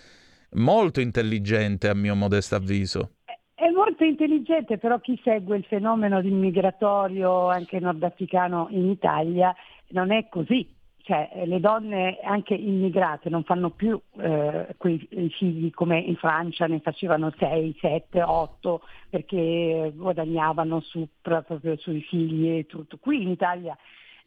[0.51, 3.15] molto intelligente, a mio modesto avviso.
[3.59, 9.53] È molto intelligente, però chi segue il fenomeno immigratorio anche nordafricano in Italia
[9.89, 10.77] non è così
[11.09, 14.99] cioè, eh, le donne anche immigrate non fanno più eh, quei
[15.35, 22.59] figli come in Francia ne facevano 6, 7, 8 perché guadagnavano su, proprio sui figli
[22.59, 22.97] e tutto.
[22.99, 23.75] Qui in Italia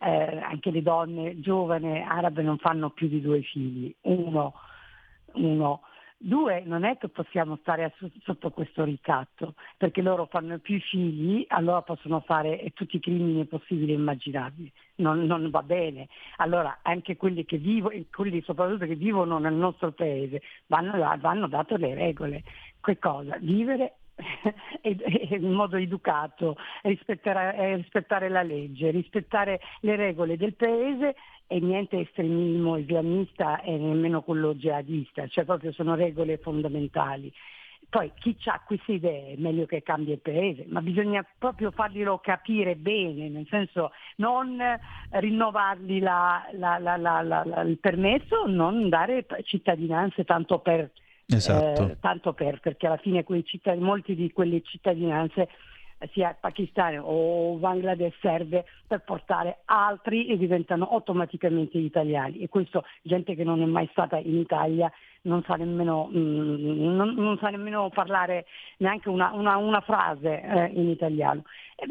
[0.00, 4.54] eh, anche le donne giovani arabe non fanno più di due figli, uno,
[5.34, 5.82] uno
[6.24, 7.92] Due, non è che possiamo stare
[8.22, 13.90] sotto questo ricatto, perché loro fanno più figli, allora possono fare tutti i crimini possibili
[13.90, 14.72] e immaginabili.
[14.96, 16.06] Non, non, va bene.
[16.36, 21.76] Allora anche quelli che vivono, quelli soprattutto che vivono nel nostro paese, vanno, vanno date
[21.76, 22.44] le regole.
[22.80, 23.36] Che cosa?
[23.40, 23.94] Vivere
[24.82, 31.16] in modo educato, rispettare, rispettare, la legge, rispettare le regole del paese
[31.52, 37.30] e niente estremismo islamista e nemmeno quello jihadista, cioè proprio sono regole fondamentali.
[37.90, 42.20] Poi chi ha queste idee è meglio che cambi il paese, ma bisogna proprio farglielo
[42.20, 44.56] capire bene, nel senso non
[45.10, 50.90] rinnovargli la, la, la, il permesso, non dare cittadinanze tanto per,
[51.26, 51.82] esatto.
[51.90, 53.26] eh, tanto per perché alla fine
[53.78, 55.50] molti di quelle cittadinanze
[56.12, 63.34] sia pakistano o Bangladesh serve per portare altri e diventano automaticamente italiani e questo gente
[63.34, 64.90] che non è mai stata in Italia
[65.22, 68.46] non sa nemmeno, mm, non, non sa nemmeno parlare
[68.78, 71.44] neanche una, una, una frase eh, in italiano.
[71.76, 71.86] E,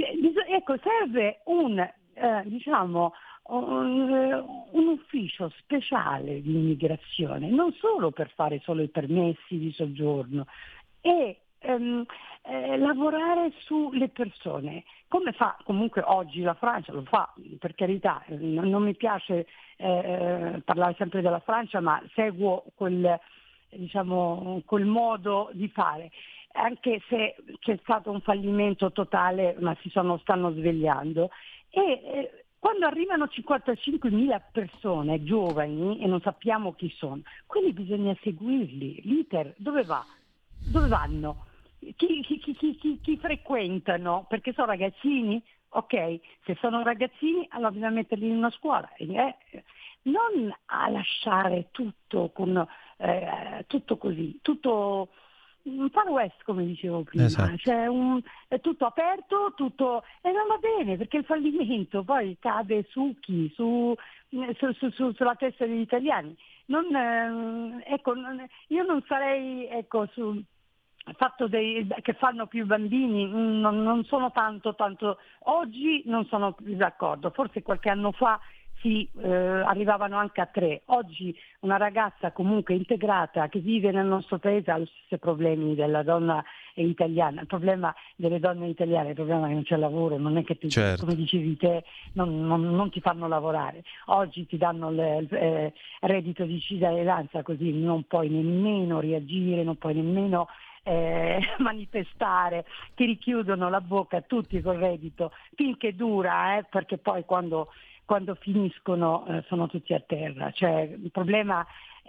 [0.50, 3.14] ecco, serve un, eh, diciamo,
[3.44, 10.46] un, un, ufficio speciale di immigrazione, non solo per fare solo i permessi di soggiorno,
[11.02, 12.06] e ehm,
[12.44, 18.70] eh, lavorare sulle persone, come fa comunque oggi la Francia, lo fa per carità, non,
[18.70, 19.48] non mi piace
[19.78, 23.20] eh, eh, parlare sempre della Francia, ma seguo quel,
[23.70, 26.12] diciamo, quel modo di fare
[26.54, 31.30] anche se c'è stato un fallimento totale, ma si sono, stanno svegliando.
[31.70, 39.02] E eh, quando arrivano 55.000 persone giovani e non sappiamo chi sono, quindi bisogna seguirli.
[39.04, 40.06] L'iter dove va?
[40.72, 41.46] Dove vanno?
[41.96, 48.28] Chi, chi, chi, chi, frequentano, perché sono ragazzini, ok, se sono ragazzini allora bisogna metterli
[48.28, 49.36] in una scuola, eh,
[50.04, 52.66] non a lasciare tutto, con,
[52.98, 55.10] eh, tutto così, tutto
[55.64, 57.58] un far west come dicevo prima, esatto.
[57.58, 62.86] cioè un, è tutto aperto, tutto, e non va bene perché il fallimento poi cade
[62.90, 63.52] su chi?
[63.54, 63.94] Su,
[64.30, 66.36] su, su, sulla testa degli italiani.
[66.66, 70.42] Non, eh, ecco, non, io non sarei ecco, su,
[71.48, 77.32] dei, che fanno più bambini, non, non sono tanto, tanto, oggi non sono più d'accordo,
[77.32, 78.40] forse qualche anno fa
[78.82, 80.82] si eh, arrivavano anche a tre.
[80.86, 86.02] Oggi una ragazza comunque integrata che vive nel nostro paese ha gli stessi problemi della
[86.04, 87.42] donna italiana.
[87.42, 90.58] Il problema delle donne italiane, il problema è che non c'è lavoro, non è che
[90.58, 91.06] ti, Certo.
[91.06, 91.84] come dicevi te
[92.14, 93.84] non, non- non ti fanno lavorare.
[94.06, 99.78] Oggi ti danno il il, eh, reddito di cittadinanza così non puoi nemmeno reagire, non
[99.78, 100.48] puoi nemmeno
[100.84, 107.70] eh, manifestare, ti richiudono la bocca tutti col reddito finché dura, eh, perché poi quando,
[108.06, 110.52] quando finiscono eh, sono tutti a terra.
[110.52, 111.66] Cioè, il problema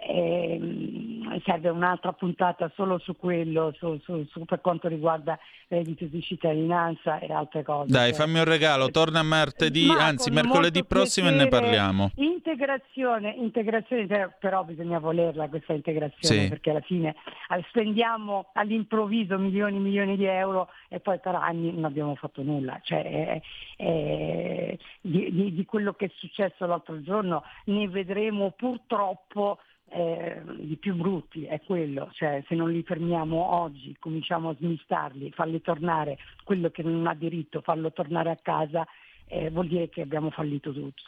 [0.07, 6.21] ehm, serve un'altra puntata solo su quello, su- su- su- per quanto riguarda reddito di
[6.21, 7.91] cittadinanza e altre cose.
[7.91, 12.11] Dai, fammi un regalo, torna martedì, ma anzi mercoledì prossimo e ne parliamo.
[12.15, 16.47] Integrazione, integrazione, però- bisogna volerla questa integrazione Sì.
[16.49, 17.15] perché alla fine
[17.49, 22.43] eh, spendiamo all'improvviso milioni e milioni di euro e poi per anni non abbiamo fatto
[22.43, 22.79] nulla.
[22.83, 23.41] Cioè,
[23.77, 29.57] eh, eh, di, di- di quello che è successo l'altro giorno ne vedremo purtroppo
[29.93, 35.31] eh, di più brutti, è quello, cioè se non li fermiamo oggi, cominciamo a smistarli,
[35.31, 38.87] farli tornare, quello che non ha diritto, farlo tornare a casa,
[39.27, 41.03] eh, vuol dire che abbiamo fallito tutto.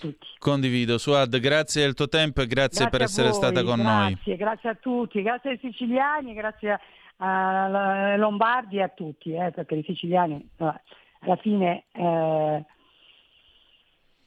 [0.00, 0.26] tutti.
[0.38, 4.12] Condivido, Suad, grazie del tuo tempo e grazie, per a essere voi, stata con noi.
[4.14, 6.80] grazie, Grazie a tutti, grazie ai siciliani, grazie
[7.18, 11.84] ai Lombardi e a tutti, eh, perché i siciliani alla fine,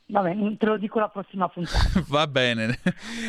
[0.05, 2.03] eh, vabbè, te lo dico la prossima puntata.
[2.07, 2.79] Va bene.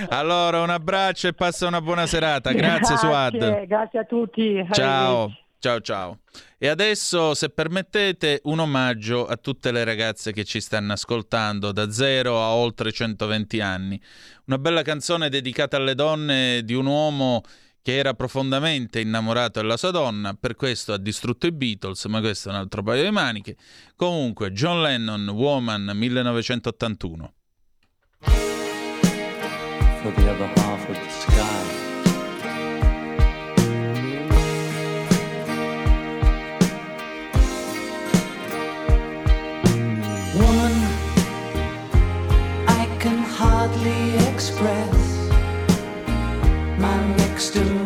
[0.09, 2.53] Allora, un abbraccio e passa una buona serata.
[2.55, 3.37] Grazie, Suad.
[3.37, 4.67] Grazie, grazie a tutti.
[4.71, 6.19] Ciao, ciao, ciao.
[6.59, 11.91] E adesso, se permettete, un omaggio a tutte le ragazze che ci stanno ascoltando da
[11.91, 14.01] 0 a oltre 120 anni.
[14.47, 17.43] Una bella canzone dedicata alle donne di un uomo
[17.85, 22.49] che era profondamente innamorato della sua donna, per questo ha distrutto i Beatles, ma questo
[22.49, 23.57] è un altro paio di maniche.
[23.95, 27.35] Comunque, John Lennon, Woman, 1981.
[30.05, 31.65] for the other half of the sky.
[40.39, 40.75] Woman,
[42.69, 44.94] I can hardly express
[47.55, 47.84] to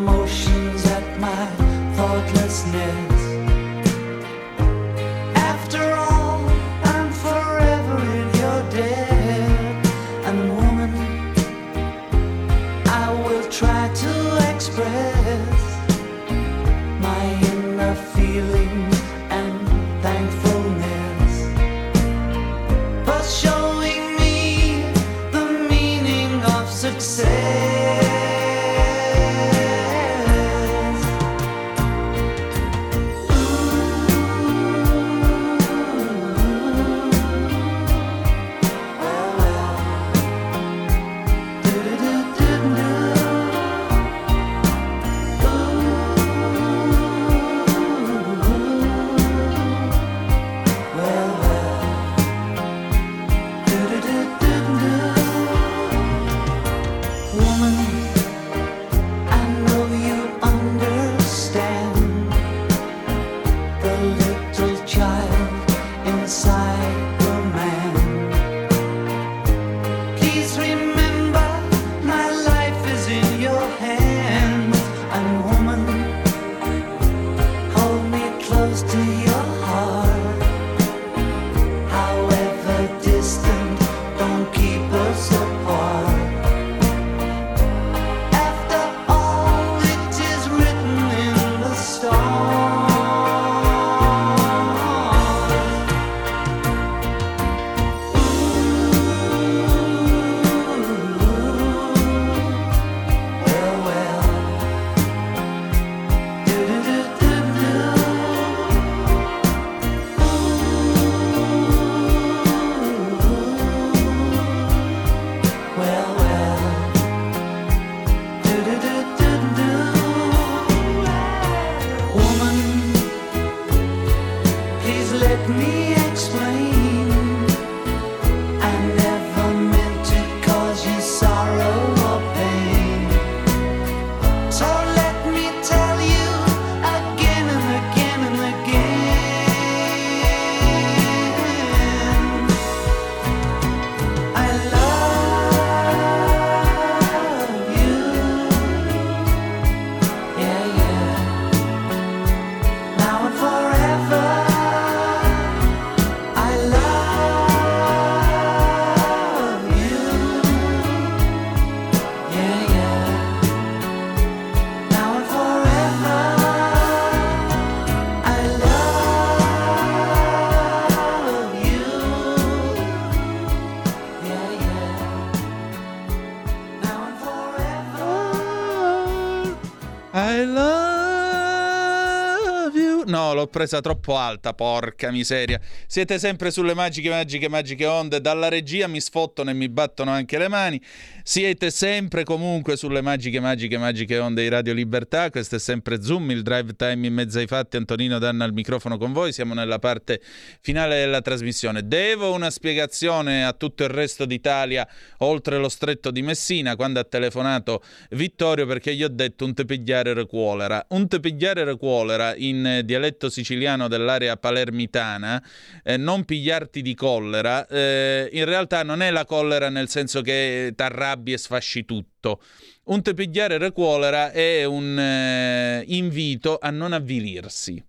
[183.49, 185.59] presa troppo alta, porca miseria.
[185.87, 188.21] Siete sempre sulle magiche, magiche, magiche onde.
[188.21, 190.81] Dalla regia mi sfottono e mi battono anche le mani.
[191.23, 195.29] Siete sempre comunque sulle magiche, magiche, magiche onde di Radio Libertà.
[195.29, 197.77] Questo è sempre Zoom, il drive time in mezzo ai fatti.
[197.77, 199.33] Antonino Danna al microfono con voi.
[199.33, 200.21] Siamo nella parte
[200.61, 201.87] finale della trasmissione.
[201.87, 207.03] Devo una spiegazione a tutto il resto d'Italia, oltre lo stretto di Messina, quando ha
[207.03, 210.85] telefonato Vittorio, perché gli ho detto un te pigliare recuolera.
[210.89, 213.38] Un te pigliare recuolera in dialetto siciliano
[213.87, 215.43] dell'area palermitana,
[215.83, 220.73] eh, non pigliarti di collera, eh, in realtà non è la collera nel senso che
[220.75, 222.41] t'arrabbi e sfasci tutto.
[222.85, 227.83] Un te pigliare recuolera è un eh, invito a non avvilirsi,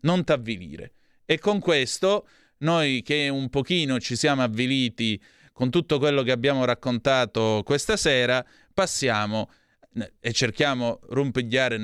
[0.00, 0.92] non t'avvilire.
[1.24, 2.26] E con questo
[2.58, 5.20] noi che un pochino ci siamo avviliti
[5.52, 8.44] con tutto quello che abbiamo raccontato questa sera,
[8.74, 9.48] passiamo
[10.20, 11.78] e cerchiamo rumpigliare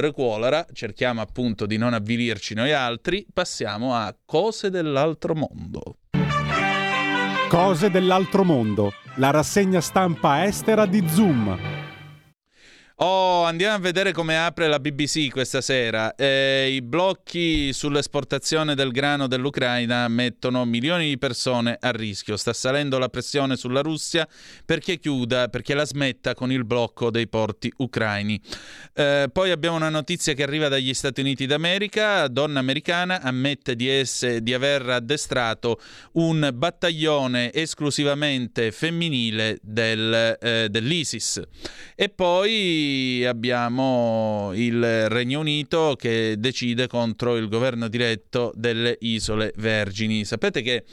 [0.00, 5.98] recuolera, cerchiamo appunto di non avvilirci noi altri, passiamo a cose dell'altro mondo.
[7.48, 11.81] Cose dell'altro mondo, la rassegna stampa estera di Zoom.
[13.04, 16.14] Oh, andiamo a vedere come apre la BBC questa sera.
[16.14, 22.36] Eh, I blocchi sull'esportazione del grano dell'Ucraina mettono milioni di persone a rischio.
[22.36, 24.24] Sta salendo la pressione sulla Russia
[24.64, 28.40] perché chiuda, perché la smetta con il blocco dei porti ucraini.
[28.94, 32.28] Eh, poi abbiamo una notizia che arriva dagli Stati Uniti d'America.
[32.28, 35.80] Donna americana ammette di, esse, di aver addestrato
[36.12, 41.42] un battaglione esclusivamente femminile del, eh, dell'ISIS.
[41.96, 42.90] E poi
[43.26, 50.24] abbiamo il Regno Unito che decide contro il governo diretto delle Isole Vergini.
[50.24, 50.84] Sapete che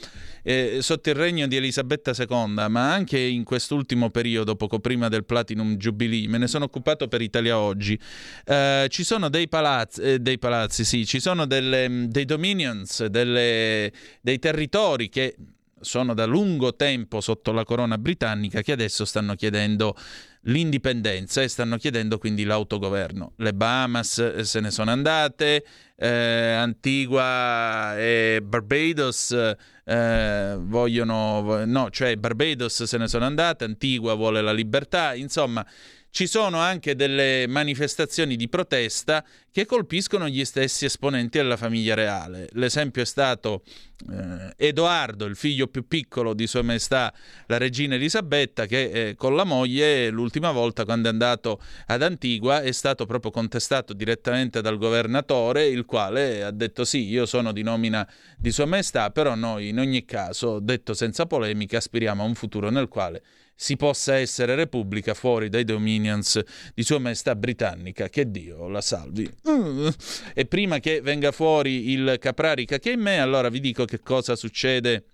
[0.42, 5.24] eh, sotto il regno di Elisabetta II, ma anche in quest'ultimo periodo, poco prima del
[5.24, 7.98] Platinum Jubilee, me ne sono occupato per Italia Oggi,
[8.44, 13.92] eh, ci sono dei palazzi, eh, dei palazzi sì, ci sono delle, dei dominions, delle,
[14.20, 15.36] dei territori che
[15.80, 19.96] sono da lungo tempo sotto la corona britannica che adesso stanno chiedendo
[20.44, 23.32] l'indipendenza e stanno chiedendo quindi l'autogoverno.
[23.36, 25.64] Le Bahamas eh, se ne sono andate,
[25.96, 29.36] eh, Antigua e Barbados
[29.84, 35.66] eh, vogliono, no, cioè Barbados se ne sono andate, Antigua vuole la libertà, insomma
[36.10, 42.48] ci sono anche delle manifestazioni di protesta che colpiscono gli stessi esponenti della famiglia reale.
[42.52, 43.62] L'esempio è stato
[44.10, 47.12] eh, Edoardo, il figlio più piccolo di Sua Maestà,
[47.46, 52.60] la regina Elisabetta, che eh, con la moglie l'ultima volta quando è andato ad Antigua
[52.62, 57.62] è stato proprio contestato direttamente dal governatore, il quale ha detto sì, io sono di
[57.62, 62.34] nomina di Sua Maestà, però noi in ogni caso, detto senza polemica, aspiriamo a un
[62.34, 63.22] futuro nel quale
[63.62, 66.40] si possa essere repubblica fuori dai dominions
[66.72, 69.30] di Sua Maestà Britannica, che Dio la salvi.
[69.50, 69.86] Mm.
[70.32, 74.00] E prima che venga fuori il Caprarica che è in me, allora vi dico che
[74.00, 75.04] cosa succede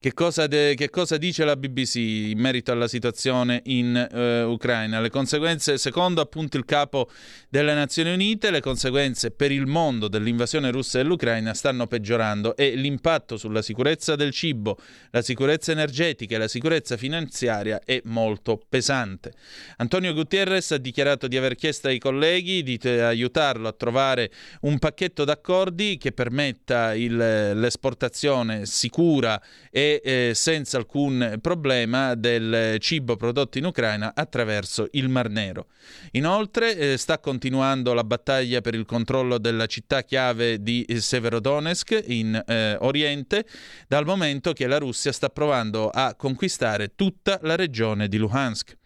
[0.00, 5.00] che cosa, de- che cosa, dice la BBC in merito alla situazione in uh, Ucraina?
[5.00, 7.10] Le conseguenze, secondo appunto il capo
[7.48, 13.36] delle Nazioni Unite, le conseguenze per il mondo dell'invasione russa dell'Ucraina stanno peggiorando e l'impatto
[13.36, 14.78] sulla sicurezza del cibo,
[15.10, 19.32] la sicurezza energetica e la sicurezza finanziaria è molto pesante.
[19.78, 24.30] Antonio Gutierrez ha dichiarato di aver chiesto ai colleghi di t- aiutarlo a trovare
[24.60, 29.42] un pacchetto d'accordi che permetta il, l'esportazione sicura
[29.72, 35.66] e eh, senza alcun problema del cibo prodotto in Ucraina attraverso il Mar Nero.
[36.12, 42.42] Inoltre eh, sta continuando la battaglia per il controllo della città chiave di Severodonetsk in
[42.46, 43.46] eh, Oriente,
[43.86, 48.76] dal momento che la Russia sta provando a conquistare tutta la regione di Luhansk.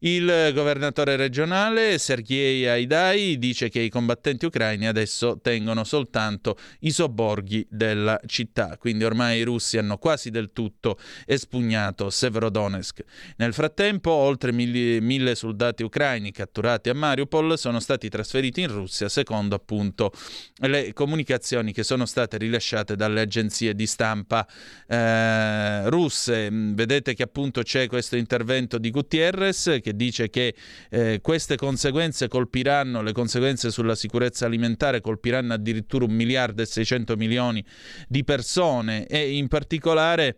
[0.00, 7.66] Il governatore regionale Sergei Aidai dice che i combattenti ucraini adesso tengono soltanto i sobborghi
[7.68, 13.02] della città, quindi ormai i russi hanno quasi del tutto espugnato Severodonetsk.
[13.38, 19.08] Nel frattempo, oltre mille, mille soldati ucraini catturati a Mariupol sono stati trasferiti in Russia,
[19.08, 20.12] secondo appunto
[20.58, 24.46] le comunicazioni che sono state rilasciate dalle agenzie di stampa
[24.86, 26.50] eh, russe.
[26.52, 30.54] Vedete che appunto c'è questo intervento di Gutierrez che dice che
[30.90, 37.16] eh, queste conseguenze colpiranno, le conseguenze sulla sicurezza alimentare colpiranno addirittura un miliardo e 600
[37.16, 37.64] milioni
[38.06, 40.36] di persone e in particolare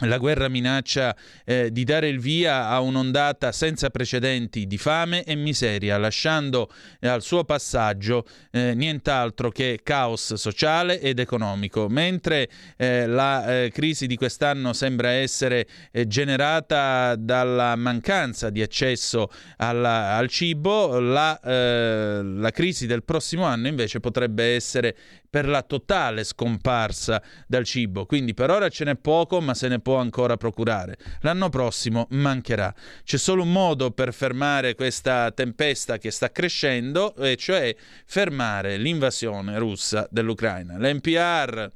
[0.00, 5.34] la guerra minaccia eh, di dare il via a un'ondata senza precedenti di fame e
[5.36, 6.70] miseria, lasciando
[7.00, 11.88] eh, al suo passaggio eh, nient'altro che caos sociale ed economico.
[11.88, 19.30] Mentre eh, la eh, crisi di quest'anno sembra essere eh, generata dalla mancanza di accesso
[19.56, 24.96] alla, al cibo, la, la crisi del prossimo anno invece potrebbe essere
[25.28, 28.06] per la totale scomparsa dal cibo.
[28.06, 30.96] Quindi per ora ce n'è poco, ma se ne può ancora procurare.
[31.20, 32.74] L'anno prossimo mancherà.
[33.04, 37.74] C'è solo un modo per fermare questa tempesta che sta crescendo, e cioè
[38.04, 40.78] fermare l'invasione russa dell'Ucraina.
[40.78, 41.70] L'NPR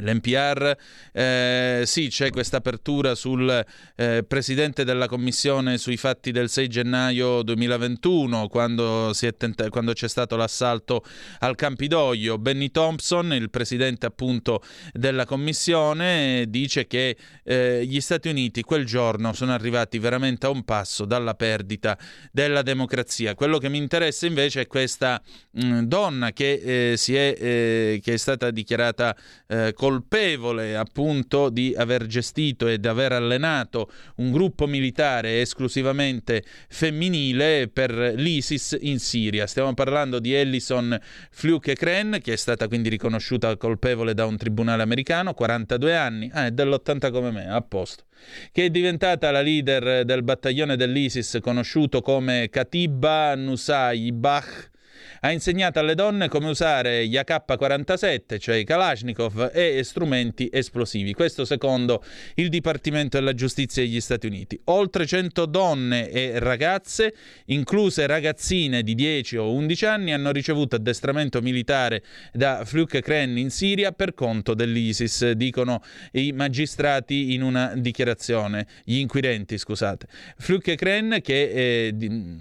[0.00, 0.76] L'NPR,
[1.12, 3.64] eh, sì, c'è questa apertura sul
[3.96, 10.36] eh, presidente della commissione sui fatti del 6 gennaio 2021, quando, tenta- quando, c'è stato
[10.36, 11.04] l'assalto
[11.40, 12.38] al Campidoglio.
[12.38, 14.62] Benny Thompson, il presidente appunto
[14.92, 20.64] della commissione, dice che eh, gli Stati Uniti quel giorno sono arrivati veramente a un
[20.64, 21.98] passo dalla perdita
[22.32, 23.34] della democrazia.
[23.34, 25.20] Quello che mi interessa invece è questa
[25.52, 29.16] mh, donna che, eh, è, eh, che, è, stata dichiarata
[29.46, 37.90] eh, colpevole appunto di aver gestito ed aver allenato un gruppo militare esclusivamente femminile per
[38.14, 39.46] l'ISIS in Siria.
[39.46, 40.98] Stiamo parlando di Ellison
[41.30, 46.50] Fluke-Kren, che è stata quindi riconosciuta colpevole da un tribunale americano, 42 anni, ah, è
[46.50, 48.04] dell'80 come me, a posto
[48.50, 54.70] che è diventata la leader del battaglione dell'ISIS conosciuto come Katiba Nusay Bach
[55.20, 61.12] ha insegnato alle donne come usare gli AK-47, cioè i Kalashnikov, e strumenti esplosivi.
[61.14, 62.02] Questo secondo
[62.34, 64.58] il Dipartimento della Giustizia degli Stati Uniti.
[64.64, 67.14] Oltre 100 donne e ragazze,
[67.46, 73.50] incluse ragazzine di 10 o 11 anni, hanno ricevuto addestramento militare da Fluke Kren in
[73.50, 75.82] Siria per conto dell'ISIS, dicono
[76.12, 80.06] i magistrati in una dichiarazione, gli inquirenti, scusate.
[80.36, 81.94] Fluke Kren, che eh,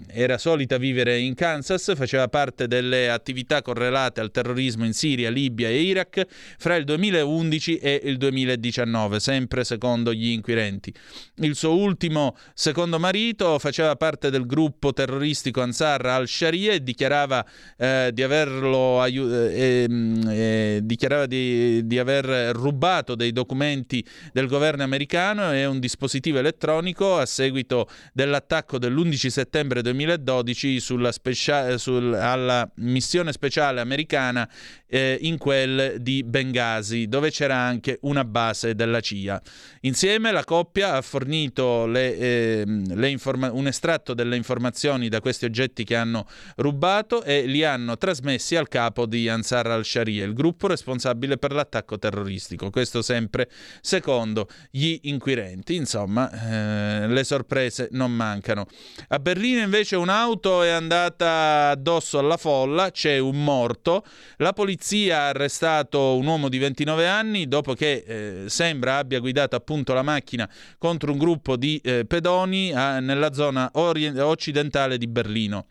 [0.07, 5.69] era solita vivere in Kansas, faceva parte delle attività correlate al terrorismo in Siria, Libia
[5.69, 6.25] e Iraq
[6.57, 10.93] fra il 2011 e il 2019, sempre secondo gli inquirenti.
[11.35, 17.45] Il suo ultimo secondo marito faceva parte del gruppo terroristico Ansar al-Sharia e dichiarava
[17.77, 24.47] eh, di averlo aiu- eh, ehm, eh, dichiarava di, di aver rubato dei documenti del
[24.47, 32.13] governo americano e un dispositivo elettronico a seguito dell'attacco dell'11 settembre 2012 sulla specia- sul,
[32.13, 34.47] alla missione speciale americana
[34.87, 39.41] eh, in quel di Benghazi, dove c'era anche una base della CIA.
[39.81, 45.45] Insieme la coppia ha fornito le, eh, le informa- un estratto delle informazioni da questi
[45.45, 50.67] oggetti che hanno rubato e li hanno trasmessi al capo di Ansar al-Sharia, il gruppo
[50.67, 52.69] responsabile per l'attacco terroristico.
[52.69, 53.49] Questo sempre
[53.81, 55.75] secondo gli inquirenti.
[55.75, 58.65] Insomma, eh, le sorprese non mancano.
[59.09, 64.03] A Berlino invece un'auto è andata addosso alla folla, c'è un morto.
[64.37, 64.76] La polizia
[65.11, 70.01] ha arrestato un uomo di 29 anni dopo che eh, sembra abbia guidato appunto la
[70.01, 75.65] macchina contro un gruppo di eh, pedoni a, nella zona orient- occidentale di Berlino.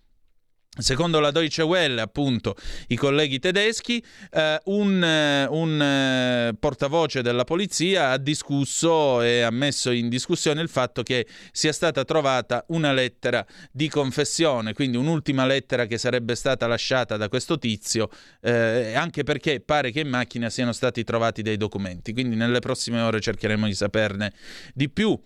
[0.79, 2.55] Secondo la Deutsche Welle, appunto,
[2.89, 9.51] i colleghi tedeschi, eh, un, eh, un eh, portavoce della polizia ha discusso e ha
[9.51, 15.47] messo in discussione il fatto che sia stata trovata una lettera di confessione, quindi un'ultima
[15.47, 18.11] lettera che sarebbe stata lasciata da questo tizio,
[18.43, 22.13] eh, anche perché pare che in macchina siano stati trovati dei documenti.
[22.13, 24.33] Quindi nelle prossime ore cercheremo di saperne
[24.75, 25.19] di più.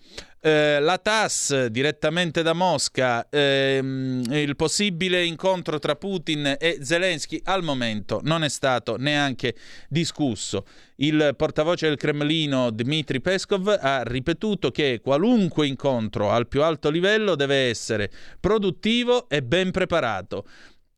[0.43, 7.61] Eh, la TAS direttamente da Mosca, ehm, il possibile incontro tra Putin e Zelensky al
[7.61, 9.53] momento non è stato neanche
[9.87, 10.65] discusso.
[10.95, 17.35] Il portavoce del Cremlino Dmitry Peskov ha ripetuto che qualunque incontro al più alto livello
[17.35, 18.09] deve essere
[18.39, 20.45] produttivo e ben preparato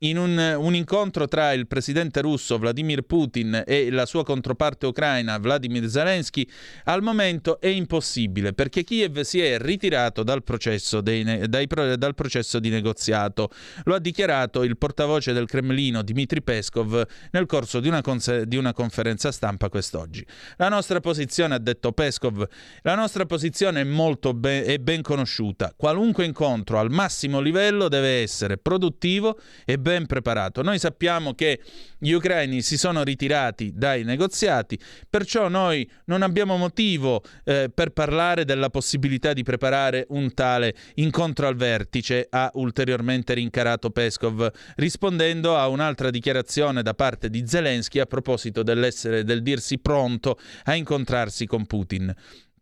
[0.04, 5.38] in un, un, incontro tra il presidente russo Vladimir Putin e la sua controparte ucraina
[5.38, 6.48] Vladimir Zelensky
[6.86, 12.60] al momento è impossibile perché Kiev si è ritirato dal processo, dei, dai, dal processo
[12.60, 13.50] di negoziato.
[13.86, 18.58] Lo ha dichiarato il portavoce del Cremlino Dmitry Peskov nel corso di una, conse- di
[18.58, 20.26] una conferenza stampa quest'oggi.
[20.58, 22.46] La nostra posizione, ha detto Peskov,
[22.82, 25.74] la nostra posizione è molto be- è ben conosciuta.
[25.76, 30.64] Qualunque incontro al massimo livello deve essere produttivo e ben ben preparato.
[30.64, 31.62] Noi sappiamo che
[32.00, 38.44] gli ucraini si sono ritirati dai negoziati, perciò noi non abbiamo motivo eh, per parlare
[38.44, 45.68] della possibilità di preparare un tale incontro al vertice, ha ulteriormente rincarato Peskov, rispondendo a
[45.68, 51.66] un'altra dichiarazione da parte di Zelensky a proposito dell'essere del dirsi pronto a incontrarsi con
[51.68, 52.14] Putin.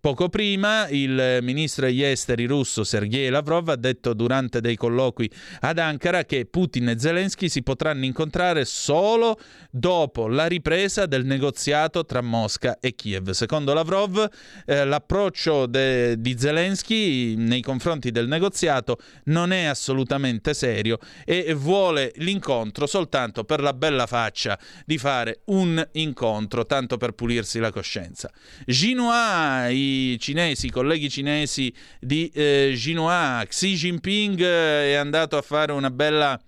[0.01, 5.29] Poco prima il ministro degli esteri russo Sergei Lavrov ha detto durante dei colloqui
[5.59, 12.03] ad Ankara che Putin e Zelensky si potranno incontrare solo dopo la ripresa del negoziato
[12.03, 13.29] tra Mosca e Kiev.
[13.29, 14.27] Secondo Lavrov
[14.65, 22.11] eh, l'approccio de- di Zelensky nei confronti del negoziato non è assolutamente serio e vuole
[22.15, 28.31] l'incontro soltanto per la bella faccia di fare un incontro, tanto per pulirsi la coscienza.
[28.65, 35.71] Xinhua, i cinesi, colleghi cinesi di eh, Xinhua, Xi Jinping eh, è andato a fare
[35.71, 36.39] una bella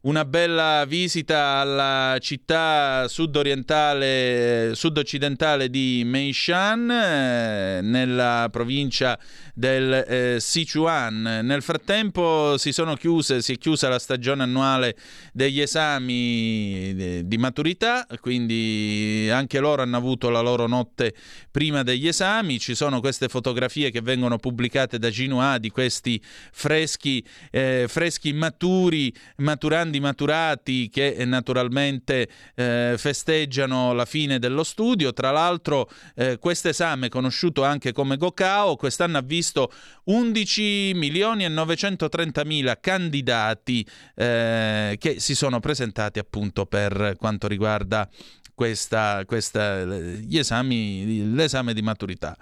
[0.00, 9.18] una bella visita alla città sud-orientale, sud-occidentale di Meishan, eh, nella provincia
[9.58, 11.40] del eh, Sichuan.
[11.42, 14.96] Nel frattempo si, chiuse, si è chiusa la stagione annuale
[15.32, 21.12] degli esami di, di maturità, quindi anche loro hanno avuto la loro notte
[21.50, 22.60] prima degli esami.
[22.60, 26.22] Ci sono queste fotografie che vengono pubblicate da Xinhua di questi
[26.52, 35.12] freschi, eh, freschi maturi, maturandi maturati che eh, naturalmente eh, festeggiano la fine dello studio.
[35.12, 39.72] Tra l'altro eh, questo esame, conosciuto anche come Gokao, quest'anno ha visto visto
[40.04, 48.08] 11 milioni e 930 mila candidati eh, che si sono presentati appunto per quanto riguarda
[48.54, 52.36] questa, questa, gli esami, l'esame di maturità.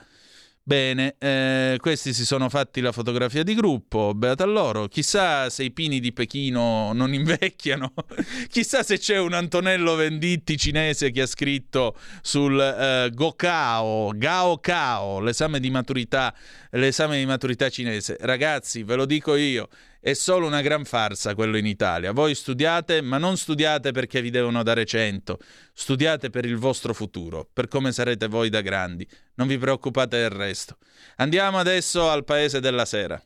[0.69, 4.89] Bene, eh, questi si sono fatti la fotografia di gruppo, beata loro.
[4.89, 7.93] Chissà se i pini di Pechino non invecchiano.
[8.51, 15.21] Chissà se c'è un Antonello Venditti cinese che ha scritto sul eh, Gokao, Gao Kao,
[15.21, 16.35] l'esame di maturità,
[16.71, 18.17] l'esame di maturità cinese.
[18.19, 19.69] Ragazzi, ve lo dico io,
[20.07, 22.13] è solo una gran farsa quello in Italia.
[22.13, 25.37] Voi studiate, ma non studiate perché vi devono dare 100.
[25.73, 29.05] Studiate per il vostro futuro, per come sarete voi da grandi.
[29.35, 30.77] Non vi preoccupate del resto.
[31.17, 33.21] Andiamo adesso al Paese della Sera.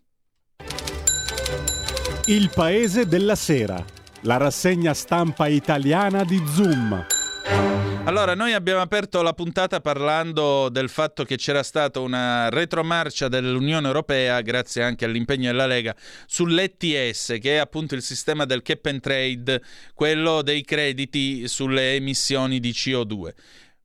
[2.24, 3.84] Il Paese della Sera,
[4.22, 7.89] la rassegna stampa italiana di Zoom.
[8.04, 13.86] Allora, noi abbiamo aperto la puntata parlando del fatto che c'era stata una retromarcia dell'Unione
[13.86, 15.94] Europea, grazie anche all'impegno della Lega,
[16.26, 19.62] sull'ETS, che è appunto il sistema del cap and trade,
[19.94, 23.32] quello dei crediti sulle emissioni di CO2.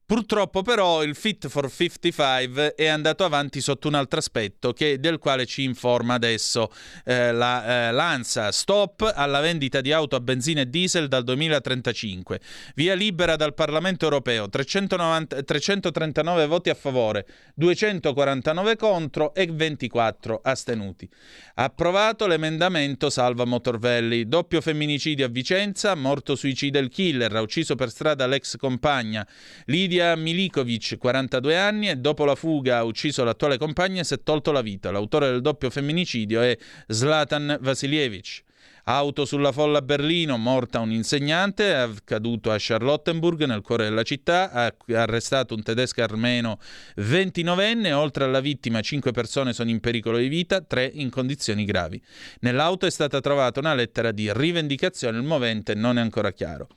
[0.07, 5.17] Purtroppo però il Fit for 55 è andato avanti sotto un altro aspetto che, del
[5.17, 6.71] quale ci informa adesso
[7.03, 8.51] eh, la, eh, l'ANSA.
[8.51, 12.39] Stop alla vendita di auto a benzina e diesel dal 2035.
[12.75, 17.25] Via libera dal Parlamento europeo, 390, 339 voti a favore,
[17.55, 21.09] 249 contro e 24 astenuti.
[21.55, 24.27] Approvato l'emendamento salva Motorvelli.
[24.27, 29.27] Doppio femminicidio a Vicenza, morto suicida il killer, ha ucciso per strada l'ex compagna.
[29.65, 34.13] Lidia Lidia Milikovic, 42 anni, e dopo la fuga ha ucciso l'attuale compagna e si
[34.15, 34.91] è tolto la vita.
[34.91, 36.57] L'autore del doppio femminicidio è
[36.87, 38.43] Zlatan Vasiljevic.
[38.87, 44.51] Auto sulla folla a Berlino, morta un insegnante, accaduto a Charlottenburg nel cuore della città,
[44.51, 46.59] ha arrestato un tedesco armeno
[46.97, 51.99] 29enne, oltre alla vittima 5 persone sono in pericolo di vita, 3 in condizioni gravi.
[52.41, 56.67] Nell'auto è stata trovata una lettera di rivendicazione, il movente non è ancora chiaro.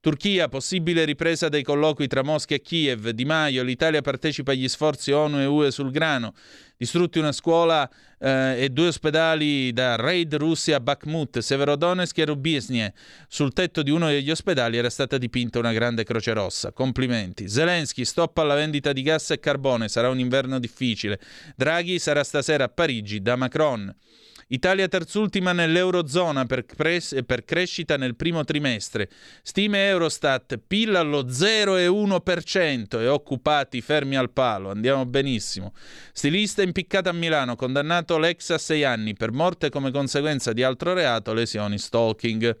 [0.00, 3.10] Turchia, possibile ripresa dei colloqui tra Mosca e Kiev.
[3.10, 6.32] Di Maio, l'Italia partecipa agli sforzi ONU e UE sul grano.
[6.80, 7.90] Distrutti una scuola
[8.20, 12.94] eh, e due ospedali da raid russi a Bakhmut, Severodonetsk e Rubisnie.
[13.26, 16.70] Sul tetto di uno degli ospedali era stata dipinta una grande croce rossa.
[16.70, 17.48] Complimenti.
[17.48, 21.18] Zelensky, stop alla vendita di gas e carbone, sarà un inverno difficile.
[21.56, 23.92] Draghi sarà stasera a Parigi da Macron.
[24.48, 29.10] Italia terzultima nell'Eurozona per, pres- per, crescita nel primo trimestre.
[29.42, 34.70] Stime Eurostat, PIL allo 0,1% e occupati fermi al palo.
[34.70, 35.74] Andiamo benissimo.
[36.12, 40.94] Stilista impiccato a Milano, condannato l'ex a sei anni per morte come conseguenza di altro
[40.94, 42.56] reato, lesioni, stalking.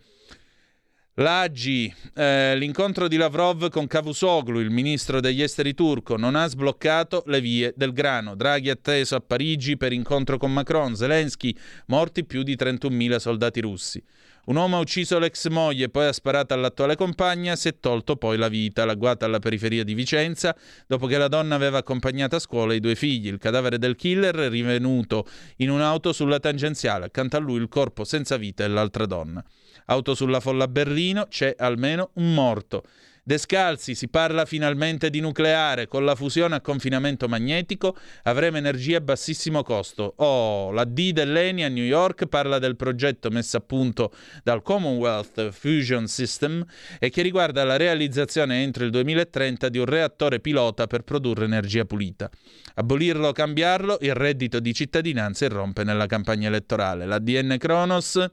[1.20, 7.24] L'Agi, eh, l'incontro di Lavrov con Cavusoglu, il ministro degli esteri turco, non ha sbloccato
[7.26, 8.36] le vie del grano.
[8.36, 10.94] Draghi atteso a Parigi per incontro con Macron.
[10.94, 11.52] Zelensky,
[11.86, 14.00] morti più di 31.000 soldati russi.
[14.44, 18.36] Un uomo ha ucciso l'ex moglie poi ha sparato all'attuale compagna, si è tolto poi
[18.36, 20.54] la vita, l'agguata alla periferia di Vicenza,
[20.86, 23.26] dopo che la donna aveva accompagnato a scuola i due figli.
[23.26, 25.26] Il cadavere del killer è rivenuto
[25.56, 29.44] in un'auto sulla tangenziale, accanto a lui il corpo senza vita e l'altra donna.
[29.90, 32.82] Auto sulla folla Berlino, c'è almeno un morto.
[33.28, 39.00] Descalzi, si parla finalmente di nucleare, con la fusione a confinamento magnetico avremo energia a
[39.02, 40.14] bassissimo costo.
[40.16, 44.12] Oh, la D dell'ENI a New York parla del progetto messo a punto
[44.42, 46.64] dal Commonwealth Fusion System
[46.98, 51.84] e che riguarda la realizzazione entro il 2030 di un reattore pilota per produrre energia
[51.84, 52.30] pulita.
[52.76, 57.04] Abolirlo o cambiarlo, il reddito di cittadinanza irrompe nella campagna elettorale.
[57.04, 58.26] La DN Kronos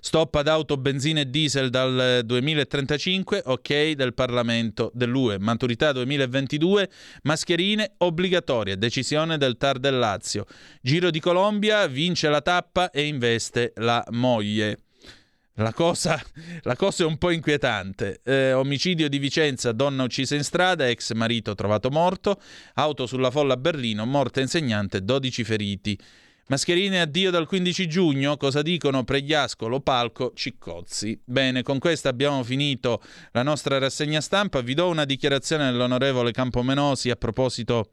[0.00, 5.38] Stop ad auto, benzina e diesel dal 2035, ok del Parlamento dell'UE.
[5.38, 6.88] Maturità 2022,
[7.22, 10.46] mascherine obbligatorie, decisione del TAR del Lazio.
[10.80, 14.78] Giro di Colombia, vince la tappa e investe la moglie.
[15.58, 16.20] La cosa,
[16.62, 18.20] la cosa, è un po' inquietante.
[18.24, 22.40] Eh, omicidio di Vicenza, donna uccisa in strada, ex marito trovato morto,
[22.74, 25.98] auto sulla folla a Berlino, morte insegnante, 12 feriti.
[26.46, 31.18] Mascherine addio dal 15 giugno, cosa dicono Pregliascolo, Palco, Ciccozzi?
[31.24, 33.00] Bene, con questo abbiamo finito
[33.32, 34.60] la nostra rassegna stampa.
[34.60, 37.88] Vi do una dichiarazione dell'onorevole Campomenosi a proposito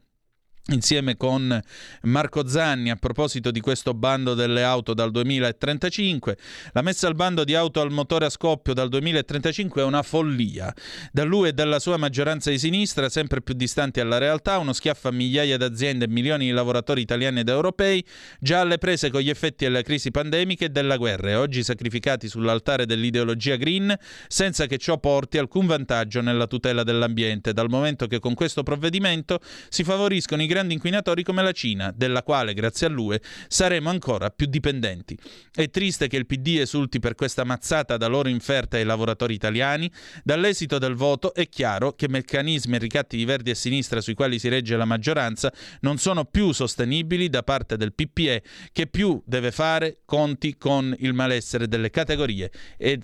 [0.68, 1.60] insieme con
[2.02, 6.36] Marco Zanni a proposito di questo bando delle auto dal 2035.
[6.72, 10.72] La messa al bando di auto al motore a scoppio dal 2035 è una follia.
[11.10, 15.08] Da lui e dalla sua maggioranza di sinistra, sempre più distanti alla realtà, uno schiaffo
[15.08, 18.04] a migliaia d'aziende e milioni di lavoratori italiani ed europei,
[18.38, 22.28] già alle prese con gli effetti della crisi pandemica e della guerra, e oggi sacrificati
[22.28, 23.92] sull'altare dell'ideologia green,
[24.28, 29.40] senza che ciò porti alcun vantaggio nella tutela dell'ambiente, dal momento che con questo provvedimento
[29.68, 33.18] si favoriscono i grandi inquinatori come la Cina, della quale, grazie a lui,
[33.48, 35.16] saremo ancora più dipendenti.
[35.50, 39.90] È triste che il PD esulti per questa mazzata da loro inferta ai lavoratori italiani.
[40.22, 44.38] Dall'esito del voto è chiaro che meccanismi e ricatti di verdi e sinistra sui quali
[44.38, 48.42] si regge la maggioranza non sono più sostenibili da parte del PPE,
[48.72, 52.50] che più deve fare conti con il malessere delle categorie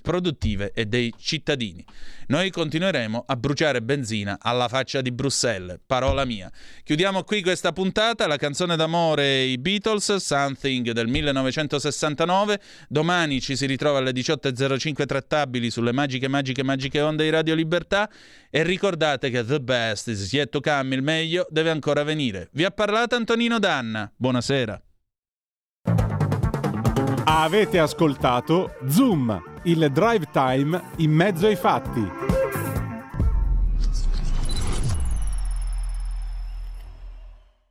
[0.02, 1.84] produttive e dei cittadini.
[2.28, 6.50] Noi continueremo a bruciare benzina alla faccia di Bruxelles, parola mia.
[6.84, 12.60] Chiudiamo qui questa puntata, la canzone d'amore i Beatles, Something del 1969.
[12.88, 18.08] Domani ci si ritrova alle 18.05 trattabili sulle magiche, magiche, magiche onde di Radio Libertà.
[18.50, 22.48] E ricordate che the best is yet to come, il meglio deve ancora venire.
[22.52, 24.10] Vi ha parlato Antonino Danna.
[24.16, 24.80] Buonasera.
[27.24, 32.37] Avete ascoltato Zoom, il drive time in mezzo ai fatti.